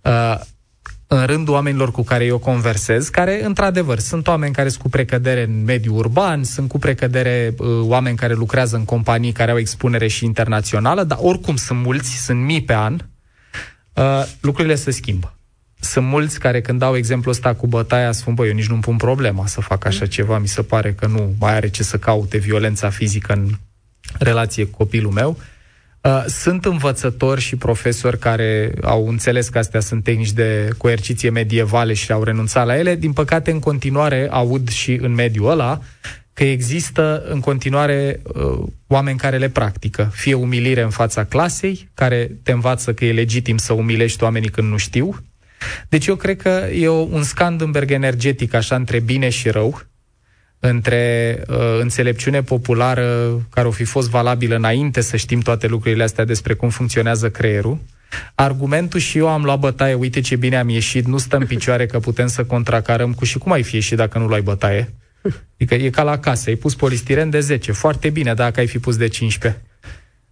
Uh, 0.02 0.40
în 1.14 1.26
rândul 1.26 1.54
oamenilor 1.54 1.92
cu 1.92 2.04
care 2.04 2.26
eu 2.26 2.38
conversez, 2.38 3.10
care, 3.10 3.46
într-adevăr, 3.46 4.00
sunt 4.00 4.28
oameni 4.28 4.54
care 4.54 4.70
sunt 4.70 4.82
cu 4.82 4.90
precădere 4.90 5.44
în 5.44 5.64
mediul 5.64 5.98
urban, 5.98 6.44
sunt 6.44 6.70
cu 6.70 6.80
precădere 6.80 7.54
uh, 7.58 7.68
oameni 7.82 8.18
care 8.18 8.34
lucrează 8.34 8.76
în 8.76 8.86
companii 8.86 9.32
care 9.32 9.52
au 9.52 9.58
expunere 9.58 10.08
și 10.08 10.26
internațională, 10.26 11.04
dar 11.04 11.18
oricum 11.22 11.56
sunt 11.56 11.80
mulți, 11.80 12.26
sunt 12.26 12.40
mii 12.40 12.64
pe 12.64 12.74
an, 12.74 12.98
uh, 13.94 14.26
lucrurile 14.42 14.76
se 14.76 14.92
schimbă. 14.92 15.34
Sunt 15.80 16.06
mulți 16.06 16.40
care 16.40 16.62
când 16.62 16.80
dau 16.80 16.96
exemplul 16.96 17.34
ăsta 17.34 17.54
cu 17.54 17.68
bătaia 17.68 18.12
spun, 18.12 18.34
băi, 18.34 18.48
eu 18.48 18.54
nici 18.54 18.68
nu-mi 18.68 18.82
pun 18.82 18.98
problema 18.98 19.48
să 19.48 19.62
fac 19.62 19.86
așa 19.86 20.06
ceva, 20.06 20.38
mi 20.38 20.48
se 20.48 20.62
pare 20.62 20.94
că 20.94 21.08
nu 21.08 21.34
mai 21.40 21.56
are 21.56 21.70
ce 21.70 21.84
să 21.84 21.98
caute 21.98 22.38
violența 22.38 22.90
fizică 22.90 23.34
în 23.34 23.48
relație 24.20 24.66
cu 24.66 24.78
copilul 24.78 25.12
meu. 25.12 25.38
Uh, 26.04 26.12
Uh, 26.12 26.24
sunt 26.28 26.66
învățători 26.66 27.42
și 27.42 27.56
profesori 27.56 28.20
care 28.20 28.72
au 28.82 29.08
înțeles 29.08 29.50
că 29.50 29.58
astea 29.58 29.80
sunt 29.80 30.04
tehnici 30.04 30.32
de 30.32 30.70
coerciție 30.78 31.30
medievale 31.30 31.94
și 31.94 32.12
au 32.12 32.24
renunțat 32.24 32.66
la 32.66 32.78
ele. 32.78 32.96
Din 32.96 33.14
păcate, 33.14 33.52
în 33.52 33.60
continuare, 33.60 34.28
aud 34.32 34.70
și 34.70 34.94
în 35.02 35.14
mediul 35.14 35.50
ăla 35.50 35.80
că 36.34 36.44
există 36.44 37.24
în 37.30 37.40
continuare 37.40 38.22
uh, 38.24 38.64
oameni 38.88 39.18
care 39.18 39.38
le 39.38 39.50
practică. 39.50 40.12
Fie 40.14 40.34
umilire 40.34 40.82
în 40.82 40.90
fața 40.90 41.24
clasei, 41.24 41.90
care 41.94 42.32
te 42.44 42.52
învață 42.52 42.94
că 42.94 43.06
e 43.06 43.12
legitim 43.12 43.58
să 43.58 43.74
umilești 43.74 44.24
oamenii 44.24 44.50
când 44.50 44.68
nu 44.70 44.78
știu. 44.78 45.16
Deci 45.90 46.08
eu 46.08 46.16
cred 46.16 46.38
că 46.42 46.68
e 46.74 46.88
un 46.90 47.24
Scandenberg 47.24 47.92
energetic 47.92 48.54
așa 48.54 48.76
între 48.76 49.00
bine 49.00 49.30
și 49.30 49.50
rău, 49.50 49.82
între 50.64 51.38
uh, 51.48 51.56
înțelepciune 51.80 52.42
populară 52.44 53.32
care 53.50 53.68
o 53.68 53.72
fi 53.72 53.84
fost 53.84 54.10
valabilă 54.10 54.56
înainte 54.56 55.02
să 55.02 55.18
știm 55.18 55.40
toate 55.40 55.68
lucrurile 55.68 56.04
astea 56.04 56.26
despre 56.26 56.54
cum 56.54 56.70
funcționează 56.70 57.30
creierul, 57.30 57.78
argumentul 58.36 59.00
și 59.00 59.18
eu 59.18 59.28
am 59.28 59.44
luat 59.44 59.60
bătaie, 59.60 59.94
uite 59.94 60.20
ce 60.20 60.36
bine 60.36 60.58
am 60.58 60.70
ieșit, 60.70 61.06
nu 61.06 61.18
stăm 61.18 61.40
în 61.40 61.48
picioare 61.48 61.86
că 61.86 62.00
putem 62.00 62.28
să 62.28 62.44
contracarăm 62.44 63.14
cu 63.14 63.26
și 63.26 63.38
cum 63.38 63.52
ai 63.52 63.64
fi 63.64 63.76
ieșit 63.76 63.98
dacă 63.98 64.18
nu 64.18 64.28
luai 64.28 64.42
bătaie. 64.42 64.94
Adică 65.56 65.76
e 65.76 65.90
ca 65.90 66.04
la 66.04 66.20
casă, 66.20 66.50
ai 66.50 66.56
pus 66.56 66.76
polistiren 66.76 67.30
de 67.30 67.40
10, 67.40 67.72
foarte 67.72 68.10
bine 68.10 68.34
dacă 68.34 68.60
ai 68.60 68.68
fi 68.68 68.80
pus 68.80 68.98
de 68.98 69.08
15. 69.08 69.62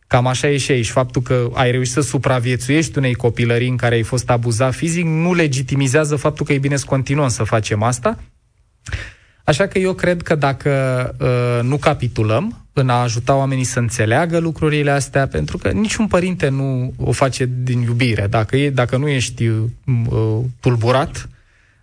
Cam 0.08 0.28
așa 0.28 0.50
e 0.50 0.58
și 0.58 0.72
aici. 0.72 0.90
Faptul 0.90 1.22
că 1.22 1.50
ai 1.54 1.72
reușit 1.72 1.94
să 1.94 2.02
supraviețuiești 2.02 2.98
unei 2.98 3.14
copilării 3.14 3.70
în 3.70 3.78
care 3.78 3.96
ai 3.96 4.02
fost 4.02 4.30
abuzat 4.30 4.74
fizic 4.74 5.06
nu 5.06 5.34
legitimizează 5.34 6.16
faptul 6.16 6.46
că 6.46 6.54
e 6.54 6.58
bine 6.58 6.76
să 6.76 6.86
continuăm 6.88 7.28
să 7.28 7.44
facem 7.44 7.84
asta. 7.84 8.20
Așa 9.50 9.68
că 9.68 9.80
eu 9.80 9.94
cred 9.94 10.22
că 10.22 10.36
dacă 10.36 10.72
uh, 11.20 11.64
nu 11.64 11.78
capitulăm 11.78 12.66
în 12.74 12.90
a 12.90 13.02
ajuta 13.02 13.36
oamenii 13.36 13.64
să 13.64 13.80
înțeleagă 13.80 14.38
lucrurile 14.38 14.92
astea, 14.92 15.28
pentru 15.28 15.58
că 15.58 15.70
niciun 15.70 16.08
părinte 16.08 16.50
nu 16.50 16.94
o 16.98 17.12
face 17.12 17.50
din 17.64 17.82
iubire. 17.82 18.28
Dacă, 18.28 18.58
e, 18.58 18.70
dacă 18.70 18.98
nu 18.98 19.08
ești 19.08 19.48
uh, 19.48 19.64
tulburat 20.60 21.30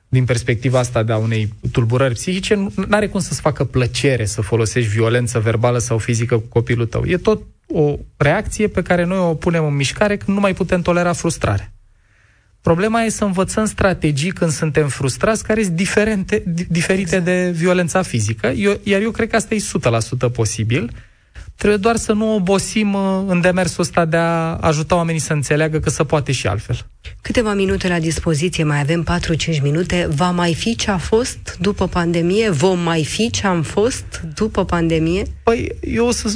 din 0.08 0.24
perspectiva 0.24 0.78
asta 0.78 1.02
de 1.02 1.12
a 1.12 1.16
unei 1.16 1.52
tulburări 1.72 2.14
psihice, 2.14 2.54
nu 2.54 2.70
are 2.90 3.08
cum 3.08 3.20
să-ți 3.20 3.40
facă 3.40 3.64
plăcere 3.64 4.24
să 4.24 4.40
folosești 4.40 4.90
violență 4.90 5.38
verbală 5.38 5.78
sau 5.78 5.98
fizică 5.98 6.38
cu 6.38 6.46
copilul 6.48 6.86
tău. 6.86 7.04
E 7.06 7.16
tot 7.16 7.42
o 7.68 7.94
reacție 8.16 8.68
pe 8.68 8.82
care 8.82 9.04
noi 9.04 9.18
o 9.18 9.34
punem 9.34 9.64
în 9.64 9.74
mișcare 9.74 10.16
când 10.16 10.36
nu 10.36 10.42
mai 10.42 10.54
putem 10.54 10.82
tolera 10.82 11.12
frustrare. 11.12 11.75
Problema 12.66 13.02
e 13.02 13.08
să 13.08 13.24
învățăm 13.24 13.64
strategii 13.64 14.30
când 14.30 14.50
suntem 14.50 14.88
frustrați 14.88 15.44
care 15.44 15.62
sunt 15.62 15.74
diferente, 15.74 16.42
diferite 16.68 17.20
de 17.20 17.50
violența 17.54 18.02
fizică, 18.02 18.46
eu, 18.46 18.80
iar 18.82 19.00
eu 19.00 19.10
cred 19.10 19.28
că 19.28 19.36
asta 19.36 19.54
e 19.54 19.58
100% 20.28 20.32
posibil. 20.32 20.90
Trebuie 21.54 21.78
doar 21.78 21.96
să 21.96 22.12
nu 22.12 22.34
obosim 22.34 22.94
uh, 22.94 23.24
în 23.26 23.40
demersul 23.40 23.82
ăsta 23.82 24.04
de 24.04 24.16
a 24.16 24.56
ajuta 24.56 24.94
oamenii 24.94 25.20
să 25.20 25.32
înțeleagă 25.32 25.78
că 25.78 25.90
se 25.90 26.04
poate 26.04 26.32
și 26.32 26.46
altfel. 26.46 26.86
Câteva 27.20 27.54
minute 27.54 27.88
la 27.88 27.98
dispoziție, 27.98 28.64
mai 28.64 28.80
avem 28.80 29.06
4-5 29.58 29.62
minute. 29.62 30.08
Va 30.10 30.30
mai 30.30 30.54
fi 30.54 30.76
ce 30.76 30.90
a 30.90 30.98
fost 30.98 31.56
după 31.60 31.86
pandemie? 31.86 32.50
Vom 32.50 32.78
mai 32.78 33.04
fi 33.04 33.30
ce 33.30 33.46
am 33.46 33.62
fost 33.62 34.22
după 34.34 34.64
pandemie? 34.64 35.22
Păi, 35.42 35.78
eu 35.80 36.06
o 36.06 36.10
să 36.10 36.34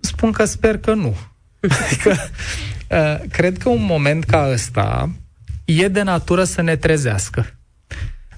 spun 0.00 0.32
că 0.32 0.44
sper 0.44 0.78
că 0.78 0.94
nu. 0.94 1.16
adică, 1.84 2.16
uh, 2.90 3.28
cred 3.30 3.58
că 3.58 3.68
un 3.68 3.84
moment 3.84 4.24
ca 4.24 4.48
ăsta 4.52 5.10
e 5.76 5.88
de 5.88 6.02
natură 6.02 6.44
să 6.44 6.62
ne 6.62 6.76
trezească. 6.76 7.46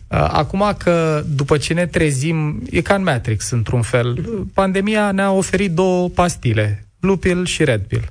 Uh, 0.08 0.28
acum 0.30 0.74
că 0.78 1.24
după 1.34 1.56
ce 1.56 1.74
ne 1.74 1.86
trezim, 1.86 2.62
e 2.70 2.80
ca 2.80 2.94
în 2.94 3.02
Matrix 3.02 3.50
într-un 3.50 3.82
fel, 3.82 4.24
pandemia 4.54 5.12
ne-a 5.12 5.30
oferit 5.30 5.72
două 5.72 6.08
pastile, 6.08 6.86
Blue 7.00 7.16
Pill 7.16 7.46
și 7.46 7.64
Red 7.64 7.82
Pill. 7.82 8.04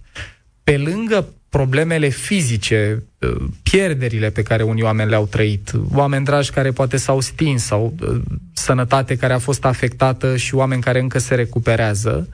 Pe 0.64 0.78
lângă 0.78 1.28
problemele 1.50 2.08
fizice, 2.08 3.04
uh, 3.20 3.36
pierderile 3.64 4.30
pe 4.30 4.42
care 4.42 4.64
unii 4.64 4.84
oameni 4.84 5.10
le-au 5.10 5.26
trăit, 5.26 5.72
oameni 5.94 6.26
dragi 6.26 6.52
care 6.52 6.72
poate 6.72 6.98
s-au 6.98 7.20
stins 7.20 7.64
sau 7.64 7.94
uh, 8.02 8.22
sănătate 8.54 9.16
care 9.16 9.34
a 9.34 9.40
fost 9.40 9.66
afectată 9.66 10.38
și 10.38 10.56
oameni 10.56 10.82
care 10.82 11.00
încă 11.00 11.20
se 11.20 11.36
recuperează, 11.36 12.30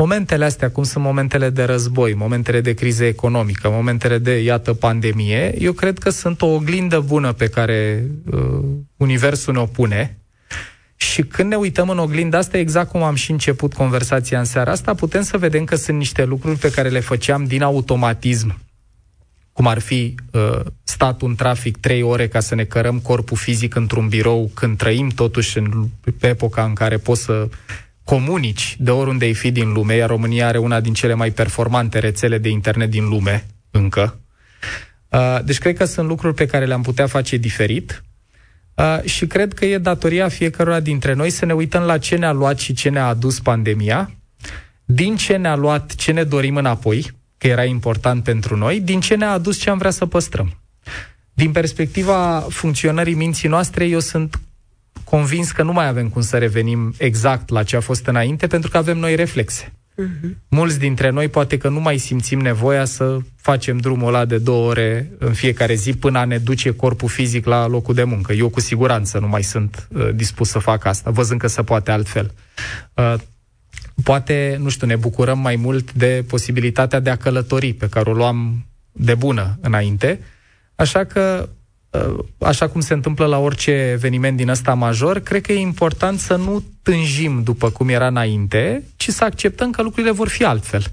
momentele 0.00 0.44
astea, 0.44 0.70
cum 0.70 0.82
sunt 0.82 1.04
momentele 1.04 1.50
de 1.50 1.64
război, 1.64 2.14
momentele 2.14 2.60
de 2.60 2.74
criză 2.74 3.04
economică, 3.04 3.68
momentele 3.68 4.18
de, 4.18 4.42
iată, 4.42 4.74
pandemie, 4.74 5.54
eu 5.58 5.72
cred 5.72 5.98
că 5.98 6.10
sunt 6.10 6.42
o 6.42 6.46
oglindă 6.46 7.00
bună 7.00 7.32
pe 7.32 7.48
care 7.48 8.04
uh, 8.30 8.64
Universul 8.96 9.52
ne 9.52 9.60
opune 9.60 10.18
și 10.96 11.22
când 11.22 11.50
ne 11.50 11.56
uităm 11.56 11.88
în 11.88 11.98
oglinda 11.98 12.38
asta, 12.38 12.58
exact 12.58 12.90
cum 12.90 13.02
am 13.02 13.14
și 13.14 13.30
început 13.30 13.74
conversația 13.74 14.38
în 14.38 14.44
seara 14.44 14.70
asta, 14.70 14.94
putem 14.94 15.22
să 15.22 15.38
vedem 15.38 15.64
că 15.64 15.76
sunt 15.76 15.96
niște 15.96 16.24
lucruri 16.24 16.58
pe 16.58 16.70
care 16.70 16.88
le 16.88 17.00
făceam 17.00 17.44
din 17.44 17.62
automatism, 17.62 18.58
cum 19.52 19.66
ar 19.66 19.78
fi 19.78 20.14
uh, 20.32 20.60
statul 20.82 21.28
în 21.28 21.34
trafic 21.34 21.76
trei 21.76 22.02
ore 22.02 22.28
ca 22.28 22.40
să 22.40 22.54
ne 22.54 22.64
cărăm 22.64 22.98
corpul 22.98 23.36
fizic 23.36 23.74
într-un 23.74 24.08
birou, 24.08 24.50
când 24.54 24.76
trăim 24.76 25.08
totuși 25.08 25.58
în 25.58 25.86
pe 26.18 26.26
epoca 26.26 26.64
în 26.64 26.74
care 26.74 26.96
poți 26.96 27.22
să 27.22 27.48
comunici 28.10 28.76
de 28.78 28.90
oriunde 28.90 29.24
ai 29.24 29.34
fi 29.34 29.50
din 29.50 29.72
lume, 29.72 29.94
iar 29.94 30.08
România 30.08 30.46
are 30.46 30.58
una 30.58 30.80
din 30.80 30.92
cele 30.92 31.14
mai 31.14 31.30
performante 31.30 31.98
rețele 31.98 32.38
de 32.38 32.48
internet 32.48 32.90
din 32.90 33.08
lume, 33.08 33.46
încă. 33.70 34.20
Uh, 35.08 35.38
deci 35.44 35.58
cred 35.58 35.76
că 35.76 35.84
sunt 35.84 36.08
lucruri 36.08 36.34
pe 36.34 36.46
care 36.46 36.66
le-am 36.66 36.82
putea 36.82 37.06
face 37.06 37.36
diferit 37.36 38.02
uh, 38.74 39.02
și 39.04 39.26
cred 39.26 39.52
că 39.52 39.64
e 39.64 39.78
datoria 39.78 40.28
fiecăruia 40.28 40.80
dintre 40.80 41.12
noi 41.12 41.30
să 41.30 41.44
ne 41.44 41.52
uităm 41.52 41.82
la 41.82 41.98
ce 41.98 42.16
ne-a 42.16 42.32
luat 42.32 42.58
și 42.58 42.72
ce 42.72 42.88
ne-a 42.88 43.06
adus 43.06 43.40
pandemia, 43.40 44.10
din 44.84 45.16
ce 45.16 45.36
ne-a 45.36 45.56
luat 45.56 45.94
ce 45.94 46.12
ne 46.12 46.22
dorim 46.22 46.56
înapoi, 46.56 47.10
că 47.38 47.46
era 47.46 47.64
important 47.64 48.24
pentru 48.24 48.56
noi, 48.56 48.80
din 48.80 49.00
ce 49.00 49.14
ne-a 49.14 49.30
adus 49.30 49.58
ce 49.58 49.70
am 49.70 49.78
vrea 49.78 49.90
să 49.90 50.06
păstrăm. 50.06 50.56
Din 51.32 51.52
perspectiva 51.52 52.46
funcționării 52.48 53.14
minții 53.14 53.48
noastre, 53.48 53.84
eu 53.84 54.00
sunt 54.00 54.40
convins 55.04 55.52
că 55.52 55.62
nu 55.62 55.72
mai 55.72 55.86
avem 55.86 56.08
cum 56.08 56.22
să 56.22 56.38
revenim 56.38 56.94
exact 56.98 57.48
la 57.48 57.62
ce 57.62 57.76
a 57.76 57.80
fost 57.80 58.06
înainte, 58.06 58.46
pentru 58.46 58.70
că 58.70 58.76
avem 58.76 58.98
noi 58.98 59.14
reflexe. 59.14 59.72
Uh-huh. 60.02 60.30
Mulți 60.48 60.78
dintre 60.78 61.10
noi 61.10 61.28
poate 61.28 61.58
că 61.58 61.68
nu 61.68 61.80
mai 61.80 61.98
simțim 61.98 62.40
nevoia 62.40 62.84
să 62.84 63.18
facem 63.36 63.76
drumul 63.76 64.08
ăla 64.08 64.24
de 64.24 64.38
două 64.38 64.68
ore 64.68 65.10
în 65.18 65.32
fiecare 65.32 65.74
zi 65.74 65.92
până 65.92 66.18
a 66.18 66.24
ne 66.24 66.38
duce 66.38 66.70
corpul 66.70 67.08
fizic 67.08 67.46
la 67.46 67.66
locul 67.66 67.94
de 67.94 68.04
muncă. 68.04 68.32
Eu 68.32 68.48
cu 68.48 68.60
siguranță 68.60 69.18
nu 69.18 69.28
mai 69.28 69.42
sunt 69.42 69.88
uh, 69.92 70.08
dispus 70.14 70.48
să 70.48 70.58
fac 70.58 70.84
asta, 70.84 71.10
văzând 71.10 71.40
că 71.40 71.46
se 71.46 71.62
poate 71.62 71.90
altfel. 71.90 72.34
Uh, 72.94 73.14
poate, 74.02 74.56
nu 74.60 74.68
știu, 74.68 74.86
ne 74.86 74.96
bucurăm 74.96 75.38
mai 75.38 75.56
mult 75.56 75.92
de 75.92 76.24
posibilitatea 76.28 77.00
de 77.00 77.10
a 77.10 77.16
călători, 77.16 77.72
pe 77.72 77.88
care 77.88 78.10
o 78.10 78.12
luam 78.12 78.66
de 78.92 79.14
bună 79.14 79.58
înainte, 79.60 80.20
așa 80.74 81.04
că 81.04 81.48
Uh, 81.50 81.59
așa 82.38 82.68
cum 82.68 82.80
se 82.80 82.92
întâmplă 82.92 83.26
la 83.26 83.38
orice 83.38 83.70
eveniment 83.70 84.36
din 84.36 84.48
ăsta 84.48 84.74
major, 84.74 85.18
cred 85.18 85.42
că 85.42 85.52
e 85.52 85.58
important 85.58 86.18
să 86.18 86.36
nu 86.36 86.64
tânjim 86.82 87.42
după 87.42 87.70
cum 87.70 87.88
era 87.88 88.06
înainte, 88.06 88.82
ci 88.96 89.08
să 89.08 89.24
acceptăm 89.24 89.70
că 89.70 89.82
lucrurile 89.82 90.12
vor 90.12 90.28
fi 90.28 90.44
altfel. 90.44 90.84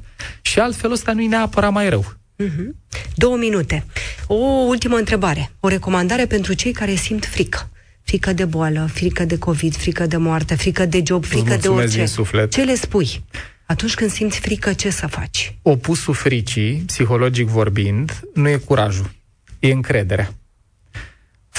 Și 0.41 0.59
altfel 0.59 0.91
ăsta 0.91 1.13
nu 1.13 1.21
e 1.21 1.27
neapărat 1.27 1.71
mai 1.71 1.89
rău. 1.89 2.05
Uh-huh. 2.43 2.75
Două 3.15 3.37
minute. 3.37 3.85
O 4.27 4.35
ultimă 4.67 4.95
întrebare. 4.95 5.51
O 5.59 5.67
recomandare 5.67 6.25
pentru 6.25 6.53
cei 6.53 6.71
care 6.71 6.95
simt 6.95 7.25
frică. 7.25 7.69
Frică 8.03 8.33
de 8.33 8.45
boală, 8.45 8.89
frică 8.93 9.25
de 9.25 9.37
COVID, 9.37 9.75
frică 9.75 10.05
de 10.05 10.17
moarte, 10.17 10.55
frică 10.55 10.85
de 10.85 11.01
job, 11.05 11.25
frică 11.25 11.57
de 11.61 11.67
orice. 11.67 11.97
Din 11.97 12.07
suflet. 12.07 12.51
Ce 12.51 12.63
le 12.63 12.75
spui? 12.75 13.23
Atunci 13.65 13.93
când 13.93 14.11
simți 14.11 14.39
frică, 14.39 14.73
ce 14.73 14.89
să 14.89 15.07
faci? 15.07 15.55
Opusul 15.61 16.13
fricii, 16.13 16.83
psihologic 16.85 17.47
vorbind, 17.47 18.21
nu 18.33 18.49
e 18.49 18.57
curajul, 18.57 19.11
e 19.59 19.71
încrederea. 19.71 20.33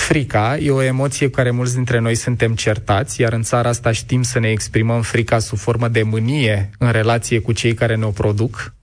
Frica 0.07 0.57
e 0.59 0.71
o 0.71 0.83
emoție 0.83 1.27
cu 1.27 1.33
care 1.33 1.51
mulți 1.51 1.75
dintre 1.75 1.99
noi 1.99 2.15
suntem 2.15 2.55
certați, 2.55 3.21
iar 3.21 3.33
în 3.33 3.43
țara 3.43 3.69
asta 3.69 3.93
știm 3.93 4.23
să 4.23 4.39
ne 4.39 4.51
exprimăm 4.51 5.03
frica 5.03 5.39
sub 5.39 5.59
formă 5.59 5.89
de 5.89 6.03
mânie 6.03 6.71
în 6.79 6.91
relație 6.91 7.39
cu 7.39 7.53
cei 7.53 7.75
care 7.75 7.97
ne-o 7.97 8.11
produc. 8.11 8.75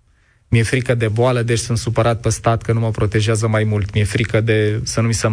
Mi-e 0.48 0.64
frică 0.64 0.96
de 0.96 1.08
boală, 1.08 1.42
deci 1.42 1.60
sunt 1.60 1.78
supărat 1.78 2.20
pe 2.20 2.30
stat 2.30 2.62
că 2.62 2.74
nu 2.74 2.80
mă 2.80 2.90
protejează 2.90 3.48
mai 3.48 3.64
mult. 3.64 3.94
Mi-e 3.94 4.04
frică 4.04 4.42
de 4.42 4.80
să 4.84 5.02
nu 5.02 5.08
mi 5.08 5.14
se 5.14 5.28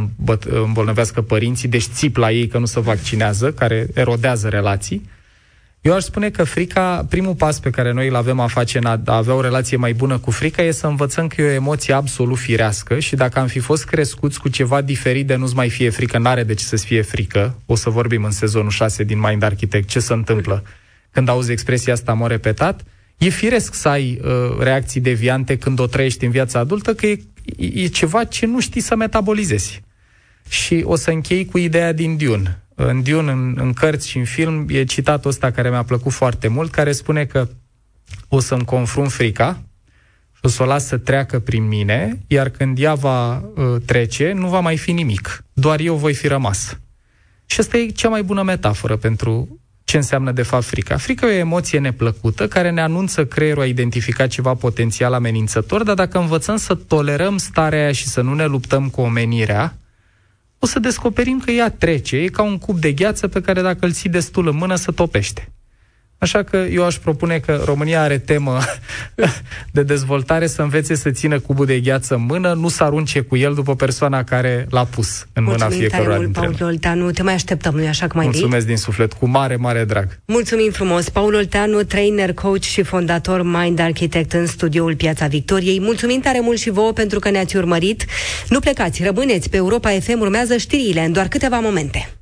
îmbolnăvească 0.49 1.23
părinții, 1.23 1.69
deci 1.69 1.83
țip 1.83 2.17
la 2.17 2.31
ei 2.31 2.47
că 2.47 2.59
nu 2.59 2.67
se 2.67 2.81
vaccinează, 2.81 3.53
care 3.53 3.87
erodează 3.95 4.49
relații. 4.49 5.09
Eu 5.83 5.95
aș 5.95 6.03
spune 6.03 6.31
că 6.31 6.45
frica, 6.45 7.07
primul 7.09 7.35
pas 7.35 7.61
pe 7.61 7.71
care 7.71 7.93
noi 7.93 8.09
îl 8.09 8.15
avem 8.15 8.41
a 8.41 8.47
face 8.47 8.79
în 8.79 8.85
a, 8.85 9.01
a 9.05 9.17
avea 9.17 9.35
o 9.35 9.41
relație 9.41 9.77
mai 9.77 9.93
bună 9.93 10.19
cu 10.19 10.31
frica 10.31 10.63
e 10.63 10.71
să 10.71 10.87
învățăm 10.87 11.27
că 11.27 11.41
e 11.41 11.45
o 11.45 11.51
emoție 11.51 11.95
absolut 11.95 12.39
firească 12.39 12.99
și 12.99 13.17
dacă 13.17 13.39
am 13.39 13.47
fi 13.47 13.59
fost 13.59 13.85
crescuți 13.85 14.41
cu 14.41 14.49
ceva 14.49 14.81
diferit 14.81 15.27
de 15.27 15.35
nu-ți 15.35 15.55
mai 15.55 15.69
fie 15.69 15.91
frică, 15.91 16.19
n-are 16.19 16.43
de 16.43 16.55
ce 16.55 16.65
să-ți 16.65 16.85
fie 16.85 17.03
frică. 17.03 17.59
O 17.67 17.75
să 17.75 17.91
vorbim 17.91 18.25
în 18.25 18.31
sezonul 18.31 18.71
6 18.71 19.05
din 19.05 19.19
Mind 19.19 19.43
Architect 19.43 19.89
ce 19.89 19.99
se 20.01 20.13
întâmplă 20.13 20.63
când 21.11 21.29
auzi 21.29 21.53
expresia 21.53 21.93
asta 21.93 22.13
mă 22.13 22.29
repetat. 22.29 22.85
E 23.19 23.29
firesc 23.29 23.75
să 23.75 23.89
ai 23.89 24.21
uh, 24.23 24.31
reacții 24.59 25.01
deviante 25.01 25.59
când 25.59 25.79
o 25.79 25.87
trăiești 25.87 26.25
în 26.25 26.31
viața 26.31 26.59
adultă, 26.59 26.95
că 26.95 27.07
e, 27.07 27.19
e 27.57 27.87
ceva 27.87 28.25
ce 28.25 28.47
nu 28.47 28.61
știi 28.61 28.81
să 28.81 28.97
metabolizezi. 28.97 29.83
Și 30.53 30.83
o 30.85 30.97
să 30.97 31.11
închei 31.11 31.45
cu 31.45 31.59
ideea 31.59 31.93
din 31.93 32.17
Dune 32.17 32.63
în 32.75 33.03
Dune, 33.03 33.31
în, 33.31 33.57
în 33.61 33.73
cărți 33.73 34.09
și 34.09 34.19
în 34.19 34.25
film, 34.25 34.67
e 34.69 34.85
citatul 34.85 35.31
ăsta 35.31 35.51
care 35.51 35.71
mi-a 35.71 35.83
plăcut 35.83 36.13
foarte 36.13 36.49
mult, 36.49 36.71
care 36.71 36.93
spune 36.93 37.25
că 37.25 37.49
o 38.29 38.41
să-mi 38.41 38.65
confrunt 38.65 39.13
frica 39.13 39.63
și 40.33 40.41
o 40.43 40.49
să 40.49 40.63
o 40.63 40.67
las 40.67 40.87
să 40.87 40.97
treacă 40.97 41.39
prin 41.39 41.69
mine, 41.69 42.19
iar 42.27 42.49
când 42.49 42.79
ea 42.79 42.95
va 42.95 43.37
uh, 43.37 43.77
trece, 43.87 44.33
nu 44.33 44.49
va 44.49 44.61
mai 44.61 44.77
fi 44.77 44.93
nimic. 44.93 45.45
Doar 45.53 45.81
eu 45.81 45.95
voi 45.97 46.15
fi 46.15 46.27
rămas. 46.27 46.79
Și 47.47 47.61
asta 47.61 47.77
e 47.77 47.87
cea 47.87 48.09
mai 48.09 48.23
bună 48.23 48.43
metaforă 48.43 48.97
pentru 48.97 49.61
ce 49.85 49.97
înseamnă 49.97 50.33
de 50.33 50.43
fapt 50.43 50.65
frica. 50.65 50.97
Frica 50.97 51.27
e 51.27 51.35
o 51.35 51.39
emoție 51.39 51.79
neplăcută 51.79 52.49
care 52.49 52.71
ne 52.71 52.81
anunță 52.81 53.27
creierul 53.27 53.63
a 53.63 53.67
identificat 53.67 54.29
ceva 54.29 54.55
potențial 54.55 55.13
amenințător, 55.13 55.83
dar 55.83 55.95
dacă 55.95 56.19
învățăm 56.19 56.57
să 56.57 56.75
tolerăm 56.75 57.37
starea 57.37 57.79
aia 57.79 57.93
și 57.93 58.07
să 58.07 58.21
nu 58.21 58.35
ne 58.35 58.47
luptăm 58.47 58.89
cu 58.89 59.01
omenirea, 59.01 59.77
o 60.65 60.67
să 60.67 60.79
descoperim 60.79 61.39
că 61.39 61.51
ea 61.51 61.71
trece, 61.71 62.17
e 62.17 62.29
ca 62.29 62.43
un 62.43 62.59
cub 62.59 62.79
de 62.79 62.93
gheață 62.93 63.29
pe 63.29 63.41
care 63.41 63.63
dacă 63.63 63.87
îl 63.87 63.93
ții 63.93 64.11
destul 64.11 64.49
în 64.49 64.57
mână, 64.57 64.75
să 64.75 64.93
topește. 64.93 65.53
Așa 66.23 66.43
că 66.43 66.57
eu 66.57 66.85
aș 66.85 66.95
propune 66.95 67.39
că 67.39 67.63
România 67.65 68.03
are 68.03 68.19
temă 68.19 68.59
de 69.77 69.83
dezvoltare 69.83 70.47
să 70.47 70.63
învețe 70.63 70.95
să 70.95 71.11
țină 71.11 71.41
cubul 71.41 71.67
de 71.67 71.81
gheață 71.81 72.15
în 72.15 72.25
mână, 72.25 72.53
nu 72.53 72.69
să 72.69 72.85
arunce 72.85 73.21
cu 73.21 73.37
el 73.37 73.55
după 73.55 73.75
persoana 73.75 74.25
care 74.25 74.67
l-a 74.71 74.85
pus 74.85 75.27
în 75.33 75.43
Mulțumim 75.43 75.69
mâna 75.69 75.89
fiecăruia 75.89 76.19
dintre 76.19 76.41
Paul 76.41 76.71
Olteanu, 76.71 77.11
te 77.11 77.23
mai 77.23 77.35
așteptăm, 77.35 77.75
nu 77.75 77.87
așa 77.87 78.07
cum 78.07 78.17
mai 78.21 78.27
Mulțumesc 78.27 78.67
din 78.67 78.77
suflet, 78.77 79.13
cu 79.13 79.27
mare, 79.27 79.57
mare 79.57 79.85
drag. 79.85 80.19
Mulțumim 80.25 80.71
frumos. 80.71 81.09
Paul 81.09 81.35
Olteanu, 81.35 81.83
trainer, 81.83 82.33
coach 82.33 82.63
și 82.63 82.83
fondator 82.83 83.43
Mind 83.43 83.79
Architect 83.79 84.33
în 84.33 84.47
studioul 84.47 84.97
Piața 84.97 85.27
Victoriei. 85.27 85.81
Mulțumim 85.81 86.21
tare 86.21 86.41
mult 86.41 86.59
și 86.59 86.71
vouă 86.71 86.93
pentru 86.93 87.19
că 87.19 87.31
ne-ați 87.31 87.57
urmărit. 87.57 88.05
Nu 88.49 88.61
plecați, 88.61 89.03
rămâneți 89.03 89.51
pe 89.51 89.57
Europa 89.57 89.91
FM, 89.91 90.21
urmează 90.21 90.57
știrile 90.57 91.05
în 91.05 91.13
doar 91.13 91.29
câteva 91.29 91.59
momente. 91.59 92.22